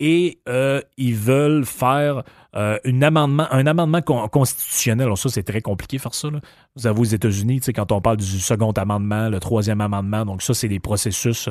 Et 0.00 0.40
euh, 0.48 0.80
ils 0.96 1.14
veulent 1.14 1.64
faire 1.64 2.24
euh, 2.56 2.78
un 2.84 3.02
amendement, 3.02 4.02
constitutionnel. 4.02 5.04
Alors 5.04 5.18
ça, 5.18 5.28
c'est 5.28 5.42
très 5.42 5.60
compliqué 5.60 5.98
faire 5.98 6.14
ça. 6.14 6.28
Vous 6.74 6.86
avez 6.86 6.98
aux 6.98 7.04
États-Unis, 7.04 7.60
quand 7.74 7.92
on 7.92 8.00
parle 8.00 8.16
du 8.16 8.40
second 8.40 8.72
amendement, 8.72 9.28
le 9.28 9.38
troisième 9.38 9.80
amendement, 9.80 10.24
donc 10.24 10.42
ça, 10.42 10.54
c'est 10.54 10.68
des 10.68 10.80
processus 10.80 11.48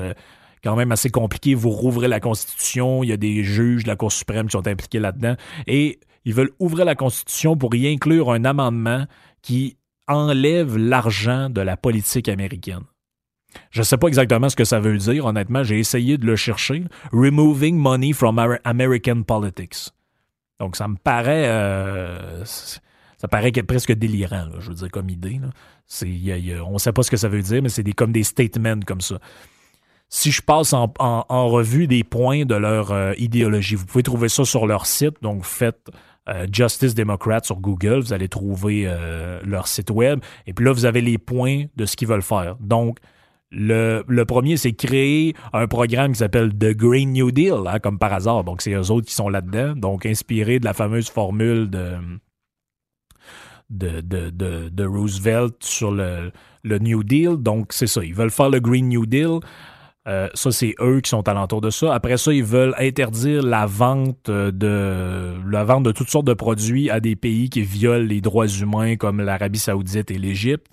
quand 0.63 0.75
même 0.75 0.91
assez 0.91 1.09
compliqué. 1.09 1.55
Vous 1.55 1.69
rouvrez 1.69 2.07
la 2.07 2.19
Constitution, 2.19 3.03
il 3.03 3.09
y 3.09 3.13
a 3.13 3.17
des 3.17 3.43
juges 3.43 3.83
de 3.83 3.89
la 3.89 3.95
Cour 3.95 4.11
suprême 4.11 4.47
qui 4.47 4.53
sont 4.53 4.67
impliqués 4.67 4.99
là-dedans, 4.99 5.35
et 5.67 5.99
ils 6.25 6.33
veulent 6.33 6.51
ouvrir 6.59 6.85
la 6.85 6.95
Constitution 6.95 7.55
pour 7.55 7.73
y 7.75 7.87
inclure 7.87 8.31
un 8.31 8.45
amendement 8.45 9.05
qui 9.41 9.77
enlève 10.07 10.75
l'argent 10.77 11.49
de 11.49 11.61
la 11.61 11.77
politique 11.77 12.27
américaine. 12.29 12.83
Je 13.71 13.79
ne 13.79 13.83
sais 13.83 13.97
pas 13.97 14.07
exactement 14.07 14.49
ce 14.49 14.55
que 14.55 14.63
ça 14.63 14.79
veut 14.79 14.97
dire, 14.97 15.25
honnêtement, 15.25 15.63
j'ai 15.63 15.79
essayé 15.79 16.17
de 16.17 16.25
le 16.25 16.35
chercher. 16.35 16.83
Removing 17.11 17.77
money 17.77 18.13
from 18.13 18.39
American 18.63 19.23
politics. 19.23 19.89
Donc 20.59 20.75
ça 20.75 20.87
me 20.87 20.95
paraît... 20.95 21.47
Euh, 21.47 22.43
ça 22.45 23.27
paraît 23.27 23.51
presque 23.51 23.91
délirant, 23.91 24.47
je 24.59 24.69
veux 24.69 24.75
dire, 24.75 24.91
comme 24.91 25.09
idée. 25.09 25.41
on 25.41 26.73
ne 26.73 26.77
sait 26.77 26.93
pas 26.93 27.03
ce 27.03 27.11
que 27.11 27.17
ça 27.17 27.27
veut 27.27 27.41
dire, 27.41 27.61
mais 27.61 27.67
c'est 27.67 27.83
des, 27.83 27.91
comme 27.91 28.13
des 28.13 28.23
statements 28.23 28.79
comme 28.85 29.01
ça 29.01 29.19
si 30.11 30.31
je 30.31 30.41
passe 30.41 30.73
en, 30.73 30.87
revue 31.49 31.85
des 31.85 32.03
points 32.03 32.43
de 32.43 32.55
leur 32.55 32.91
euh, 32.91 33.13
idéologie, 33.19 33.75
vous 33.75 33.85
pouvez 33.85 34.01
trouver 34.01 34.27
ça 34.27 34.43
sur 34.43 34.65
leur 34.65 34.87
site. 34.87 35.21
Donc, 35.21 35.45
faites 35.45 35.91
euh, 36.27 36.47
Justice 36.51 36.95
Democrat 36.95 37.41
sur 37.43 37.57
Google, 37.57 37.99
vous 37.99 38.11
allez 38.11 38.27
trouver 38.27 38.91
leur 39.43 39.67
site 39.67 39.91
web. 39.91 40.19
Et 40.47 40.53
puis 40.53 40.65
là, 40.65 40.71
vous 40.71 40.85
avez 40.85 41.01
les 41.01 41.19
points 41.19 41.65
de 41.75 41.85
ce 41.85 41.95
qu'ils 41.95 42.07
veulent 42.07 42.23
faire. 42.23 42.55
Donc, 42.59 42.97
le, 43.51 44.23
premier, 44.23 44.57
c'est 44.57 44.73
créer 44.73 45.35
un 45.53 45.67
programme 45.67 46.11
qui 46.11 46.19
s'appelle 46.19 46.49
The 46.49 46.75
Green 46.75 47.13
New 47.13 47.31
Deal, 47.31 47.63
hein, 47.65 47.79
comme 47.79 47.97
par 47.97 48.13
hasard. 48.13 48.43
Donc, 48.43 48.61
c'est 48.61 48.73
eux 48.73 48.91
autres 48.91 49.07
qui 49.07 49.13
sont 49.13 49.29
là-dedans. 49.29 49.75
Donc, 49.75 50.05
inspiré 50.05 50.59
de 50.59 50.65
la 50.65 50.73
fameuse 50.73 51.09
formule 51.09 51.69
de, 51.69 51.97
de, 53.69 54.29
de, 54.69 54.85
Roosevelt 54.85 55.55
sur 55.61 55.91
le, 55.91 56.31
le 56.63 56.79
New 56.79 57.03
Deal. 57.03 57.37
Donc, 57.37 57.73
c'est 57.73 57.87
ça. 57.87 58.03
Ils 58.03 58.13
veulent 58.13 58.31
faire 58.31 58.49
le 58.49 58.59
Green 58.59 58.87
New 58.87 59.05
Deal. 59.05 59.39
Euh, 60.07 60.27
ça, 60.33 60.51
c'est 60.51 60.75
eux 60.79 61.01
qui 61.01 61.09
sont 61.09 61.27
alentour 61.27 61.61
de 61.61 61.69
ça. 61.69 61.93
Après 61.93 62.17
ça, 62.17 62.31
ils 62.33 62.43
veulent 62.43 62.73
interdire 62.77 63.43
la 63.43 63.65
vente 63.65 64.29
de 64.29 65.35
la 65.47 65.63
vente 65.63 65.83
de 65.83 65.91
toutes 65.91 66.09
sortes 66.09 66.25
de 66.25 66.33
produits 66.33 66.89
à 66.89 66.99
des 66.99 67.15
pays 67.15 67.49
qui 67.49 67.61
violent 67.61 68.05
les 68.05 68.21
droits 68.21 68.47
humains 68.47 68.95
comme 68.95 69.21
l'Arabie 69.21 69.59
Saoudite 69.59 70.09
et 70.09 70.17
l'Égypte. 70.17 70.71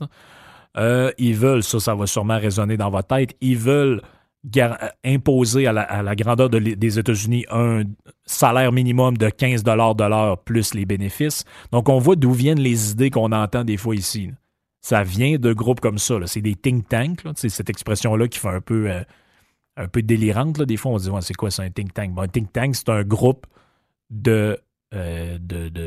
Euh, 0.77 1.11
ils 1.19 1.35
veulent, 1.35 1.63
ça, 1.63 1.81
ça 1.81 1.95
va 1.95 2.07
sûrement 2.07 2.39
résonner 2.39 2.77
dans 2.77 2.91
votre 2.91 3.09
tête, 3.09 3.35
ils 3.41 3.57
veulent 3.57 4.03
imposer 5.05 5.67
à 5.67 5.73
la, 5.73 6.15
grandeur 6.15 6.49
des 6.51 6.99
États-Unis 6.99 7.47
un 7.51 7.83
salaire 8.25 8.73
minimum 8.73 9.17
de 9.17 9.29
15 9.29 9.65
de 9.65 9.73
l'heure 10.09 10.39
plus 10.39 10.75
les 10.75 10.85
bénéfices. 10.85 11.45
Donc, 11.73 11.89
on 11.89 11.99
voit 11.99 12.17
d'où 12.17 12.33
viennent 12.33 12.61
les 12.61 12.93
idées 12.93 13.11
qu'on 13.11 13.33
entend 13.33 13.65
des 13.65 13.77
fois 13.77 13.97
ici. 13.97 14.31
Ça 14.81 15.03
vient 15.03 15.37
de 15.37 15.53
groupes 15.53 15.81
comme 15.81 15.99
ça. 15.99 16.15
C'est 16.27 16.43
des 16.43 16.55
think 16.55 16.89
tanks. 16.89 17.23
C'est 17.35 17.49
cette 17.49 17.71
expression-là 17.71 18.29
qui 18.29 18.39
fait 18.39 18.49
un 18.49 18.61
peu 18.61 18.89
euh, 18.89 19.03
un 19.77 19.89
peu 19.89 20.03
délirante. 20.03 20.63
Des 20.63 20.77
fois, 20.77 20.93
on 20.93 20.99
se 20.99 21.11
dit, 21.11 21.17
c'est 21.23 21.35
quoi, 21.35 21.51
c'est 21.51 21.63
un 21.63 21.71
think 21.71 21.93
tank? 21.93 22.13
un 22.17 22.29
think 22.29 22.53
tank, 22.53 22.77
c'est 22.77 22.89
un 22.89 23.03
groupe 23.03 23.47
de. 24.11 24.59
Euh, 24.97 25.39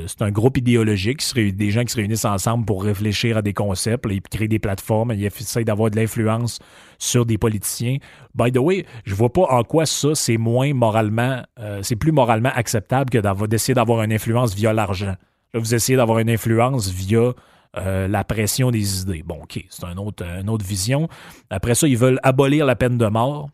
c'est 0.08 0.22
un 0.22 0.32
groupe 0.32 0.58
idéologique, 0.58 1.24
des 1.36 1.72
gens 1.72 1.84
qui 1.84 1.92
se 1.92 1.98
réunissent 1.98 2.26
ensemble 2.26 2.66
pour 2.66 2.84
réfléchir 2.84 3.38
à 3.38 3.42
des 3.42 3.54
concepts, 3.54 4.06
et 4.10 4.22
créer 4.22 4.48
des 4.48 4.60
plateformes, 4.60 5.12
ils 5.12 5.26
essaient 5.26 5.64
d'avoir 5.64 5.90
de 5.90 5.96
l'influence 5.96 6.60
sur 7.00 7.26
des 7.26 7.38
politiciens. 7.38 7.98
By 8.36 8.52
the 8.52 8.58
way, 8.58 8.86
je 9.06 9.16
vois 9.16 9.34
pas 9.34 9.48
en 9.50 9.64
quoi 9.64 9.86
ça, 9.86 10.14
c'est 10.14 10.38
moins 10.38 10.74
moralement, 10.74 11.42
euh, 11.60 11.80
c'est 11.82 11.96
plus 11.96 12.12
moralement 12.12 12.52
acceptable 12.54 13.10
que 13.10 13.48
d'essayer 13.48 13.74
d'avoir 13.74 14.04
une 14.04 14.14
influence 14.14 14.54
via 14.54 14.74
l'argent. 14.74 15.16
Vous 15.54 15.74
essayez 15.74 15.98
d'avoir 15.98 16.20
une 16.20 16.30
influence 16.30 16.90
via 16.90 17.34
euh, 17.78 18.08
la 18.08 18.24
pression 18.24 18.72
des 18.72 19.02
idées. 19.02 19.24
Bon, 19.24 19.40
OK, 19.44 19.64
c'est 19.70 19.86
une 19.86 20.50
autre 20.50 20.66
vision. 20.66 21.08
Après 21.50 21.76
ça, 21.76 21.88
ils 21.88 21.98
veulent 21.98 22.20
abolir 22.24 22.66
la 22.66 22.76
peine 22.76 22.98
de 22.98 23.06
mort. 23.08 23.50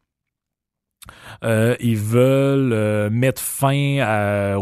Euh, 1.44 1.76
ils 1.80 1.98
veulent 1.98 2.74
euh, 2.74 3.10
mettre 3.10 3.42
fin 3.42 4.00
à, 4.02 4.58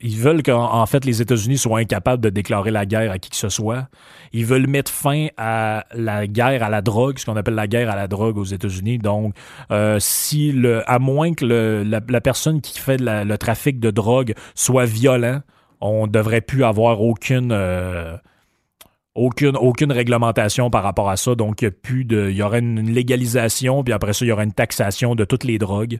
ils 0.00 0.18
veulent 0.18 0.42
qu'en 0.42 0.86
fait 0.86 1.04
les 1.04 1.22
États-Unis 1.22 1.58
soient 1.58 1.78
incapables 1.78 2.22
de 2.22 2.30
déclarer 2.30 2.70
la 2.70 2.86
guerre 2.86 3.12
à 3.12 3.18
qui 3.18 3.30
que 3.30 3.36
ce 3.36 3.48
soit. 3.48 3.88
Ils 4.32 4.44
veulent 4.44 4.66
mettre 4.66 4.90
fin 4.90 5.28
à 5.36 5.84
la 5.94 6.26
guerre 6.26 6.62
à 6.62 6.68
la 6.68 6.82
drogue, 6.82 7.18
ce 7.18 7.26
qu'on 7.26 7.36
appelle 7.36 7.54
la 7.54 7.66
guerre 7.66 7.90
à 7.90 7.96
la 7.96 8.08
drogue 8.08 8.38
aux 8.38 8.44
États-Unis. 8.44 8.98
Donc, 8.98 9.34
euh, 9.70 9.98
si 10.00 10.52
le, 10.52 10.88
à 10.90 10.98
moins 10.98 11.34
que 11.34 11.44
le, 11.44 11.82
la, 11.82 12.20
personne 12.20 12.60
qui 12.60 12.78
fait 12.78 12.98
le 13.00 13.36
trafic 13.36 13.80
de 13.80 13.90
drogue 13.90 14.34
soit 14.54 14.84
violent, 14.84 15.40
on 15.80 16.06
devrait 16.06 16.42
plus 16.42 16.64
avoir 16.64 17.00
aucune 17.00 17.52
aucune, 19.20 19.56
aucune 19.56 19.92
réglementation 19.92 20.70
par 20.70 20.82
rapport 20.82 21.10
à 21.10 21.16
ça. 21.16 21.34
Donc, 21.34 21.62
il 21.62 21.68
y, 21.68 21.70
plus 21.70 22.04
de, 22.04 22.30
il 22.30 22.36
y 22.36 22.42
aurait 22.42 22.60
une 22.60 22.90
légalisation, 22.90 23.84
puis 23.84 23.92
après 23.92 24.12
ça, 24.12 24.24
il 24.24 24.28
y 24.28 24.32
aurait 24.32 24.44
une 24.44 24.52
taxation 24.52 25.14
de 25.14 25.24
toutes 25.24 25.44
les 25.44 25.58
drogues. 25.58 25.98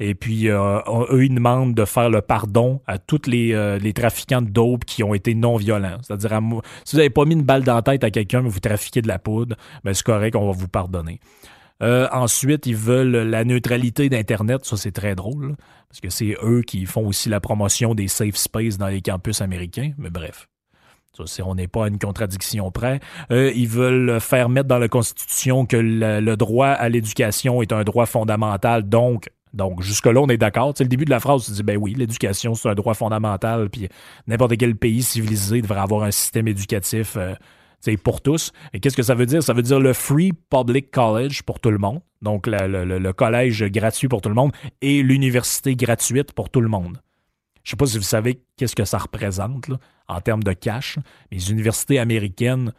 Et 0.00 0.14
puis, 0.14 0.48
euh, 0.48 0.80
eux, 1.10 1.24
ils 1.24 1.34
demandent 1.34 1.74
de 1.74 1.84
faire 1.84 2.10
le 2.10 2.20
pardon 2.20 2.80
à 2.86 2.98
tous 2.98 3.26
les, 3.26 3.52
euh, 3.52 3.78
les 3.78 3.92
trafiquants 3.92 4.42
de 4.42 4.50
dope 4.50 4.84
qui 4.84 5.04
ont 5.04 5.14
été 5.14 5.34
non 5.34 5.56
violents. 5.56 5.98
C'est-à-dire, 6.02 6.40
si 6.84 6.96
vous 6.96 6.98
n'avez 6.98 7.10
pas 7.10 7.24
mis 7.24 7.34
une 7.34 7.42
balle 7.42 7.62
dans 7.62 7.76
la 7.76 7.82
tête 7.82 8.02
à 8.02 8.10
quelqu'un, 8.10 8.42
mais 8.42 8.48
vous 8.48 8.60
trafiquez 8.60 9.02
de 9.02 9.08
la 9.08 9.20
poudre, 9.20 9.56
ben, 9.84 9.94
c'est 9.94 10.04
correct, 10.04 10.34
on 10.34 10.46
va 10.46 10.52
vous 10.52 10.68
pardonner. 10.68 11.20
Euh, 11.82 12.08
ensuite, 12.12 12.66
ils 12.66 12.76
veulent 12.76 13.28
la 13.28 13.44
neutralité 13.44 14.08
d'Internet. 14.08 14.64
Ça, 14.64 14.76
c'est 14.76 14.92
très 14.92 15.14
drôle, 15.14 15.54
parce 15.88 16.00
que 16.00 16.10
c'est 16.10 16.36
eux 16.42 16.62
qui 16.66 16.86
font 16.86 17.06
aussi 17.06 17.28
la 17.28 17.40
promotion 17.40 17.94
des 17.94 18.08
safe 18.08 18.36
space 18.36 18.78
dans 18.78 18.88
les 18.88 19.00
campus 19.02 19.42
américains. 19.42 19.92
Mais 19.98 20.10
bref. 20.10 20.48
Ça, 21.24 21.44
on 21.46 21.54
n'est 21.54 21.68
pas 21.68 21.84
à 21.84 21.88
une 21.88 21.98
contradiction 21.98 22.70
près. 22.70 23.00
Ils 23.30 23.68
veulent 23.68 24.20
faire 24.20 24.48
mettre 24.48 24.68
dans 24.68 24.78
la 24.78 24.88
Constitution 24.88 25.66
que 25.66 25.76
le, 25.76 26.36
droit 26.36 26.68
à 26.68 26.88
l'éducation 26.88 27.62
est 27.62 27.72
un 27.72 27.84
droit 27.84 28.06
fondamental, 28.06 28.88
donc 28.88 29.28
donc, 29.52 29.82
jusque-là, 29.82 30.20
on 30.20 30.26
est 30.26 30.36
d'accord. 30.36 30.74
Le 30.78 30.86
début 30.86 31.04
de 31.04 31.10
la 31.10 31.20
phrase, 31.20 31.44
tu 31.44 31.52
dis, 31.52 31.62
ben 31.62 31.76
oui, 31.76 31.94
l'éducation, 31.94 32.56
c'est 32.56 32.68
un 32.68 32.74
droit 32.74 32.94
fondamental, 32.94 33.70
puis 33.70 33.88
n'importe 34.26 34.56
quel 34.56 34.74
pays 34.74 35.04
civilisé 35.04 35.62
devrait 35.62 35.78
avoir 35.78 36.02
un 36.02 36.10
système 36.10 36.48
éducatif 36.48 37.16
euh, 37.16 37.34
pour 38.02 38.20
tous. 38.20 38.50
Et 38.72 38.80
qu'est-ce 38.80 38.96
que 38.96 39.04
ça 39.04 39.14
veut 39.14 39.26
dire? 39.26 39.44
Ça 39.44 39.52
veut 39.52 39.62
dire 39.62 39.78
le 39.78 39.92
free 39.92 40.32
public 40.32 40.90
college 40.90 41.42
pour 41.42 41.60
tout 41.60 41.70
le 41.70 41.78
monde, 41.78 42.00
donc 42.20 42.48
le 42.48 43.12
collège 43.12 43.62
gratuit 43.66 44.08
pour 44.08 44.20
tout 44.22 44.28
le 44.28 44.34
monde, 44.34 44.50
et 44.82 45.04
l'université 45.04 45.76
gratuite 45.76 46.32
pour 46.32 46.50
tout 46.50 46.60
le 46.60 46.68
monde. 46.68 46.98
Je 47.62 47.68
ne 47.68 47.70
sais 47.70 47.76
pas 47.76 47.86
si 47.86 47.96
vous 47.96 48.02
savez 48.02 48.40
qu'est-ce 48.56 48.74
que 48.74 48.84
ça 48.84 48.98
représente 48.98 49.70
en 50.08 50.20
termes 50.20 50.42
de 50.42 50.52
cash. 50.52 50.98
Les 51.30 51.50
universités 51.50 51.98
américaines 51.98 52.72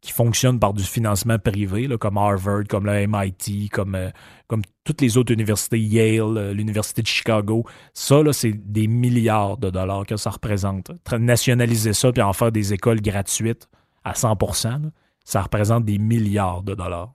qui 0.00 0.12
fonctionnent 0.12 0.60
par 0.60 0.72
du 0.72 0.84
financement 0.84 1.38
privé, 1.38 1.88
comme 1.98 2.18
Harvard, 2.18 2.64
comme 2.68 2.86
le 2.86 3.06
MIT, 3.06 3.70
comme, 3.70 3.94
euh, 3.94 4.10
comme 4.46 4.62
toutes 4.84 5.00
les 5.00 5.16
autres 5.16 5.32
universités, 5.32 5.80
Yale, 5.80 6.36
euh, 6.36 6.52
l'Université 6.52 7.02
de 7.02 7.06
Chicago, 7.06 7.64
ça, 7.92 8.20
c'est 8.32 8.52
des 8.52 8.86
milliards 8.86 9.56
de 9.56 9.70
dollars 9.70 10.06
que 10.06 10.16
ça 10.16 10.30
représente. 10.30 10.92
Nationaliser 11.18 11.92
ça 11.92 12.12
puis 12.12 12.22
en 12.22 12.32
faire 12.32 12.52
des 12.52 12.72
écoles 12.72 13.00
gratuites 13.00 13.68
à 14.04 14.12
100% 14.12 14.90
ça 15.26 15.42
représente 15.42 15.84
des 15.84 15.98
milliards 15.98 16.62
de 16.62 16.74
dollars. 16.74 17.12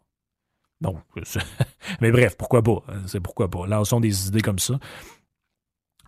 Donc, 0.82 0.98
mais 2.02 2.12
bref, 2.12 2.36
pourquoi 2.38 2.62
pas? 2.62 2.84
Hein, 2.90 3.04
c'est 3.08 3.22
pourquoi 3.22 3.50
pas. 3.50 3.66
Lançons 3.66 4.00
des 4.00 4.28
idées 4.28 4.42
comme 4.42 4.60
ça. 4.60 4.80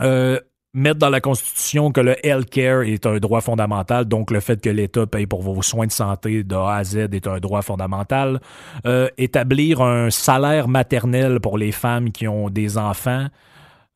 Euh, 0.01 0.39
mettre 0.73 0.99
dans 0.99 1.09
la 1.09 1.21
Constitution 1.21 1.91
que 1.91 2.01
le 2.01 2.15
healthcare 2.25 2.81
est 2.81 3.05
un 3.05 3.17
droit 3.17 3.41
fondamental, 3.41 4.05
donc 4.05 4.31
le 4.31 4.39
fait 4.39 4.59
que 4.59 4.69
l'État 4.69 5.05
paye 5.05 5.27
pour 5.27 5.41
vos 5.41 5.61
soins 5.61 5.85
de 5.85 5.91
santé 5.91 6.43
de 6.43 6.55
A 6.55 6.75
à 6.75 6.83
Z 6.83 7.09
est 7.11 7.27
un 7.27 7.39
droit 7.39 7.61
fondamental. 7.61 8.41
Euh, 8.85 9.07
établir 9.17 9.81
un 9.81 10.09
salaire 10.09 10.67
maternel 10.67 11.39
pour 11.39 11.57
les 11.57 11.71
femmes 11.71 12.11
qui 12.11 12.27
ont 12.27 12.49
des 12.49 12.77
enfants. 12.77 13.27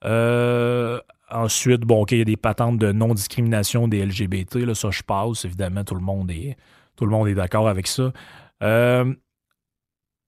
Euh, 0.06 1.00
ensuite, 1.32 1.82
bon, 1.82 2.02
OK, 2.02 2.12
il 2.12 2.20
y 2.20 2.22
a 2.22 2.26
des 2.26 2.38
patentes 2.38 2.78
de 2.78 2.92
non-discrimination 2.92 3.88
des 3.88 4.06
LGBT, 4.06 4.58
là, 4.58 4.76
ça 4.76 4.92
je 4.92 5.02
passe, 5.02 5.46
évidemment, 5.46 5.84
tout 5.84 5.96
le 5.96 6.02
monde 6.02 6.30
est, 6.30 6.56
est 7.02 7.34
d'accord 7.34 7.68
avec 7.68 7.88
ça. 7.88 8.12
Euh, 8.62 9.14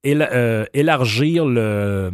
élargir 0.04 1.46
le, 1.46 2.12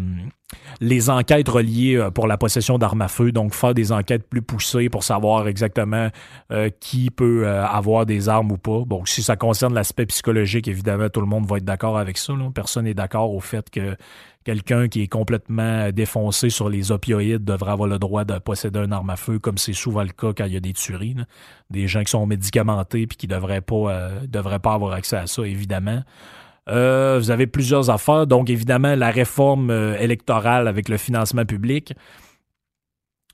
les 0.82 1.10
enquêtes 1.10 1.48
reliées 1.48 1.98
euh, 1.98 2.12
pour 2.12 2.28
la 2.28 2.38
possession 2.38 2.78
d'armes 2.78 3.02
à 3.02 3.08
feu, 3.08 3.32
donc 3.32 3.54
faire 3.54 3.74
des 3.74 3.92
enquêtes 3.92 4.28
plus 4.28 4.42
poussées 4.42 4.90
pour 4.90 5.04
savoir 5.04 5.48
exactement 5.48 6.10
euh, 6.52 6.70
qui 6.80 7.10
peut 7.10 7.46
euh, 7.46 7.66
avoir 7.66 8.06
des 8.06 8.30
armes 8.30 8.52
ou 8.52 8.58
pas. 8.58 8.84
Bon, 8.86 9.06
si 9.06 9.24
ça 9.24 9.36
concerne 9.36 9.74
l'aspect 9.74 10.06
psychologique, 10.06 10.68
évidemment, 10.68 11.10
tout 11.10 11.22
le 11.22 11.28
monde 11.28 11.46
va 11.46 11.58
être 11.58 11.66
d'accord 11.66 11.98
avec 11.98 12.18
ça. 12.18 12.34
Personne 12.54 12.86
n'est 12.86 12.94
d'accord 12.94 13.34
au 13.34 13.40
fait 13.40 13.70
que 13.70 13.96
quelqu'un 14.44 14.88
qui 14.88 15.02
est 15.02 15.08
complètement 15.08 15.90
défoncé 15.92 16.50
sur 16.50 16.70
les 16.70 16.92
opioïdes 16.92 17.44
devrait 17.44 17.72
avoir 17.72 17.90
le 17.90 17.98
droit 17.98 18.26
de 18.26 18.38
posséder 18.38 18.80
une 18.80 18.94
arme 18.94 19.10
à 19.10 19.16
feu, 19.16 19.40
comme 19.40 19.58
c'est 19.58 19.74
souvent 19.74 20.04
le 20.04 20.10
cas 20.10 20.34
quand 20.38 20.46
il 20.46 20.54
y 20.54 20.58
a 20.58 20.60
des 20.60 20.74
tueries. 20.74 21.16
Des 21.72 21.88
gens 21.88 22.04
qui 22.04 22.12
sont 22.12 22.26
médicamentés 22.28 23.08
puis 23.08 23.18
qui 23.18 23.28
ne 23.28 23.34
devraient 23.34 23.64
devraient 24.28 24.60
pas 24.60 24.74
avoir 24.74 24.94
accès 24.94 25.18
à 25.18 25.26
ça, 25.26 25.44
évidemment. 25.44 26.04
Euh, 26.70 27.20
vous 27.20 27.32
avez 27.32 27.48
plusieurs 27.48 27.90
affaires. 27.90 28.28
Donc, 28.28 28.50
évidemment, 28.50 28.96
la 28.96 29.12
réforme 29.12 29.70
euh, 29.70 29.98
électorale 29.98 30.68
avec 30.68 30.90
le 30.90 30.98
financement 30.98 31.46
public. 31.46 31.94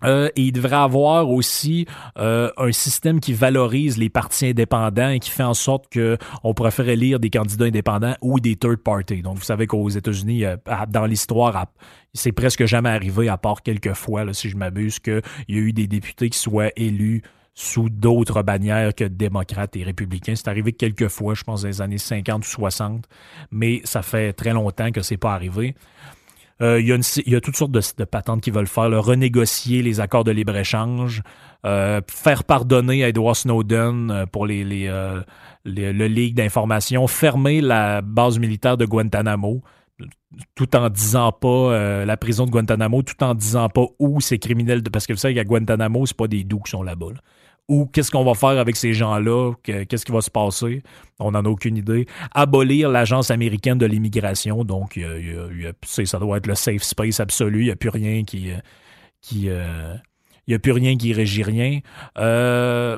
Euh, 0.04 0.30
et 0.36 0.42
il 0.42 0.52
devrait 0.52 0.78
avoir 0.78 1.30
aussi 1.30 1.86
un 2.16 2.72
système 2.72 3.20
qui 3.20 3.34
valorise 3.34 4.00
les 4.00 4.10
partis 4.10 4.48
indépendants 4.48 5.10
et 5.10 5.20
qui 5.20 5.30
fait 5.30 5.44
en 5.44 5.54
sorte 5.54 5.86
qu'on 5.94 6.54
préfère 6.56 6.90
élire 6.90 7.20
des 7.20 7.30
candidats 7.30 7.66
indépendants 7.66 8.16
ou 8.20 8.40
des 8.40 8.56
third 8.56 8.78
parties. 8.78 9.22
Donc, 9.22 9.38
vous 9.38 9.44
savez 9.44 9.68
qu'aux 9.68 9.90
États-Unis, 9.90 10.44
dans 10.90 11.06
l'histoire, 11.06 11.68
c'est 12.16 12.32
presque 12.32 12.66
jamais 12.66 12.90
arrivé, 12.90 13.30
à 13.30 13.38
part 13.38 13.62
quelques 13.62 13.94
fois, 13.94 14.34
si 14.34 14.50
je 14.50 14.58
m'abuse, 14.58 14.98
qu'il 14.98 15.22
y 15.50 15.58
a 15.58 15.62
eu 15.62 15.72
des 15.72 15.86
députés 15.86 16.32
qui 16.32 16.40
soient 16.40 16.72
élus 16.76 17.22
sous 17.54 17.90
d'autres 17.90 18.44
bannières 18.44 18.96
que 18.96 19.04
démocrates 19.04 19.76
et 19.76 19.84
républicains. 19.84 20.36
C'est 20.36 20.48
arrivé 20.48 20.74
quelques 20.74 21.10
fois, 21.10 21.34
je 21.34 21.44
pense, 21.44 21.64
dans 21.64 21.68
les 21.68 21.82
années 21.82 21.98
50 21.98 22.46
ou 22.46 22.50
60, 22.50 23.08
mais 23.52 23.82
ça 23.84 24.02
fait 24.02 24.34
très 24.34 24.54
longtemps 24.54 24.92
que 24.92 25.02
c'est 25.02 25.18
pas 25.18 25.34
arrivé. 25.34 25.76
Euh, 26.62 26.80
il, 26.80 26.88
y 27.32 27.36
a 27.36 27.42
toutes 27.42 27.56
sortes 27.56 27.72
de, 27.72 28.04
patentes 28.04 28.42
qui 28.42 28.52
veulent 28.52 28.68
faire, 28.68 28.92
renégocier 29.04 29.82
les 29.82 30.00
accords 30.00 30.24
de 30.24 30.32
libre-échange, 30.32 31.24
euh, 31.66 32.02
faire 32.08 32.44
pardonner 32.44 33.04
à 33.04 33.10
Edward 33.10 33.36
Snowden 33.36 34.12
euh, 34.12 34.26
pour 34.28 34.46
les, 34.46 34.64
les, 34.64 34.88
le 35.66 36.08
Ligue 36.08 36.36
d'information, 36.36 37.08
fermer 37.08 37.62
la 37.62 38.02
base 38.02 38.38
militaire 38.38 38.78
de 38.78 38.86
Guantanamo, 38.86 39.64
tout 40.54 40.76
en 40.76 40.90
disant 40.90 41.32
pas 41.32 42.06
la 42.06 42.18
prison 42.18 42.46
de 42.46 42.52
Guantanamo, 42.52 43.02
tout 43.02 43.24
en 43.24 43.34
disant 43.36 43.70
pas 43.70 43.86
où 44.00 44.22
ces 44.22 44.40
criminels, 44.40 44.84
parce 44.84 45.06
que 45.06 45.14
vous 45.14 45.20
savez 45.20 45.36
qu'à 45.36 45.44
Guantanamo, 45.44 46.06
c'est 46.06 46.18
pas 46.18 46.28
des 46.28 46.44
doux 46.44 46.60
qui 46.60 46.72
sont 46.72 46.84
là-bas. 46.84 47.08
là 47.08 47.14
bas 47.16 47.22
ou 47.72 47.86
qu'est-ce 47.86 48.12
qu'on 48.12 48.26
va 48.26 48.34
faire 48.34 48.60
avec 48.60 48.76
ces 48.76 48.94
gens-là, 48.94 49.54
qu'est-ce 49.64 50.04
qui 50.04 50.12
va 50.12 50.20
se 50.20 50.30
passer, 50.30 50.84
on 51.20 51.32
n'en 51.32 51.46
a 51.46 51.48
aucune 51.48 51.78
idée. 51.78 52.06
Abolir 52.36 52.90
l'agence 52.90 53.32
américaine 53.32 53.78
de 53.78 53.86
l'immigration, 53.86 54.66
donc 54.66 55.00
ça 55.86 56.20
doit 56.20 56.38
être 56.38 56.48
le 56.48 56.56
safe 56.56 56.84
space 56.84 57.22
absolu, 57.22 57.62
il 57.62 57.66
n'y 57.66 57.72
a 57.72 57.78
plus 57.78 57.90
rien 57.90 58.24
qui... 58.26 58.50
qui 59.22 59.50
euh, 59.50 59.96
il 60.48 60.52
n'y 60.52 60.56
a 60.56 60.60
plus 60.60 60.72
rien 60.74 60.98
qui 60.98 61.14
régit 61.14 61.44
rien. 61.44 61.80
Euh, 62.18 62.98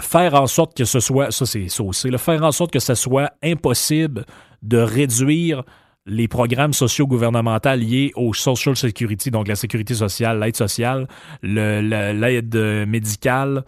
faire 0.00 0.34
en 0.34 0.46
sorte 0.46 0.76
que 0.76 0.84
ce 0.84 1.00
soit, 1.00 1.32
ça 1.32 1.46
c'est 1.46 1.68
saucé, 1.68 2.16
faire 2.16 2.44
en 2.44 2.52
sorte 2.52 2.70
que 2.70 2.78
ce 2.78 2.94
soit 2.94 3.32
impossible 3.42 4.24
de 4.62 4.78
réduire 4.78 5.64
les 6.06 6.28
programmes 6.28 6.72
sociaux 6.72 7.06
gouvernementaux 7.06 7.74
liés 7.74 8.12
au 8.16 8.34
Social 8.34 8.76
Security, 8.76 9.30
donc 9.30 9.48
la 9.48 9.56
sécurité 9.56 9.94
sociale, 9.94 10.38
l'aide 10.40 10.56
sociale, 10.56 11.08
l'aide 11.42 12.56
médicale, 12.86 13.64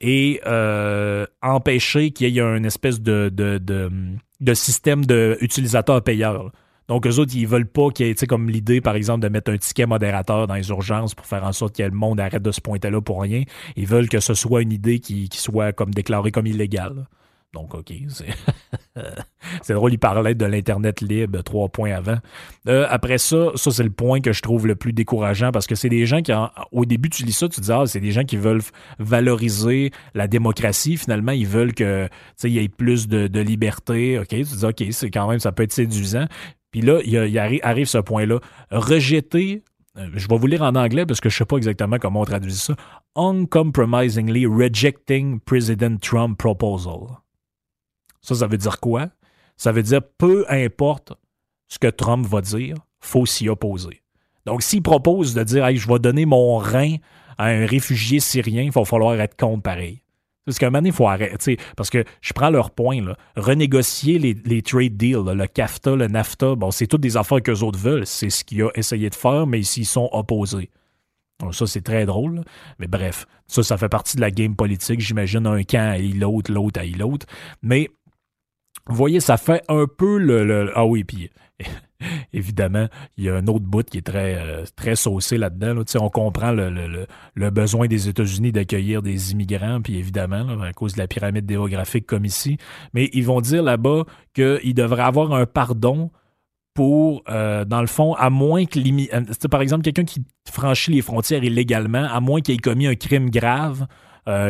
et 0.00 0.40
euh, 0.46 1.26
empêcher 1.42 2.10
qu'il 2.10 2.30
y 2.30 2.38
ait 2.38 2.42
une 2.42 2.64
espèce 2.64 3.00
de, 3.00 3.28
de, 3.28 4.54
système 4.54 5.04
d'utilisateur-payeur. 5.04 6.52
Donc, 6.88 7.06
eux 7.06 7.18
autres, 7.18 7.32
ils 7.36 7.46
veulent 7.46 7.68
pas 7.68 7.90
qu'il 7.90 8.06
y 8.06 8.10
ait, 8.10 8.26
comme 8.26 8.48
l'idée, 8.48 8.80
par 8.80 8.96
exemple, 8.96 9.20
de 9.20 9.28
mettre 9.28 9.52
un 9.52 9.58
ticket 9.58 9.86
modérateur 9.86 10.46
dans 10.46 10.54
les 10.54 10.70
urgences 10.70 11.14
pour 11.14 11.26
faire 11.26 11.44
en 11.44 11.52
sorte 11.52 11.76
que 11.76 11.82
le 11.82 11.90
monde 11.90 12.18
arrête 12.18 12.42
de 12.42 12.50
se 12.50 12.60
pointer 12.60 12.90
là 12.90 13.00
pour 13.00 13.22
rien. 13.22 13.44
Ils 13.76 13.86
veulent 13.86 14.08
que 14.08 14.18
ce 14.18 14.34
soit 14.34 14.62
une 14.62 14.72
idée 14.72 14.98
qui, 14.98 15.28
qui 15.28 15.38
soit 15.38 15.72
comme 15.72 15.92
déclarée 15.92 16.32
comme 16.32 16.46
illégale. 16.46 17.06
Donc, 17.52 17.74
OK, 17.74 17.92
c'est 19.62 19.74
drôle, 19.74 19.92
il 19.92 19.98
parlait 19.98 20.36
de 20.36 20.46
l'Internet 20.46 21.00
libre 21.00 21.42
trois 21.42 21.68
points 21.68 21.92
avant. 21.92 22.18
Euh, 22.68 22.86
après 22.88 23.18
ça, 23.18 23.50
ça, 23.56 23.72
c'est 23.72 23.82
le 23.82 23.90
point 23.90 24.20
que 24.20 24.32
je 24.32 24.40
trouve 24.40 24.68
le 24.68 24.76
plus 24.76 24.92
décourageant 24.92 25.50
parce 25.50 25.66
que 25.66 25.74
c'est 25.74 25.88
des 25.88 26.06
gens 26.06 26.22
qui, 26.22 26.32
au 26.70 26.84
début, 26.84 27.10
tu 27.10 27.24
lis 27.24 27.32
ça, 27.32 27.48
tu 27.48 27.60
dis, 27.60 27.72
ah, 27.72 27.84
c'est 27.86 28.00
des 28.00 28.12
gens 28.12 28.22
qui 28.22 28.36
veulent 28.36 28.62
valoriser 29.00 29.90
la 30.14 30.28
démocratie. 30.28 30.96
Finalement, 30.96 31.32
ils 31.32 31.46
veulent 31.46 31.74
que, 31.74 32.08
il 32.44 32.50
y 32.50 32.58
ait 32.58 32.68
plus 32.68 33.08
de, 33.08 33.40
liberté. 33.40 34.18
OK, 34.18 34.28
tu 34.28 34.42
dis, 34.42 34.64
OK, 34.64 34.84
c'est 34.92 35.10
quand 35.10 35.28
même, 35.28 35.40
ça 35.40 35.50
peut 35.50 35.64
être 35.64 35.72
séduisant. 35.72 36.26
Puis 36.70 36.82
là, 36.82 37.00
il, 37.04 37.10
y 37.10 37.38
arrive, 37.38 37.86
ce 37.86 37.98
point-là. 37.98 38.38
Rejeter 38.70 39.64
euh, 39.98 40.08
je 40.14 40.28
vais 40.28 40.38
vous 40.38 40.46
lire 40.46 40.62
en 40.62 40.76
anglais 40.76 41.04
parce 41.04 41.20
que 41.20 41.28
je 41.28 41.34
ne 41.34 41.38
sais 41.38 41.44
pas 41.44 41.56
exactement 41.56 41.98
comment 41.98 42.20
on 42.20 42.24
traduit 42.24 42.52
ça. 42.52 42.76
Uncompromisingly 43.16 44.46
rejecting 44.46 45.40
President 45.40 45.98
Trump 46.00 46.38
proposal. 46.38 47.19
Ça, 48.20 48.34
ça 48.34 48.46
veut 48.46 48.58
dire 48.58 48.80
quoi? 48.80 49.08
Ça 49.56 49.72
veut 49.72 49.82
dire 49.82 50.00
peu 50.18 50.44
importe 50.48 51.12
ce 51.68 51.78
que 51.78 51.88
Trump 51.88 52.26
va 52.26 52.40
dire, 52.40 52.76
faut 53.00 53.26
s'y 53.26 53.48
opposer. 53.48 54.02
Donc, 54.46 54.62
s'il 54.62 54.82
propose 54.82 55.34
de 55.34 55.42
dire 55.42 55.70
je 55.74 55.88
vais 55.88 55.98
donner 55.98 56.26
mon 56.26 56.56
rein 56.58 56.96
à 57.38 57.46
un 57.46 57.66
réfugié 57.66 58.20
syrien, 58.20 58.62
il 58.62 58.70
va 58.70 58.84
falloir 58.84 59.18
être 59.20 59.36
contre 59.36 59.62
pareil. 59.62 60.02
Parce 60.44 60.58
qu'à 60.58 60.66
un 60.66 60.70
moment 60.70 60.78
donné, 60.78 60.88
il 60.88 60.94
faut 60.94 61.06
arrêter. 61.06 61.58
Parce 61.76 61.90
que 61.90 62.04
je 62.20 62.32
prends 62.32 62.50
leur 62.50 62.70
point, 62.70 63.00
là, 63.02 63.16
renégocier 63.36 64.18
les, 64.18 64.62
trade 64.62 64.96
deals, 64.96 65.24
le 65.24 65.46
CAFTA, 65.46 65.94
le 65.94 66.08
NAFTA, 66.08 66.54
bon, 66.56 66.70
c'est 66.70 66.86
toutes 66.86 67.02
des 67.02 67.16
affaires 67.16 67.42
qu'eux 67.42 67.60
autres 67.60 67.78
veulent. 67.78 68.06
C'est 68.06 68.30
ce 68.30 68.44
qu'il 68.44 68.62
a 68.62 68.70
essayé 68.74 69.10
de 69.10 69.14
faire, 69.14 69.46
mais 69.46 69.62
s'ils 69.62 69.86
sont 69.86 70.08
opposés. 70.12 70.70
Donc 71.40 71.54
ça, 71.54 71.66
c'est 71.66 71.82
très 71.82 72.06
drôle. 72.06 72.42
Mais 72.78 72.86
bref, 72.86 73.26
ça, 73.46 73.62
ça 73.62 73.76
fait 73.76 73.88
partie 73.88 74.16
de 74.16 74.20
la 74.20 74.30
game 74.30 74.56
politique. 74.56 75.00
J'imagine 75.00 75.46
un 75.46 75.62
camp 75.62 75.92
à 75.94 75.98
l'autre, 75.98 76.52
l'autre 76.52 76.80
à 76.80 76.84
l'autre. 76.84 77.26
Mais 77.62 77.88
vous 78.90 78.96
voyez, 78.96 79.20
ça 79.20 79.36
fait 79.36 79.62
un 79.68 79.86
peu 79.86 80.18
le. 80.18 80.72
ah 80.74 80.84
oui, 80.84 81.04
puis 81.04 81.30
évidemment, 82.32 82.86
il 83.16 83.24
y 83.24 83.28
a 83.28 83.36
un 83.36 83.46
autre 83.46 83.64
bout 83.64 83.88
qui 83.88 83.98
est 83.98 84.06
très, 84.06 84.36
euh, 84.36 84.94
saucé 84.94 85.38
là-dedans. 85.38 85.82
On 86.00 86.08
comprend 86.08 86.52
le, 86.52 87.50
besoin 87.50 87.86
des 87.86 88.08
États-Unis 88.08 88.52
d'accueillir 88.52 89.02
des 89.02 89.32
immigrants, 89.32 89.80
puis 89.80 89.98
évidemment, 89.98 90.60
à 90.62 90.72
cause 90.72 90.94
de 90.94 90.98
la 90.98 91.06
pyramide 91.06 91.46
démographique 91.46 92.06
comme 92.06 92.24
ici. 92.24 92.58
Mais 92.94 93.10
ils 93.12 93.24
vont 93.24 93.40
dire 93.40 93.62
là-bas 93.62 94.04
qu'il 94.34 94.74
devrait 94.74 95.02
avoir 95.02 95.32
un 95.32 95.46
pardon 95.46 96.10
pour, 96.74 97.22
euh, 97.28 97.64
dans 97.64 97.80
le 97.80 97.86
fond, 97.86 98.14
à 98.14 98.30
moins 98.30 98.64
que, 98.64 98.78
euh, 98.78 99.48
par 99.50 99.60
exemple, 99.60 99.82
quelqu'un 99.82 100.04
qui 100.04 100.22
franchit 100.50 100.92
les 100.92 101.02
frontières 101.02 101.44
illégalement, 101.44 102.04
à 102.10 102.20
moins 102.20 102.40
qu'il 102.40 102.54
ait 102.54 102.58
commis 102.58 102.86
un 102.86 102.94
crime 102.94 103.30
grave, 103.30 103.86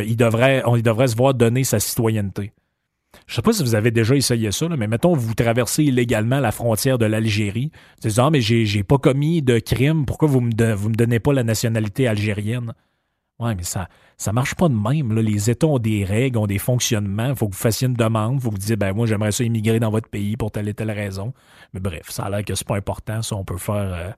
il, 0.04 0.14
devrait, 0.14 0.62
on, 0.66 0.76
il 0.76 0.82
devrait 0.82 1.08
se 1.08 1.16
voir 1.16 1.32
donner 1.32 1.64
sa 1.64 1.80
citoyenneté. 1.80 2.52
Je 3.26 3.34
sais 3.34 3.42
pas 3.42 3.52
si 3.52 3.62
vous 3.62 3.74
avez 3.74 3.90
déjà 3.90 4.14
essayé 4.14 4.52
ça, 4.52 4.68
mais 4.68 4.86
mettons, 4.86 5.14
vous 5.14 5.34
traversez 5.34 5.84
illégalement 5.84 6.40
la 6.40 6.52
frontière 6.52 6.98
de 6.98 7.06
l'Algérie. 7.06 7.70
Vous 8.02 8.08
dites, 8.08 8.18
ah, 8.18 8.30
mais 8.30 8.40
j'ai 8.40 8.82
pas 8.82 8.98
commis 8.98 9.42
de 9.42 9.58
crime, 9.58 10.06
pourquoi 10.06 10.28
vous 10.28 10.40
me, 10.40 10.50
me 10.50 10.94
donnez 10.94 11.20
pas 11.20 11.32
la 11.32 11.42
nationalité 11.42 12.06
algérienne? 12.06 12.72
Ouais, 13.38 13.54
mais 13.54 13.62
ça 13.62 13.88
ça 14.20 14.34
marche 14.34 14.54
pas 14.54 14.68
de 14.68 14.74
même. 14.74 15.18
Les 15.18 15.48
États 15.48 15.66
ont 15.66 15.78
des 15.78 16.04
règles, 16.04 16.36
ont 16.36 16.46
des 16.46 16.58
fonctionnements. 16.58 17.30
Il 17.30 17.36
faut 17.36 17.48
que 17.48 17.54
vous 17.54 17.60
fassiez 17.60 17.88
une 17.88 17.94
demande. 17.94 18.34
Il 18.34 18.40
faut 18.42 18.50
que 18.50 18.56
vous 18.56 18.60
disiez, 18.60 18.76
ben 18.76 18.92
moi, 18.92 19.06
j'aimerais 19.06 19.32
ça 19.32 19.44
immigrer 19.44 19.80
dans 19.80 19.90
votre 19.90 20.10
pays 20.10 20.36
pour 20.36 20.50
telle 20.50 20.68
et 20.68 20.74
telle 20.74 20.90
raison. 20.90 21.32
Mais 21.72 21.80
bref, 21.80 22.10
ça 22.10 22.24
a 22.24 22.30
l'air 22.30 22.44
que 22.44 22.54
c'est 22.54 22.68
pas 22.68 22.76
important. 22.76 23.22
Ça, 23.22 23.34
on 23.36 23.44
peut 23.44 23.56
faire. 23.56 23.74
Euh, 23.94 24.10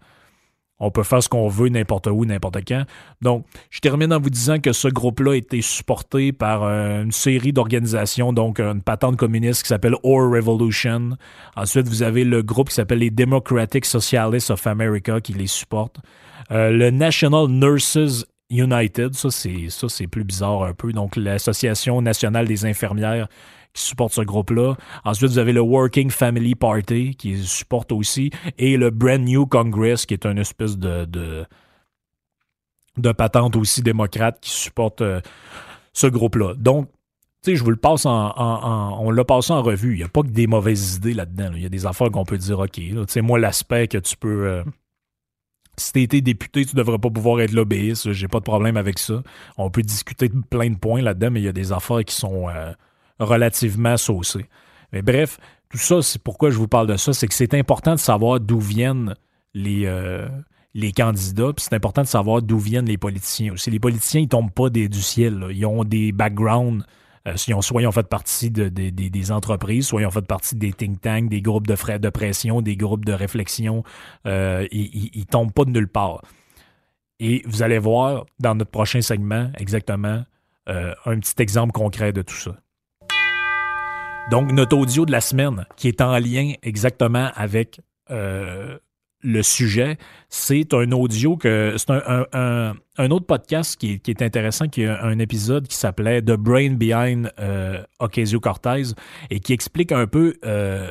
on 0.82 0.90
peut 0.90 1.04
faire 1.04 1.22
ce 1.22 1.28
qu'on 1.28 1.48
veut 1.48 1.68
n'importe 1.68 2.08
où, 2.08 2.24
n'importe 2.24 2.58
quand. 2.66 2.84
Donc, 3.22 3.46
je 3.70 3.78
termine 3.78 4.12
en 4.12 4.20
vous 4.20 4.30
disant 4.30 4.58
que 4.58 4.72
ce 4.72 4.88
groupe-là 4.88 5.32
a 5.32 5.36
été 5.36 5.62
supporté 5.62 6.32
par 6.32 6.64
euh, 6.64 7.04
une 7.04 7.12
série 7.12 7.52
d'organisations, 7.52 8.32
donc 8.32 8.58
une 8.58 8.82
patente 8.82 9.16
communiste 9.16 9.62
qui 9.62 9.68
s'appelle 9.68 9.94
Or 10.02 10.28
Revolution. 10.30 11.10
Ensuite, 11.56 11.88
vous 11.88 12.02
avez 12.02 12.24
le 12.24 12.42
groupe 12.42 12.68
qui 12.68 12.74
s'appelle 12.74 12.98
les 12.98 13.10
Democratic 13.10 13.84
Socialists 13.84 14.50
of 14.50 14.66
America 14.66 15.20
qui 15.20 15.32
les 15.34 15.46
supporte. 15.46 16.00
Euh, 16.50 16.70
le 16.70 16.90
National 16.90 17.46
Nurses 17.46 18.26
United, 18.50 19.14
ça 19.14 19.30
c'est 19.30 20.06
plus 20.08 20.24
bizarre 20.24 20.64
un 20.64 20.74
peu. 20.74 20.92
Donc 20.92 21.14
l'Association 21.14 22.02
nationale 22.02 22.48
des 22.48 22.66
infirmières 22.66 23.28
qui 23.72 23.82
supporte 23.82 24.12
ce 24.12 24.20
groupe-là. 24.20 24.74
Ensuite, 25.04 25.30
vous 25.30 25.38
avez 25.38 25.52
le 25.52 25.60
Working 25.60 26.10
Family 26.10 26.54
Party 26.54 27.14
qui 27.14 27.38
supporte 27.38 27.92
aussi 27.92 28.30
et 28.58 28.76
le 28.76 28.90
Brand 28.90 29.20
New 29.20 29.46
Congress 29.46 30.06
qui 30.06 30.14
est 30.14 30.26
une 30.26 30.38
espèce 30.38 30.76
de, 30.76 31.04
de, 31.06 31.44
de 32.98 33.12
patente 33.12 33.56
aussi 33.56 33.82
démocrate 33.82 34.38
qui 34.40 34.50
supporte 34.50 35.00
euh, 35.00 35.20
ce 35.92 36.06
groupe-là. 36.06 36.54
Donc, 36.54 36.88
tu 37.42 37.50
sais, 37.50 37.56
je 37.56 37.64
vous 37.64 37.70
le 37.70 37.76
passe 37.76 38.06
en, 38.06 39.00
on 39.00 39.10
l'a 39.10 39.24
passé 39.24 39.52
en 39.52 39.62
revue. 39.62 39.94
Il 39.94 39.98
n'y 39.98 40.04
a 40.04 40.08
pas 40.08 40.22
que 40.22 40.28
des 40.28 40.46
mauvaises 40.46 40.96
idées 40.96 41.14
là-dedans. 41.14 41.50
Il 41.54 41.62
y 41.62 41.66
a 41.66 41.68
des 41.68 41.86
affaires 41.86 42.10
qu'on 42.10 42.24
peut 42.24 42.38
dire, 42.38 42.60
OK, 42.60 42.70
tu 42.70 42.94
sais, 43.08 43.20
moi, 43.20 43.38
l'aspect 43.38 43.88
que 43.88 43.98
tu 43.98 44.16
peux... 44.16 44.46
Euh, 44.46 44.64
si 45.76 46.00
été 46.00 46.20
député, 46.20 46.66
tu 46.66 46.76
devrais 46.76 46.98
pas 46.98 47.10
pouvoir 47.10 47.40
être 47.40 47.52
lobbyiste. 47.52 48.12
J'ai 48.12 48.28
pas 48.28 48.38
de 48.38 48.44
problème 48.44 48.76
avec 48.76 48.98
ça. 48.98 49.22
On 49.56 49.70
peut 49.70 49.82
discuter 49.82 50.28
de 50.28 50.40
plein 50.50 50.70
de 50.70 50.76
points 50.76 51.00
là-dedans, 51.00 51.30
mais 51.32 51.40
il 51.40 51.44
y 51.44 51.48
a 51.48 51.52
des 51.52 51.72
affaires 51.72 52.04
qui 52.04 52.14
sont... 52.14 52.48
Euh, 52.48 52.72
relativement 53.18 53.96
saucé. 53.96 54.46
Mais 54.92 55.02
bref, 55.02 55.38
tout 55.72 55.78
ça, 55.78 56.02
c'est 56.02 56.22
pourquoi 56.22 56.50
je 56.50 56.58
vous 56.58 56.68
parle 56.68 56.86
de 56.86 56.96
ça, 56.96 57.12
c'est 57.14 57.26
que 57.26 57.34
c'est 57.34 57.54
important 57.54 57.94
de 57.94 58.00
savoir 58.00 58.40
d'où 58.40 58.60
viennent 58.60 59.14
les, 59.54 59.86
euh, 59.86 60.28
les 60.74 60.92
candidats, 60.92 61.52
puis 61.54 61.64
c'est 61.64 61.74
important 61.74 62.02
de 62.02 62.06
savoir 62.06 62.42
d'où 62.42 62.58
viennent 62.58 62.86
les 62.86 62.98
politiciens. 62.98 63.54
Les 63.66 63.80
politiciens, 63.80 64.20
ils 64.20 64.28
tombent 64.28 64.52
pas 64.52 64.68
des, 64.68 64.90
du 64.90 65.00
ciel. 65.00 65.46
Ils 65.50 65.64
ont 65.64 65.84
des 65.84 66.12
backgrounds. 66.12 66.84
Euh, 67.28 67.36
soit 67.36 67.80
ils 67.80 67.86
ont 67.86 67.92
fait 67.92 68.08
partie 68.08 68.50
de, 68.50 68.68
des 68.68 69.32
entreprises, 69.32 69.86
soit 69.86 70.02
ils 70.02 70.06
ont 70.06 70.10
fait 70.10 70.26
partie 70.26 70.56
des 70.56 70.72
think 70.72 71.00
tanks, 71.00 71.28
des 71.28 71.40
groupes 71.40 71.68
de, 71.68 71.76
frais 71.76 72.00
de 72.00 72.10
pression, 72.10 72.60
des 72.60 72.76
groupes 72.76 73.04
de 73.04 73.12
réflexion. 73.12 73.84
Euh, 74.26 74.66
ils, 74.72 75.10
ils, 75.14 75.26
tombent 75.26 75.52
pas 75.52 75.64
de 75.64 75.70
nulle 75.70 75.88
part. 75.88 76.22
Et 77.20 77.42
vous 77.46 77.62
allez 77.62 77.78
voir 77.78 78.26
dans 78.40 78.56
notre 78.56 78.72
prochain 78.72 79.00
segment 79.00 79.50
exactement 79.56 80.24
un 80.66 81.18
petit 81.18 81.40
exemple 81.42 81.72
concret 81.72 82.12
de 82.12 82.22
tout 82.22 82.34
ça. 82.34 82.56
Donc, 84.30 84.52
notre 84.52 84.76
audio 84.76 85.04
de 85.04 85.12
la 85.12 85.20
semaine, 85.20 85.66
qui 85.76 85.88
est 85.88 86.00
en 86.00 86.18
lien 86.18 86.52
exactement 86.62 87.30
avec 87.34 87.80
euh, 88.10 88.78
le 89.20 89.42
sujet, 89.42 89.98
c'est 90.28 90.72
un 90.74 90.90
audio 90.92 91.36
que. 91.36 91.74
C'est 91.76 91.90
un, 91.90 93.10
autre 93.10 93.26
podcast 93.26 93.78
qui 93.78 94.00
est, 94.06 94.22
intéressant, 94.22 94.68
qui 94.68 94.82
est 94.82 94.88
un, 94.88 95.18
épisode 95.18 95.66
qui 95.66 95.76
s'appelait 95.76 96.22
The 96.22 96.36
Brain 96.36 96.72
Behind 96.72 97.32
euh, 97.38 97.82
Ocasio-Cortez 98.00 98.94
et 99.30 99.40
qui 99.40 99.52
explique 99.52 99.92
un 99.92 100.06
peu. 100.06 100.34
Euh, 100.44 100.90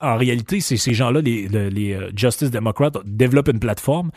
en 0.00 0.16
réalité, 0.16 0.60
c'est 0.60 0.76
ces 0.76 0.92
gens-là, 0.92 1.20
les, 1.20 1.48
les, 1.48 1.98
Justice 2.14 2.50
Democrats, 2.50 2.92
développent 3.04 3.48
une 3.48 3.60
plateforme. 3.60 4.10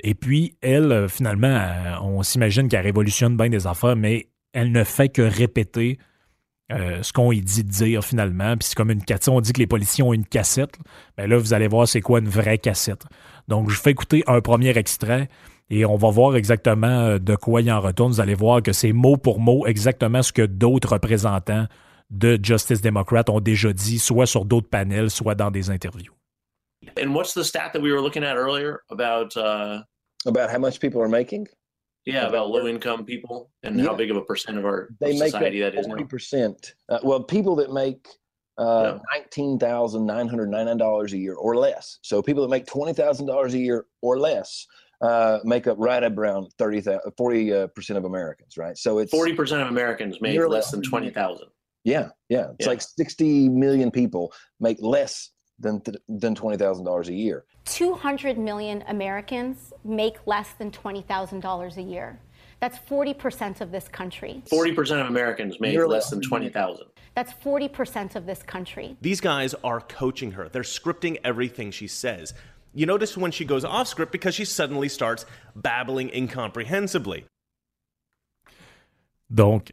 Et 0.00 0.14
puis, 0.14 0.56
elle, 0.62 1.06
finalement, 1.08 1.64
on 2.02 2.22
s'imagine 2.22 2.68
qu'elle 2.68 2.84
révolutionne 2.84 3.36
bien 3.36 3.48
des 3.48 3.68
affaires, 3.68 3.94
mais 3.94 4.28
elle 4.52 4.72
ne 4.72 4.82
fait 4.82 5.08
que 5.08 5.22
répéter 5.22 5.98
euh, 6.72 7.02
ce 7.02 7.12
qu'on 7.12 7.30
dit 7.32 7.64
de 7.64 7.70
dire 7.70 8.04
finalement. 8.04 8.56
Puis 8.56 8.68
c'est 8.68 8.74
comme 8.74 8.90
une 8.90 9.04
cassette. 9.04 9.28
On 9.28 9.40
dit 9.40 9.52
que 9.52 9.58
les 9.58 9.66
policiers 9.66 10.02
ont 10.02 10.12
une 10.12 10.24
cassette. 10.24 10.78
Mais 11.18 11.26
là, 11.26 11.36
vous 11.38 11.54
allez 11.54 11.68
voir 11.68 11.86
c'est 11.86 12.00
quoi 12.00 12.18
une 12.18 12.28
vraie 12.28 12.58
cassette. 12.58 13.04
Donc, 13.48 13.70
je 13.70 13.78
fais 13.80 13.90
écouter 13.90 14.24
un 14.26 14.40
premier 14.40 14.76
extrait 14.76 15.28
et 15.70 15.84
on 15.84 15.96
va 15.96 16.10
voir 16.10 16.36
exactement 16.36 16.86
euh, 16.86 17.18
de 17.18 17.36
quoi 17.36 17.60
il 17.62 17.70
en 17.70 17.80
retourne. 17.80 18.12
Vous 18.12 18.20
allez 18.20 18.34
voir 18.34 18.62
que 18.62 18.72
c'est 18.72 18.92
mot 18.92 19.16
pour 19.16 19.40
mot 19.40 19.66
exactement 19.66 20.22
ce 20.22 20.32
que 20.32 20.42
d'autres 20.42 20.92
représentants 20.92 21.66
de 22.10 22.38
Justice 22.42 22.82
Democrat 22.82 23.24
ont 23.28 23.40
déjà 23.40 23.72
dit, 23.72 23.98
soit 23.98 24.26
sur 24.26 24.44
d'autres 24.44 24.68
panels, 24.68 25.10
soit 25.10 25.34
dans 25.34 25.50
des 25.50 25.70
interviews. 25.70 26.12
And 27.00 27.14
what's 27.14 27.32
the 27.32 27.44
stat 27.44 27.70
that 27.72 27.80
we 27.80 27.92
were 27.92 28.02
looking 28.02 28.24
at 28.24 28.36
earlier 28.36 28.80
about 28.90 29.36
uh... 29.36 29.82
about 30.26 30.50
how 30.50 30.58
much 30.58 30.80
people 30.80 31.00
are 31.00 31.08
making? 31.08 31.48
Yeah, 32.04 32.26
about 32.26 32.50
low 32.50 32.66
income 32.66 33.04
people 33.04 33.52
and 33.62 33.78
yeah. 33.78 33.86
how 33.86 33.94
big 33.94 34.10
of 34.10 34.16
a 34.16 34.22
percent 34.22 34.58
of 34.58 34.64
our 34.64 34.88
they 35.00 35.16
society 35.16 35.60
make 35.60 35.72
that 35.72 35.78
is. 35.78 35.86
Forty 35.86 36.04
percent. 36.04 36.74
Uh, 36.88 36.98
well, 37.04 37.22
people 37.22 37.54
that 37.56 37.72
make 37.72 38.08
uh, 38.58 38.94
yeah. 38.94 38.98
nineteen 39.14 39.58
thousand 39.58 40.04
nine 40.04 40.26
hundred 40.26 40.50
ninety 40.50 40.70
nine 40.70 40.78
dollars 40.78 41.12
a 41.12 41.18
year 41.18 41.34
or 41.34 41.56
less. 41.56 41.98
So 42.02 42.20
people 42.20 42.42
that 42.42 42.48
make 42.48 42.66
twenty 42.66 42.92
thousand 42.92 43.26
dollars 43.26 43.54
a 43.54 43.58
year 43.58 43.86
or 44.00 44.18
less 44.18 44.66
uh, 45.02 45.40
make 45.44 45.66
up 45.66 45.76
right 45.80 46.02
around 46.02 46.48
30, 46.58 46.82
40 47.16 47.52
uh, 47.52 47.66
percent 47.68 47.98
of 47.98 48.04
Americans, 48.04 48.56
right? 48.56 48.76
So 48.78 48.98
it's 48.98 49.10
forty 49.10 49.34
percent 49.34 49.62
of 49.62 49.68
Americans 49.68 50.20
make 50.20 50.38
less 50.40 50.70
than 50.70 50.82
twenty 50.82 51.10
thousand. 51.10 51.48
Yeah, 51.84 52.08
yeah. 52.28 52.48
It's 52.58 52.66
yeah. 52.66 52.68
like 52.68 52.82
sixty 52.82 53.48
million 53.48 53.90
people 53.90 54.32
make 54.60 54.78
less 54.80 55.30
than 55.58 55.82
than 56.08 56.34
twenty 56.34 56.56
thousand 56.56 56.84
dollars 56.84 57.08
a 57.08 57.14
year. 57.14 57.44
Two 57.64 57.94
hundred 57.94 58.38
million 58.38 58.82
Americans 58.88 59.72
make 59.84 60.26
less 60.26 60.52
than 60.54 60.70
twenty 60.70 61.02
thousand 61.02 61.40
dollars 61.40 61.76
a 61.76 61.82
year. 61.82 62.18
That's 62.60 62.78
forty 62.78 63.14
percent 63.14 63.60
of 63.60 63.72
this 63.72 63.88
country. 63.88 64.42
Forty 64.48 64.72
percent 64.72 65.00
of 65.00 65.06
Americans 65.08 65.58
make 65.60 65.72
Nearly. 65.72 65.94
less 65.94 66.10
than 66.10 66.20
twenty 66.20 66.48
thousand. 66.48 66.86
That's 67.14 67.32
forty 67.32 67.68
percent 67.68 68.16
of 68.16 68.26
this 68.26 68.42
country. 68.42 68.96
These 69.00 69.20
guys 69.20 69.54
are 69.64 69.80
coaching 69.80 70.32
her. 70.32 70.48
They're 70.48 70.62
scripting 70.62 71.18
everything 71.24 71.70
she 71.70 71.86
says. 71.86 72.34
You 72.74 72.86
notice 72.86 73.16
when 73.18 73.32
she 73.32 73.44
goes 73.44 73.64
off 73.66 73.86
script 73.86 74.12
because 74.12 74.34
she 74.34 74.46
suddenly 74.46 74.88
starts 74.88 75.26
babbling 75.54 76.08
incomprehensibly. 76.08 77.26
Donc, 79.32 79.72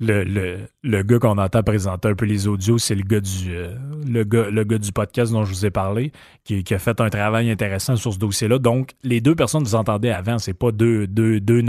le, 0.00 0.66
le, 0.82 1.02
gars 1.02 1.18
qu'on 1.18 1.36
entend 1.36 1.62
présenter 1.62 2.08
un 2.08 2.14
peu 2.14 2.24
les 2.24 2.48
audios, 2.48 2.78
c'est 2.78 2.94
le 2.94 3.02
gars 3.02 3.20
du 3.20 3.54
euh, 3.54 3.74
le 4.06 4.24
gars, 4.24 4.48
le 4.50 4.64
gars 4.64 4.78
du 4.78 4.92
podcast 4.92 5.30
dont 5.30 5.44
je 5.44 5.52
vous 5.52 5.66
ai 5.66 5.70
parlé, 5.70 6.10
qui, 6.44 6.64
a 6.72 6.78
fait 6.78 7.00
un 7.00 7.10
travail 7.10 7.50
intéressant 7.50 7.96
sur 7.96 8.14
ce 8.14 8.18
dossier-là. 8.18 8.58
Donc, 8.58 8.92
les 9.02 9.20
deux 9.20 9.34
personnes 9.34 9.62
que 9.62 9.68
vous 9.68 9.74
entendez 9.74 10.10
avant, 10.10 10.38
c'est 10.38 10.54
pas 10.54 10.72
deux, 10.72 11.06
deux, 11.06 11.38
deux. 11.40 11.62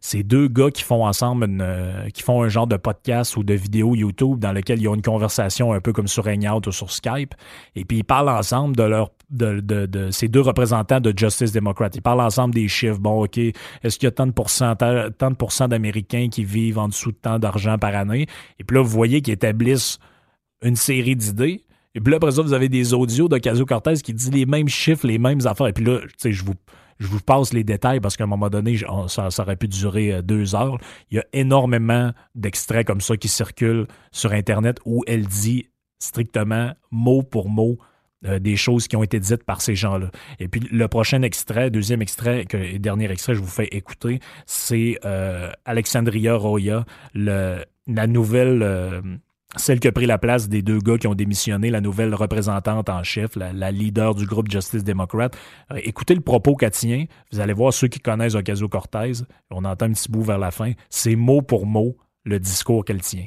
C'est 0.00 0.22
deux 0.22 0.48
gars 0.48 0.70
qui 0.70 0.82
font 0.82 1.06
ensemble 1.06 1.46
euh, 1.60 2.08
qui 2.10 2.22
font 2.22 2.42
un 2.42 2.48
genre 2.48 2.66
de 2.66 2.76
podcast 2.76 3.36
ou 3.36 3.42
de 3.42 3.54
vidéo 3.54 3.94
YouTube 3.94 4.38
dans 4.38 4.52
lequel 4.52 4.80
ils 4.80 4.88
ont 4.88 4.94
une 4.94 5.02
conversation 5.02 5.72
un 5.72 5.80
peu 5.80 5.92
comme 5.92 6.08
sur 6.08 6.26
Hangout 6.26 6.66
ou 6.66 6.72
sur 6.72 6.90
Skype. 6.90 7.34
Et 7.76 7.84
puis 7.84 7.98
ils 7.98 8.04
parlent 8.04 8.28
ensemble 8.28 8.76
de 8.76 8.82
leur 8.82 9.10
de, 9.34 9.60
de, 9.60 9.86
de, 9.86 10.10
ces 10.10 10.28
deux 10.28 10.40
représentants 10.40 11.00
de 11.00 11.12
Justice 11.16 11.52
Democrat. 11.52 11.90
Ils 11.94 12.02
parlent 12.02 12.20
ensemble 12.20 12.54
des 12.54 12.68
chiffres. 12.68 12.98
Bon, 12.98 13.24
OK, 13.24 13.38
est-ce 13.38 13.98
qu'il 13.98 14.06
y 14.06 14.08
a 14.08 14.12
tant 14.12 14.26
de 14.26 14.32
pourcentage, 14.32 15.10
tant 15.18 15.30
de 15.30 15.36
pourcents 15.36 15.68
d'Américains 15.68 16.28
qui 16.30 16.44
vivent 16.44 16.78
en 16.78 16.88
dessous 16.88 17.12
de 17.12 17.16
tant 17.16 17.38
d'argent 17.38 17.76
par 17.78 17.94
année? 17.94 18.26
Et 18.58 18.64
puis 18.64 18.76
là, 18.76 18.82
vous 18.82 18.90
voyez 18.90 19.20
qu'ils 19.20 19.34
établissent 19.34 19.98
une 20.62 20.76
série 20.76 21.16
d'idées. 21.16 21.62
Et 21.94 22.00
puis 22.00 22.10
là, 22.10 22.16
après 22.16 22.32
ça, 22.32 22.42
vous 22.42 22.52
avez 22.52 22.68
des 22.68 22.94
audios 22.94 23.28
d'Ocasio-Cortez 23.28 23.94
qui 24.02 24.14
disent 24.14 24.32
les 24.32 24.46
mêmes 24.46 24.68
chiffres, 24.68 25.06
les 25.06 25.18
mêmes 25.18 25.46
affaires. 25.46 25.68
Et 25.68 25.72
puis 25.72 25.84
là, 25.84 26.00
tu 26.00 26.08
sais, 26.18 26.32
je 26.32 26.44
vous, 26.44 26.54
je 26.98 27.06
vous 27.06 27.20
passe 27.20 27.52
les 27.52 27.64
détails 27.64 28.00
parce 28.00 28.16
qu'à 28.16 28.24
un 28.24 28.28
moment 28.28 28.50
donné, 28.50 28.78
ça, 29.08 29.30
ça, 29.30 29.42
aurait 29.42 29.56
pu 29.56 29.68
durer 29.68 30.14
euh, 30.14 30.22
deux 30.22 30.54
heures. 30.54 30.78
Il 31.10 31.16
y 31.16 31.20
a 31.20 31.24
énormément 31.32 32.12
d'extraits 32.34 32.86
comme 32.86 33.00
ça 33.00 33.16
qui 33.16 33.28
circulent 33.28 33.86
sur 34.10 34.32
Internet 34.32 34.78
où 34.84 35.04
elle 35.06 35.26
dit 35.26 35.66
strictement, 35.98 36.72
mot 36.90 37.22
pour 37.22 37.48
mot, 37.48 37.78
euh, 38.26 38.38
des 38.38 38.56
choses 38.56 38.88
qui 38.88 38.96
ont 38.96 39.02
été 39.02 39.20
dites 39.20 39.44
par 39.44 39.60
ces 39.60 39.74
gens-là. 39.74 40.10
Et 40.38 40.48
puis 40.48 40.60
le 40.70 40.88
prochain 40.88 41.22
extrait, 41.22 41.70
deuxième 41.70 42.00
extrait 42.00 42.46
et 42.52 42.78
dernier 42.78 43.10
extrait, 43.10 43.34
je 43.34 43.40
vous 43.40 43.46
fais 43.46 43.66
écouter, 43.66 44.20
c'est 44.46 44.98
euh, 45.04 45.50
Alexandria 45.64 46.34
Roya, 46.34 46.84
la 47.14 48.06
nouvelle, 48.06 48.62
euh, 48.62 49.02
celle 49.56 49.78
qui 49.78 49.88
a 49.88 49.92
pris 49.92 50.06
la 50.06 50.16
place 50.16 50.48
des 50.48 50.62
deux 50.62 50.78
gars 50.78 50.96
qui 50.96 51.06
ont 51.06 51.14
démissionné, 51.14 51.68
la 51.68 51.82
nouvelle 51.82 52.14
représentante 52.14 52.88
en 52.88 53.02
chef, 53.02 53.36
la, 53.36 53.70
leader 53.70 54.14
du 54.14 54.24
groupe 54.24 54.50
Justice 54.50 54.84
Democrat. 54.84 55.30
écoutez 55.76 56.14
le 56.14 56.22
propos 56.22 56.56
qu'elle 56.56 56.70
tient. 56.70 57.04
Vous 57.30 57.40
allez 57.40 57.52
voir 57.52 57.74
ceux 57.74 57.88
qui 57.88 58.00
connaissent 58.00 58.36
Ocasio-Cortez. 58.36 59.24
On 59.50 59.64
entend 59.64 59.86
un 59.86 59.92
petit 59.92 60.10
bout 60.10 60.22
vers 60.22 60.38
la 60.38 60.50
fin. 60.50 60.72
C'est 60.88 61.16
mot 61.16 61.42
pour 61.42 61.66
mot 61.66 61.96
le 62.24 62.38
discours 62.40 62.84
qu'elle 62.84 63.02
tient. 63.02 63.26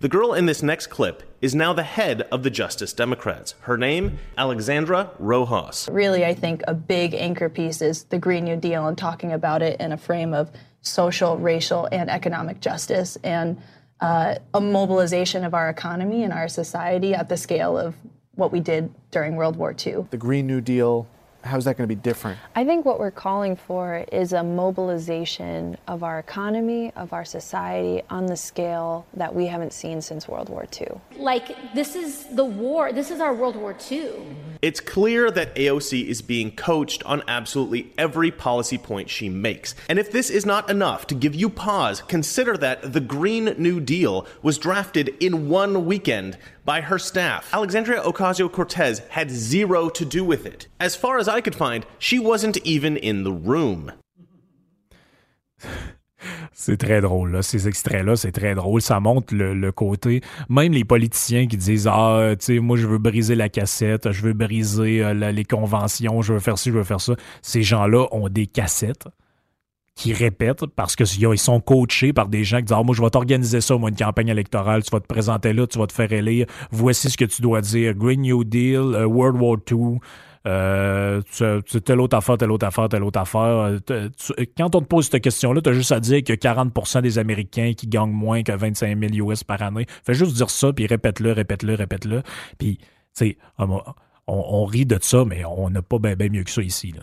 The 0.00 0.08
girl 0.08 0.32
in 0.32 0.46
this 0.46 0.62
next 0.62 0.86
clip 0.86 1.24
is 1.40 1.56
now 1.56 1.72
the 1.72 1.82
head 1.82 2.22
of 2.30 2.44
the 2.44 2.50
Justice 2.50 2.92
Democrats. 2.92 3.56
Her 3.62 3.76
name, 3.76 4.20
Alexandra 4.36 5.10
Rojas. 5.18 5.88
Really, 5.90 6.24
I 6.24 6.34
think 6.34 6.62
a 6.68 6.74
big 6.74 7.14
anchor 7.14 7.48
piece 7.48 7.82
is 7.82 8.04
the 8.04 8.16
Green 8.16 8.44
New 8.44 8.54
Deal 8.54 8.86
and 8.86 8.96
talking 8.96 9.32
about 9.32 9.60
it 9.60 9.80
in 9.80 9.90
a 9.90 9.96
frame 9.96 10.34
of 10.34 10.52
social, 10.82 11.36
racial, 11.36 11.88
and 11.90 12.08
economic 12.08 12.60
justice 12.60 13.18
and 13.24 13.60
uh, 13.98 14.36
a 14.54 14.60
mobilization 14.60 15.42
of 15.42 15.52
our 15.52 15.68
economy 15.68 16.22
and 16.22 16.32
our 16.32 16.46
society 16.46 17.12
at 17.12 17.28
the 17.28 17.36
scale 17.36 17.76
of 17.76 17.96
what 18.36 18.52
we 18.52 18.60
did 18.60 18.94
during 19.10 19.34
World 19.34 19.56
War 19.56 19.74
II. 19.84 20.06
The 20.10 20.16
Green 20.16 20.46
New 20.46 20.60
Deal 20.60 21.08
how's 21.44 21.64
that 21.64 21.76
going 21.76 21.88
to 21.88 21.94
be 21.94 22.00
different? 22.00 22.38
I 22.54 22.64
think 22.64 22.84
what 22.84 22.98
we're 22.98 23.10
calling 23.10 23.56
for 23.56 24.04
is 24.12 24.32
a 24.32 24.42
mobilization 24.42 25.76
of 25.86 26.02
our 26.02 26.18
economy, 26.18 26.92
of 26.96 27.12
our 27.12 27.24
society 27.24 28.02
on 28.10 28.26
the 28.26 28.36
scale 28.36 29.06
that 29.14 29.34
we 29.34 29.46
haven't 29.46 29.72
seen 29.72 30.00
since 30.00 30.28
World 30.28 30.48
War 30.48 30.66
II. 30.80 31.00
Like, 31.16 31.56
this 31.74 31.94
is 31.94 32.24
the 32.34 32.44
war, 32.44 32.92
this 32.92 33.10
is 33.10 33.20
our 33.20 33.34
World 33.34 33.56
War 33.56 33.76
II. 33.90 34.10
It's 34.60 34.80
clear 34.80 35.30
that 35.30 35.54
AOC 35.54 36.06
is 36.06 36.22
being 36.22 36.50
coached 36.50 37.02
on 37.04 37.22
absolutely 37.28 37.92
every 37.96 38.30
policy 38.30 38.78
point 38.78 39.08
she 39.08 39.28
makes. 39.28 39.74
And 39.88 39.98
if 39.98 40.10
this 40.10 40.30
is 40.30 40.44
not 40.44 40.68
enough 40.68 41.06
to 41.08 41.14
give 41.14 41.34
you 41.34 41.48
pause, 41.48 42.02
consider 42.02 42.56
that 42.56 42.92
the 42.92 43.00
Green 43.00 43.54
New 43.56 43.80
Deal 43.80 44.26
was 44.42 44.58
drafted 44.58 45.14
in 45.20 45.48
one 45.48 45.86
weekend 45.86 46.36
by 46.68 46.82
her 46.82 46.98
staff. 46.98 47.48
Alexandria 47.54 48.02
Ocasio 48.02 48.52
Cortez 48.52 49.00
had 49.08 49.30
zero 49.30 49.88
to 49.88 50.04
do 50.04 50.22
with 50.22 50.44
it. 50.44 50.68
As 50.78 50.94
far 50.94 51.18
as 51.18 51.26
I 51.26 51.40
could 51.40 51.54
find, 51.54 51.86
she 51.98 52.18
wasn't 52.18 52.58
even 52.58 52.98
in 52.98 53.24
the 53.24 53.32
room. 53.32 53.92
C'est 56.52 56.76
très 56.76 57.00
drôle, 57.00 57.30
là. 57.30 57.42
ces 57.42 57.68
extraits-là, 57.68 58.16
c'est 58.16 58.32
très 58.32 58.56
drôle. 58.56 58.82
Ça 58.82 58.98
montre 58.98 59.32
le, 59.32 59.54
le, 59.54 59.72
côté. 59.72 60.20
Même 60.48 60.72
les 60.72 60.84
politiciens 60.84 61.46
qui 61.46 61.56
disent 61.56 61.86
Ah, 61.86 62.34
tu 62.38 62.44
sais, 62.44 62.58
moi, 62.58 62.76
je 62.76 62.88
veux 62.88 62.98
briser 62.98 63.36
la 63.36 63.48
cassette, 63.48 64.10
je 64.10 64.22
veux 64.22 64.32
briser 64.32 65.04
euh, 65.04 65.14
la, 65.14 65.30
les 65.30 65.44
conventions, 65.44 66.20
je 66.20 66.32
veux 66.32 66.40
faire 66.40 66.58
ci, 66.58 66.70
je 66.70 66.74
veux 66.74 66.84
faire 66.84 67.00
ça. 67.00 67.14
Ces 67.40 67.62
gens-là 67.62 68.08
ont 68.10 68.28
des 68.28 68.48
cassettes 68.48 69.06
qui 69.98 70.12
répètent 70.12 70.64
parce 70.76 70.94
qu'ils 70.94 71.38
sont 71.38 71.60
coachés 71.60 72.12
par 72.12 72.28
des 72.28 72.44
gens 72.44 72.58
qui 72.58 72.66
disent 72.66 72.76
ah, 72.78 72.84
Moi, 72.84 72.94
je 72.94 73.02
vais 73.02 73.10
t'organiser 73.10 73.60
ça, 73.60 73.76
moi, 73.76 73.90
une 73.90 73.96
campagne 73.96 74.28
électorale, 74.28 74.84
tu 74.84 74.90
vas 74.90 75.00
te 75.00 75.08
présenter 75.08 75.52
là, 75.52 75.66
tu 75.66 75.76
vas 75.76 75.88
te 75.88 75.92
faire 75.92 76.12
élire, 76.12 76.46
voici 76.70 77.10
ce 77.10 77.16
que 77.16 77.24
tu 77.24 77.42
dois 77.42 77.60
dire 77.60 77.94
Green 77.94 78.22
New 78.22 78.44
Deal, 78.44 78.78
euh, 78.78 79.06
World 79.06 79.42
War 79.42 79.56
II. 79.68 79.98
euh, 80.46 81.20
telle 81.84 82.00
autre 82.00 82.16
affaire, 82.16 82.38
telle 82.38 82.52
autre 82.52 82.66
affaire, 82.66 82.88
telle 82.88 83.02
autre 83.02 83.18
affaire. 83.18 83.76
quand 84.56 84.76
on 84.76 84.80
te 84.80 84.86
pose 84.86 85.08
cette 85.08 85.20
question-là, 85.20 85.60
tu 85.60 85.70
as 85.70 85.72
juste 85.72 85.90
à 85.90 85.98
dire 85.98 86.22
que 86.22 86.32
40% 86.32 87.02
des 87.02 87.18
Américains 87.18 87.72
qui 87.76 87.88
gagnent 87.88 88.12
moins 88.12 88.44
que 88.44 88.52
25 88.52 88.96
000 89.10 89.28
US 89.28 89.42
par 89.42 89.60
année. 89.62 89.84
Fais 90.04 90.14
juste 90.14 90.36
dire 90.36 90.48
ça, 90.48 90.72
puis 90.72 90.86
répète-le, 90.86 91.32
répète-le, 91.32 91.74
répète-le. 91.74 92.22
Puis, 92.56 92.78
tu 92.78 92.86
sais, 93.14 93.38
on, 93.58 93.82
on, 94.28 94.64
rit 94.64 94.86
de 94.86 94.98
ça, 95.02 95.24
mais 95.24 95.44
on 95.44 95.70
n'a 95.70 95.82
pas 95.82 95.98
bien 95.98 96.14
mieux 96.30 96.44
que 96.44 96.50
ça 96.52 96.62
ici. 96.62 96.92
Là. 96.92 97.02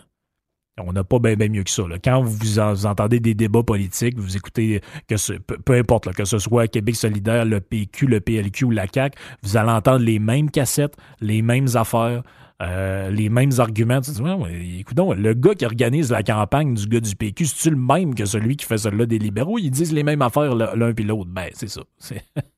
On 0.77 0.91
n'a 0.91 1.05
pas 1.05 1.19
bien 1.19 1.35
mieux 1.47 1.63
que 1.63 1.69
ça. 1.69 1.83
Quand 2.03 2.21
vous, 2.21 2.59
entendez 2.59 3.21
des 3.21 3.33
débats 3.33 3.63
politiques, 3.63 4.19
vous 4.19 4.35
écoutez 4.35 4.81
que 5.07 5.15
peu, 5.39 5.73
importe, 5.73 6.13
que 6.13 6.25
ce 6.25 6.37
soit 6.37 6.67
Québec 6.67 6.97
solidaire, 6.97 7.45
le 7.45 7.61
PQ, 7.61 8.07
le 8.07 8.19
PLQ 8.19 8.65
ou 8.65 8.71
la 8.71 8.85
CAQ, 8.93 9.17
vous 9.41 9.55
allez 9.55 9.71
entendre 9.71 10.03
les 10.03 10.19
mêmes 10.19 10.51
cassettes, 10.51 10.97
les 11.21 11.41
mêmes 11.41 11.67
affaires, 11.75 12.23
euh, 12.61 13.09
les 13.09 13.29
mêmes 13.29 13.51
arguments. 13.57 14.01
Tu 14.01 14.11
dis, 14.11 14.79
écoute 14.79 14.97
le 15.17 15.33
gars 15.33 15.55
qui 15.55 15.65
organise 15.65 16.11
la 16.11 16.23
campagne 16.23 16.73
du 16.73 16.87
gars 16.87 16.99
du 16.99 17.15
PQ, 17.15 17.45
c'est-tu 17.45 17.69
le 17.69 17.77
même 17.77 18.13
que 18.13 18.25
celui 18.25 18.57
qui 18.57 18.65
fait 18.65 18.77
cela 18.77 19.05
des 19.05 19.19
libéraux? 19.19 19.57
Ils 19.57 19.71
disent 19.71 19.93
les 19.93 20.03
mêmes 20.03 20.21
affaires 20.21 20.55
l'un 20.55 20.93
puis 20.93 21.05
l'autre. 21.05 21.29
Ben, 21.29 21.49
c'est 21.53 21.69
ça. 21.69 21.81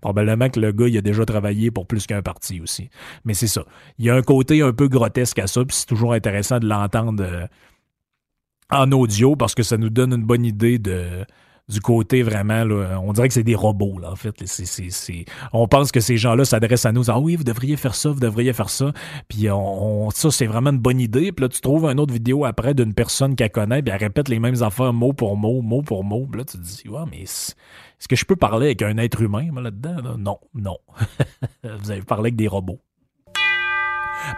Probablement 0.00 0.48
que 0.48 0.60
le 0.60 0.72
gars, 0.72 0.88
il 0.88 0.96
a 0.96 1.00
déjà 1.00 1.24
travaillé 1.24 1.70
pour 1.70 1.86
plus 1.86 2.06
qu'un 2.06 2.22
parti 2.22 2.60
aussi. 2.60 2.88
Mais 3.24 3.34
c'est 3.34 3.46
ça. 3.46 3.64
Il 3.98 4.04
y 4.04 4.10
a 4.10 4.14
un 4.14 4.22
côté 4.22 4.62
un 4.62 4.72
peu 4.72 4.88
grotesque 4.88 5.38
à 5.38 5.46
ça, 5.46 5.64
puis 5.64 5.76
c'est 5.76 5.86
toujours 5.86 6.12
intéressant 6.12 6.58
de 6.58 6.66
l'entendre 6.66 7.24
euh, 7.24 7.46
en 8.70 8.90
audio 8.92 9.36
parce 9.36 9.54
que 9.54 9.62
ça 9.62 9.76
nous 9.76 9.90
donne 9.90 10.12
une 10.12 10.24
bonne 10.24 10.44
idée 10.44 10.78
de, 10.78 11.24
du 11.68 11.80
côté 11.80 12.22
vraiment, 12.22 12.62
on 13.02 13.12
dirait 13.12 13.28
que 13.28 13.34
c'est 13.34 13.42
des 13.42 13.54
robots, 13.54 14.00
en 14.04 14.16
fait. 14.16 14.34
on 15.52 15.66
pense 15.66 15.92
que 15.92 16.00
ces 16.00 16.16
gens-là 16.16 16.44
s'adressent 16.44 16.86
à 16.86 16.92
nous, 16.92 17.10
ah 17.10 17.18
oui, 17.18 17.36
vous 17.36 17.44
devriez 17.44 17.76
faire 17.76 17.94
ça, 17.94 18.10
vous 18.10 18.20
devriez 18.20 18.52
faire 18.52 18.68
ça. 18.68 18.92
Puis 19.28 19.46
ça, 20.14 20.30
c'est 20.30 20.46
vraiment 20.46 20.70
une 20.70 20.78
bonne 20.78 21.00
idée. 21.00 21.32
Puis 21.32 21.42
là, 21.42 21.48
tu 21.48 21.60
trouves 21.60 21.86
une 21.86 21.98
autre 22.00 22.12
vidéo 22.12 22.44
après 22.44 22.74
d'une 22.74 22.92
personne 22.92 23.34
qu'elle 23.34 23.50
connaît, 23.50 23.82
puis 23.82 23.92
elle 23.92 24.00
répète 24.00 24.28
les 24.28 24.38
mêmes 24.38 24.62
affaires 24.62 24.92
mot 24.92 25.12
pour 25.12 25.36
mot, 25.36 25.62
mot 25.62 25.82
pour 25.82 26.04
mot. 26.04 26.26
Puis 26.30 26.38
là, 26.38 26.44
tu 26.44 26.58
te 26.58 26.62
dis, 26.62 26.88
ouais, 26.88 27.04
mais 27.10 27.22
est-ce 27.22 28.08
que 28.08 28.16
je 28.16 28.24
peux 28.24 28.36
parler 28.36 28.66
avec 28.66 28.82
un 28.82 28.98
être 28.98 29.22
humain 29.22 29.48
là-dedans? 29.54 30.16
Non, 30.18 30.38
non. 30.54 30.78
vous 31.64 31.90
avez 31.90 32.02
parlé 32.02 32.28
avec 32.28 32.36
des 32.36 32.48
robots. 32.48 32.80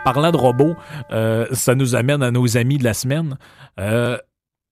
Parlant 0.04 0.30
de 0.30 0.36
robots, 0.36 0.74
euh, 1.10 1.46
ça 1.52 1.74
nous 1.74 1.94
amène 1.94 2.22
à 2.22 2.30
nos 2.30 2.56
amis 2.56 2.78
de 2.78 2.84
la 2.84 2.94
semaine. 2.94 3.38
Euh, 3.78 4.18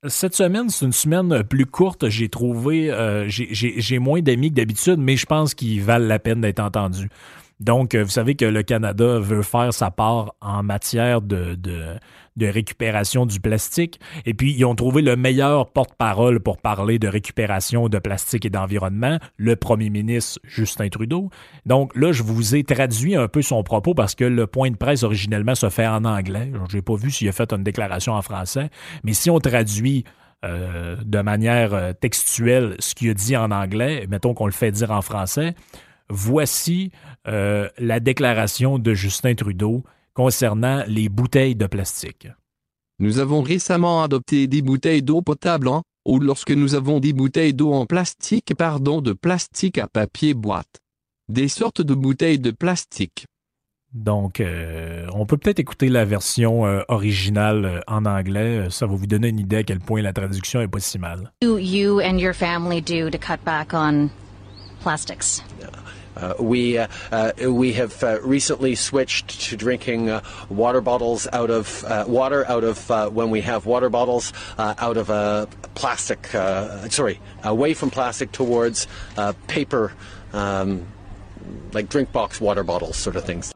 cette 0.07 0.35
semaine, 0.35 0.69
c'est 0.71 0.85
une 0.85 0.93
semaine 0.93 1.43
plus 1.45 1.67
courte. 1.67 2.09
J'ai 2.09 2.29
trouvé, 2.29 2.91
euh, 2.91 3.25
j'ai 3.29 3.99
moins 3.99 4.21
d'amis 4.21 4.51
que 4.51 4.57
d'habitude, 4.57 4.99
mais 4.99 5.17
je 5.17 5.27
pense 5.27 5.55
qu'ils 5.55 5.83
valent 5.83 6.07
la 6.07 6.19
peine 6.19 6.41
d'être 6.41 6.61
entendus. 6.61 7.09
Donc, 7.61 7.95
vous 7.95 8.11
savez 8.11 8.35
que 8.35 8.45
le 8.45 8.63
Canada 8.63 9.19
veut 9.19 9.43
faire 9.43 9.73
sa 9.73 9.91
part 9.91 10.35
en 10.41 10.63
matière 10.63 11.23
de, 11.23 11.55
de 11.55 11.95
récupération 12.43 13.27
du 13.27 13.41
plastique. 13.41 14.01
Et 14.27 14.35
puis, 14.35 14.53
ils 14.53 14.65
ont 14.65 14.75
trouvé 14.75 15.03
le 15.03 15.17
meilleur 15.17 15.71
porte-parole 15.71 16.41
pour 16.41 16.59
parler 16.59 16.99
de 16.99 17.09
récupération 17.09 17.89
de 17.89 17.99
plastique 17.99 18.45
et 18.45 18.51
d'environnement, 18.51 19.19
le 19.37 19.57
premier 19.57 19.91
ministre 19.91 20.41
Justin 20.45 20.89
Trudeau. 20.89 21.31
Donc 21.67 21.95
là, 21.97 22.13
je 22.13 22.23
vous 22.23 22.55
ai 22.55 22.65
traduit 22.65 23.17
un 23.17 23.29
peu 23.29 23.43
son 23.43 23.63
propos 23.63 23.95
parce 23.95 24.15
que 24.15 24.25
le 24.25 24.47
point 24.47 24.71
de 24.71 24.77
presse 24.77 25.03
originellement 25.03 25.55
se 25.55 25.69
fait 25.71 25.87
en 25.87 26.05
anglais. 26.05 26.51
Je 26.69 26.77
n'ai 26.77 26.83
pas 26.83 26.97
vu 26.97 27.11
s'il 27.11 27.29
a 27.29 27.33
fait 27.33 27.53
une 27.53 27.63
déclaration 27.65 28.15
en 28.15 28.23
français, 28.23 28.71
mais 29.05 29.13
si 29.13 29.31
on 29.31 29.39
traduit 29.39 30.05
euh, 30.45 30.97
de 31.05 31.21
manière 31.21 31.73
euh, 31.73 31.93
textuelle 31.93 32.77
ce 32.79 32.95
qu'il 32.95 33.09
a 33.11 33.15
dit 33.15 33.37
en 33.37 33.51
anglais, 33.51 34.07
mettons 34.11 34.35
qu'on 34.35 34.47
le 34.47 34.53
fait 34.53 34.71
dire 34.71 34.91
en 34.91 35.01
français, 35.01 35.55
voici 36.11 36.91
euh, 37.27 37.69
la 37.79 37.99
déclaration 37.99 38.79
de 38.79 38.93
Justin 38.93 39.35
Trudeau 39.35 39.85
concernant 40.15 40.85
les 40.87 41.09
bouteilles 41.09 41.57
de 41.57 41.67
plastique. 41.67 42.29
Nous 43.01 43.19
avons 43.19 43.43
récemment 43.43 44.03
adopté 44.03 44.47
des 44.47 44.63
bouteilles 44.63 45.03
d'eau 45.03 45.21
potable 45.21 45.69
en, 45.69 45.83
ou 46.07 46.21
lorsque 46.21 46.53
nous 46.53 46.75
avons 46.75 47.01
des 47.01 47.13
bouteilles 47.13 47.55
d'eau 47.55 47.73
en 47.73 47.87
plastique, 47.87 48.55
pardon, 48.57 49.01
de 49.01 49.13
plastique 49.13 49.79
à 49.79 49.89
papier 49.89 50.35
boîte. 50.35 50.81
Des 51.29 51.49
sortes 51.49 51.83
de 51.83 51.95
bouteilles 51.95 52.39
de 52.39 52.51
plastique. 52.51 53.27
Donc, 53.93 54.41
euh, 54.41 55.07
on 55.15 55.25
peut 55.25 55.37
peut-être 55.37 55.61
écouter 55.61 55.89
la 55.89 56.05
version 56.05 56.67
euh, 56.67 56.83
originale 56.89 57.65
euh, 57.65 57.81
en 57.87 58.05
anglais. 58.07 58.69
Ça 58.71 58.87
va 58.87 58.95
vous 58.95 59.07
donner 59.07 59.29
une 59.29 59.39
idée 59.39 59.59
à 59.59 59.63
quel 59.63 59.79
point 59.79 60.03
la 60.03 60.13
traduction 60.13 60.61
est 60.61 60.69
pas 60.69 60.81
si 60.81 60.99
mal. 60.99 61.33
You 61.43 62.01
and 62.01 62.19
your 62.19 62.35
family 62.35 62.83
do 62.83 63.09
to 63.09 63.19
cut 63.19 63.45
back 63.45 63.73
on 63.73 64.11
plastics? 64.83 65.43
We 66.39 66.79
uh, 66.79 66.87
uh, 67.13 67.33
we 67.53 67.73
have 67.75 68.03
uh, 68.03 68.21
recently 68.23 68.75
switched 68.75 69.41
to 69.49 69.57
drinking 69.57 70.11
uh, 70.11 70.21
water 70.49 70.81
bottles 70.81 71.27
out 71.33 71.51
of 71.51 71.85
uh, 71.85 72.05
water 72.07 72.45
out 72.49 72.65
of 72.65 72.89
when 73.13 73.31
we 73.31 73.41
have 73.41 73.67
water 73.67 73.89
bottles 73.89 74.33
out 74.59 74.97
of 74.97 75.11
a 75.11 75.49
plastic. 75.75 76.27
sorry, 76.91 77.21
away 77.43 77.75
from 77.75 77.91
plastic 77.91 78.33
towards 78.33 78.87
paper, 79.49 79.93
um, 80.33 80.87
like 81.73 81.89
drink 81.89 82.13
box 82.13 82.41
water 82.41 82.63
bottles, 82.63 82.97
sort 82.97 83.17
of 83.17 83.25
things. 83.25 83.53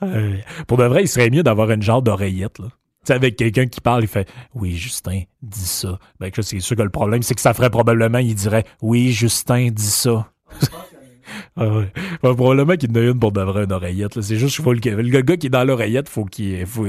Pour 0.66 0.78
de 0.78 0.88
vrai, 0.88 1.02
il 1.02 1.08
serait 1.08 1.30
mieux 1.30 1.42
d'avoir 1.42 1.70
une 1.70 1.82
genre 1.82 2.02
d'oreillette 2.02 2.58
là. 2.58 2.68
Avec 3.10 3.36
quelqu'un 3.36 3.66
qui 3.66 3.80
parle, 3.80 4.04
il 4.04 4.08
fait 4.08 4.28
Oui, 4.54 4.72
Justin, 4.76 5.22
dis 5.42 5.66
ça. 5.66 5.98
Ben, 6.20 6.30
c'est 6.38 6.60
sûr 6.60 6.76
que 6.76 6.82
le 6.82 6.90
problème, 6.90 7.22
c'est 7.22 7.34
que 7.34 7.40
ça 7.40 7.54
ferait 7.54 7.70
probablement, 7.70 8.18
il 8.18 8.34
dirait 8.34 8.64
Oui, 8.82 9.12
Justin, 9.12 9.70
dis 9.70 9.82
ça. 9.82 10.30
ah 11.56 11.82
probablement 12.20 12.76
qu'il 12.76 12.90
en 12.92 12.94
a 12.96 13.00
une 13.00 13.18
pour 13.18 13.32
de 13.32 13.40
une 13.40 13.72
oreillette. 13.72 14.20
C'est 14.20 14.36
juste 14.36 14.60
faut 14.60 14.72
le, 14.72 14.80
le 14.80 15.20
gars 15.22 15.36
qui 15.36 15.46
est 15.46 15.50
dans 15.50 15.64
l'oreillette, 15.64 16.08
faut 16.08 16.24
qu'il. 16.24 16.66
Faut... 16.66 16.86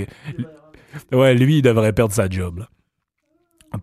Ouais, 1.12 1.36
lui, 1.36 1.58
il 1.58 1.62
devrait 1.62 1.94
perdre 1.94 2.14
sa 2.14 2.30
job. 2.30 2.66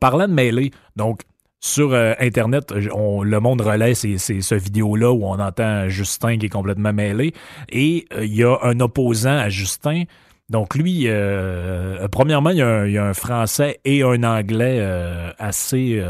Parlant 0.00 0.26
de 0.26 0.32
mêlée, 0.32 0.70
donc, 0.96 1.22
sur 1.60 1.94
euh, 1.94 2.12
Internet, 2.20 2.72
le 2.72 3.38
monde 3.38 3.62
relaie 3.62 3.94
ce 3.94 4.54
vidéo-là 4.54 5.12
où 5.12 5.24
on 5.24 5.38
entend 5.38 5.88
Justin 5.88 6.36
qui 6.36 6.46
est 6.46 6.50
complètement 6.50 6.92
mêlé. 6.92 7.32
Et 7.70 8.04
euh, 8.12 8.26
il 8.26 8.34
y 8.34 8.44
a 8.44 8.58
un 8.62 8.80
opposant 8.80 9.38
à 9.38 9.48
Justin 9.48 10.04
donc 10.50 10.74
lui, 10.74 11.08
euh, 11.08 11.98
euh, 12.00 12.08
premièrement, 12.08 12.50
il 12.50 12.58
y, 12.58 12.62
a 12.62 13.04
un, 13.04 13.14
français 13.14 13.80
et 13.84 14.02
un 14.02 14.22
anglais 14.24 14.78
euh, 14.80 15.30
assez 15.38 16.02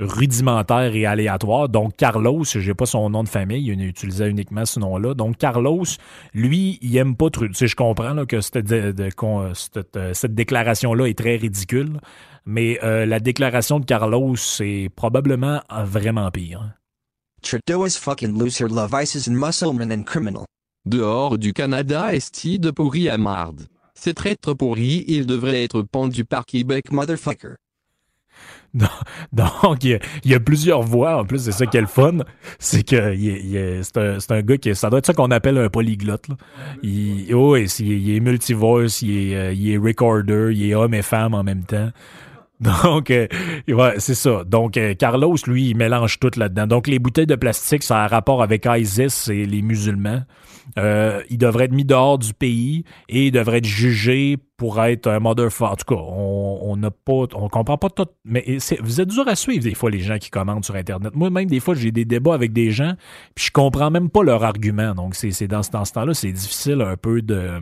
rudimentaire 0.00 0.96
et 0.96 1.06
aléatoire. 1.06 1.68
Donc 1.68 1.94
Carlos, 1.96 2.42
je 2.44 2.58
n'ai 2.58 2.74
pas 2.74 2.86
son 2.86 3.08
nom 3.10 3.22
de 3.22 3.28
famille, 3.28 3.64
il 3.64 3.80
utilisait 3.84 4.28
uniquement 4.28 4.64
ce 4.64 4.80
nom-là. 4.80 5.14
Donc 5.14 5.36
Carlos, 5.36 5.84
lui, 6.34 6.80
il 6.82 6.96
aime 6.96 7.14
pas 7.14 7.30
Trudeau. 7.30 7.54
je 7.54 7.76
comprends 7.76 8.26
que 8.26 8.40
cette, 8.40 8.68
cette, 10.14 10.34
déclaration-là 10.34 11.06
est 11.06 11.16
très 11.16 11.36
ridicule, 11.36 12.00
mais 12.44 12.80
la 12.82 13.20
déclaration 13.20 13.78
de 13.78 13.84
Carlos, 13.84 14.34
c'est 14.34 14.88
probablement 14.96 15.60
vraiment 15.84 16.28
pire. 16.32 16.74
Trudeau 17.42 17.86
is 17.86 17.96
fucking 17.96 18.36
loser, 18.36 18.68
love 18.68 18.92
ISIS 18.92 19.28
and 19.28 19.34
muscleman 19.34 19.92
and 19.92 20.04
criminal. 20.04 20.44
Dehors 20.84 21.38
du 21.38 21.52
Canada 21.52 22.12
est 22.12 22.58
de 22.58 22.70
pourri 22.70 23.08
à 23.08 23.16
marde. 23.16 23.68
C'est 23.94 24.14
traître 24.14 24.54
pourri, 24.54 25.04
il 25.06 25.26
devrait 25.26 25.62
être 25.62 25.82
pendu 25.82 26.24
par 26.24 26.44
Québec, 26.44 26.90
motherfucker. 26.90 27.54
Donc, 29.32 29.84
il 29.84 30.00
y, 30.24 30.34
a, 30.34 30.40
plusieurs 30.40 30.82
voix. 30.82 31.20
En 31.20 31.24
plus, 31.24 31.44
c'est 31.44 31.52
ça 31.52 31.66
qui 31.66 31.76
est 31.76 31.82
le 31.82 31.86
fun. 31.86 32.18
C'est 32.58 32.82
que 32.82 33.14
c'est 33.82 34.32
un, 34.32 34.42
gars 34.42 34.56
qui. 34.56 34.74
Ça 34.74 34.88
doit 34.88 34.98
être 34.98 35.06
ça 35.06 35.12
qu'on 35.12 35.30
appelle 35.30 35.58
un 35.58 35.68
polyglotte. 35.68 36.26
Il, 36.82 37.32
oh, 37.34 37.56
il, 37.56 38.16
est 38.16 38.20
multivoice, 38.20 39.02
il 39.02 39.32
est, 39.32 39.36
euh, 39.36 39.52
il 39.52 39.72
est 39.72 39.76
recorder, 39.76 40.52
il 40.54 40.70
est 40.70 40.74
homme 40.74 40.94
et 40.94 41.02
femme 41.02 41.34
en 41.34 41.44
même 41.44 41.64
temps. 41.64 41.90
Donc, 42.60 43.10
euh, 43.10 43.26
ouais, 43.68 43.94
c'est 43.98 44.14
ça. 44.14 44.44
Donc, 44.44 44.76
euh, 44.76 44.94
Carlos, 44.94 45.36
lui, 45.46 45.70
il 45.70 45.76
mélange 45.76 46.18
tout 46.20 46.30
là-dedans. 46.36 46.66
Donc, 46.66 46.86
les 46.86 46.98
bouteilles 46.98 47.26
de 47.26 47.34
plastique, 47.34 47.82
ça 47.82 47.98
a 47.98 48.04
un 48.04 48.06
rapport 48.06 48.42
avec 48.42 48.66
ISIS 48.66 49.30
et 49.30 49.44
les 49.46 49.62
musulmans. 49.62 50.22
Euh, 50.78 51.22
il 51.28 51.38
devrait 51.38 51.64
être 51.64 51.72
mis 51.72 51.84
dehors 51.84 52.18
du 52.18 52.32
pays 52.34 52.84
et 53.08 53.26
il 53.26 53.30
devrait 53.30 53.58
être 53.58 53.66
jugé 53.66 54.38
pour 54.56 54.82
être 54.82 55.06
un 55.08 55.18
motherfucker. 55.18 55.64
En 55.64 55.76
tout 55.76 55.94
cas, 55.94 56.00
on 56.00 56.76
n'a 56.76 56.90
pas, 56.90 57.24
on 57.34 57.48
comprend 57.48 57.76
pas 57.76 57.90
tout. 57.90 58.06
Mais 58.24 58.58
vous 58.80 59.00
êtes 59.00 59.08
dur 59.08 59.26
à 59.26 59.36
suivre 59.36 59.64
des 59.64 59.74
fois 59.74 59.90
les 59.90 60.00
gens 60.00 60.18
qui 60.18 60.30
commandent 60.30 60.64
sur 60.64 60.76
Internet. 60.76 61.14
Moi, 61.14 61.30
même 61.30 61.46
des 61.46 61.60
fois, 61.60 61.74
j'ai 61.74 61.90
des 61.90 62.04
débats 62.04 62.34
avec 62.34 62.52
des 62.52 62.70
gens, 62.70 62.94
puis 63.34 63.46
je 63.46 63.50
comprends 63.50 63.90
même 63.90 64.08
pas 64.08 64.22
leur 64.22 64.44
argument. 64.44 64.94
Donc, 64.94 65.14
c'est 65.14 65.46
dans, 65.46 65.60
dans 65.72 65.84
ce 65.84 65.92
temps-là, 65.92 66.14
c'est 66.14 66.32
difficile 66.32 66.80
un 66.80 66.96
peu 66.96 67.22
de 67.22 67.60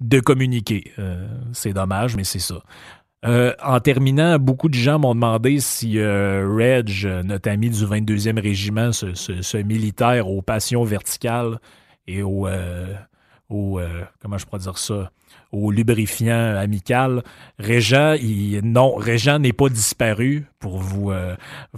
de 0.00 0.20
communiquer. 0.20 0.92
Euh, 0.98 1.28
c'est 1.52 1.72
dommage, 1.72 2.16
mais 2.16 2.24
c'est 2.24 2.40
ça. 2.40 2.62
Euh, 3.24 3.54
en 3.62 3.80
terminant, 3.80 4.38
beaucoup 4.38 4.68
de 4.68 4.74
gens 4.74 4.98
m'ont 4.98 5.14
demandé 5.14 5.58
si 5.58 5.98
euh, 5.98 6.46
Reg, 6.46 7.06
notre 7.24 7.50
ami 7.50 7.70
du 7.70 7.84
22e 7.84 8.40
régiment, 8.40 8.92
ce, 8.92 9.56
militaire 9.62 10.28
aux 10.28 10.42
passions 10.42 10.84
verticales 10.84 11.58
et 12.06 12.22
aux, 12.22 12.46
euh, 12.46 12.94
comment 14.20 14.36
je 14.36 14.44
pourrais 14.44 14.58
dire 14.58 14.76
ça, 14.76 15.10
au 15.52 15.70
lubrifiant 15.70 16.56
amical. 16.56 17.22
Régent, 17.58 18.12
il, 18.12 18.60
non, 18.62 18.94
Régent 18.94 19.38
n'est 19.38 19.54
pas 19.54 19.70
disparu 19.70 20.46
pour 20.58 20.78
vous. 20.78 21.10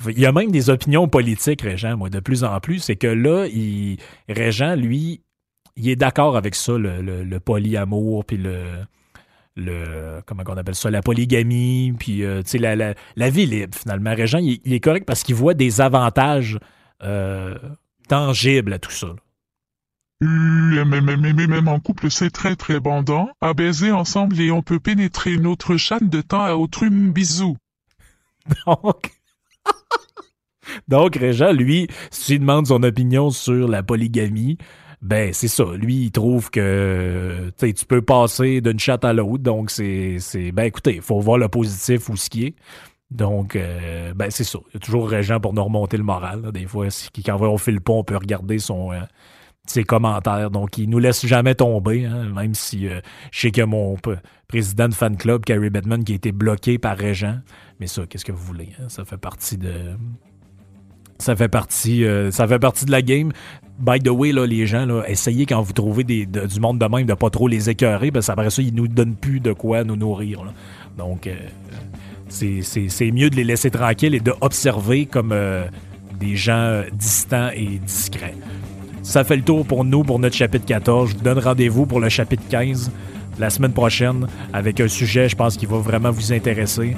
il 0.09 0.19
y 0.19 0.27
a 0.27 0.33
même 0.33 0.51
des 0.51 0.69
opinions 0.69 1.07
politiques, 1.07 1.63
Régent, 1.63 1.97
moi, 1.97 2.11
de 2.11 2.19
plus 2.19 2.43
en 2.43 2.59
plus. 2.59 2.81
C'est 2.81 2.97
que 2.97 3.07
là, 3.07 3.47
il, 3.47 3.99
Régent, 4.29 4.75
lui, 4.75 5.21
il 5.77 5.89
est 5.89 5.97
d'accord 5.97 6.37
avec 6.37 6.57
ça, 6.57 6.77
le, 6.77 7.03
le, 7.03 7.41
polyamour, 7.41 8.25
puis 8.25 8.39
le, 8.39 8.65
le 9.57 10.21
comment 10.27 10.43
on 10.47 10.57
appelle 10.57 10.75
ça, 10.75 10.91
la 10.91 11.03
polygamie, 11.03 11.93
puis 11.99 12.25
euh, 12.25 12.43
la, 12.55 12.77
la, 12.77 12.95
la, 13.17 13.31
vie 13.31 13.47
libre, 13.47 13.77
finalement. 13.77 14.15
Régent, 14.15 14.39
il, 14.39 14.61
est 14.73 14.81
correct 14.81 15.07
parce 15.07 15.23
qu'il 15.23 15.35
voit 15.35 15.55
des 15.55 15.81
avantages 15.81 16.59
euh, 17.03 17.57
tangibles 18.09 18.75
à 18.75 18.79
tout 18.79 18.91
ça. 18.91 19.09
même 20.21 21.69
en 21.69 21.81
couple, 21.81 22.11
c'est 22.11 22.31
très 22.31 22.57
très 22.57 22.81
bandant. 22.81 23.29
À 23.41 23.55
baiser 23.55 23.93
ensemble 23.93 24.41
et 24.41 24.51
on 24.51 24.63
peut 24.63 24.81
pénétrer 24.81 25.39
notre 25.39 25.77
chaîne 25.77 26.09
de 26.09 26.21
temps 26.21 26.45
à 26.45 26.55
autrui. 26.55 26.91
Bisous. 26.91 27.57
Donc. 28.67 29.13
Donc, 30.89 31.17
Régent, 31.17 31.53
lui, 31.53 31.89
si 32.11 32.35
tu 32.35 32.39
demandes 32.39 32.67
son 32.67 32.83
opinion 32.83 33.31
sur 33.31 33.69
la 33.69 33.83
polygamie, 33.83 34.59
ben 35.07 35.33
c'est 35.33 35.49
ça. 35.49 35.65
Lui, 35.77 36.07
il 36.07 36.11
trouve 36.11 36.51
que 36.51 37.53
tu 37.59 37.87
peux 37.87 38.03
passer 38.03 38.61
d'une 38.61 38.81
chatte 38.81 39.05
à 39.05 39.13
l'autre. 39.13 39.43
Donc, 39.43 39.71
c'est. 39.71 40.19
Ben 40.53 40.65
écoutez, 40.65 40.97
il 40.97 41.03
faut 41.03 41.21
voir 41.21 41.39
le 41.39 41.49
positif 41.49 42.09
ou 42.09 42.17
ce 42.17 42.29
qui 42.29 42.47
est. 42.47 42.55
Donc, 43.13 43.55
euh, 43.55 44.13
ben 44.15 44.31
c'est 44.31 44.43
ça. 44.43 44.59
Il 44.71 44.75
y 44.75 44.77
a 44.79 44.81
toujours 44.81 45.09
Régent 45.09 45.39
pour 45.39 45.55
nous 45.55 45.63
remonter 45.63 45.97
le 45.97 46.03
moral. 46.03 46.51
Des 46.51 46.67
fois, 46.67 46.89
quand 47.25 47.41
on 47.41 47.57
fait 47.57 47.71
le 47.71 47.79
pont, 47.79 48.01
on 48.01 48.05
peut 48.05 48.17
regarder 48.17 48.59
son, 48.59 48.93
euh, 48.93 49.01
ses 49.65 49.85
commentaires. 49.85 50.51
Donc, 50.51 50.77
il 50.77 50.91
nous 50.91 50.99
laisse 50.99 51.25
jamais 51.25 51.55
tomber, 51.55 52.05
hein, 52.05 52.25
même 52.35 52.55
si 52.55 52.89
euh, 52.89 53.01
je 53.31 53.43
sais 53.43 53.51
que 53.53 53.63
mon 53.63 53.97
président 54.49 54.89
de 54.89 54.95
fan 54.95 55.17
club, 55.17 55.45
Carrie 55.45 55.71
Bedman, 55.71 56.03
qui 56.03 56.13
a 56.13 56.17
été 56.17 56.33
bloqué 56.33 56.79
par 56.79 56.97
Régent. 56.97 57.39
Mais 57.79 57.87
ça, 57.87 58.07
qu'est-ce 58.07 58.25
que 58.25 58.33
vous 58.33 58.45
voulez? 58.45 58.71
Hein? 58.81 58.89
Ça 58.89 59.05
fait 59.05 59.19
partie 59.19 59.57
de 59.57 59.97
ça 61.19 61.37
fait 61.37 61.49
partie, 61.49 62.05
euh, 62.05 62.31
ça 62.31 62.47
fait 62.47 62.59
partie 62.59 62.85
de 62.85 62.91
la 62.91 63.03
game. 63.03 63.33
By 63.79 64.01
the 64.01 64.09
way, 64.09 64.33
là, 64.33 64.47
les 64.47 64.67
gens, 64.67 64.87
essayez 65.07 65.45
quand 65.45 65.61
vous 65.61 65.73
trouvez 65.73 66.05
du 66.05 66.61
monde 66.61 66.79
de 66.79 66.87
même 66.87 67.07
de 67.07 67.15
pas 67.15 67.31
trop 67.31 67.47
les 67.47 67.69
écœurer, 67.69 68.11
parce 68.11 68.27
qu'après 68.27 68.51
ça, 68.51 68.63
ils 68.63 68.75
nous 68.75 68.89
donnent 68.89 69.17
plus 69.17 69.41
de 69.41 69.53
quoi 69.53 69.85
nous 69.85 69.97
nourrir. 69.97 70.45
Donc, 70.97 71.27
euh, 71.27 71.35
c'est 72.29 73.11
mieux 73.11 73.31
de 73.31 73.37
les 73.37 73.45
laisser 73.45 73.71
tranquilles 73.71 74.15
et 74.15 74.21
d'observer 74.21 75.07
comme 75.07 75.33
euh, 75.33 75.65
des 76.19 76.37
gens 76.37 76.83
distants 76.93 77.51
et 77.55 77.79
discrets. 77.85 78.35
Ça 79.03 79.25
fait 79.25 79.37
le 79.37 79.43
tour 79.43 79.65
pour 79.67 79.85
nous 79.85 80.03
pour 80.03 80.19
notre 80.19 80.35
chapitre 80.35 80.65
14. 80.67 81.11
Je 81.11 81.17
vous 81.17 81.23
donne 81.23 81.39
rendez-vous 81.39 81.87
pour 81.87 82.01
le 82.01 82.09
chapitre 82.09 82.43
15 82.49 82.91
la 83.39 83.51
semaine 83.51 83.73
prochaine 83.73 84.27
avec 84.53 84.81
un 84.81 84.89
sujet, 84.89 85.29
je 85.29 85.37
pense, 85.37 85.57
qui 85.57 85.67
va 85.67 85.79
vraiment 85.79 86.11
vous 86.11 86.33
intéresser. 86.33 86.97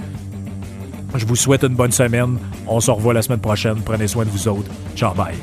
Je 1.14 1.24
vous 1.26 1.36
souhaite 1.36 1.64
une 1.64 1.74
bonne 1.74 1.92
semaine. 1.92 2.38
On 2.66 2.80
se 2.80 2.90
revoit 2.90 3.14
la 3.14 3.22
semaine 3.22 3.40
prochaine. 3.40 3.80
Prenez 3.84 4.08
soin 4.08 4.24
de 4.24 4.30
vous 4.30 4.48
autres. 4.48 4.70
Ciao, 4.94 5.14
bye. 5.14 5.34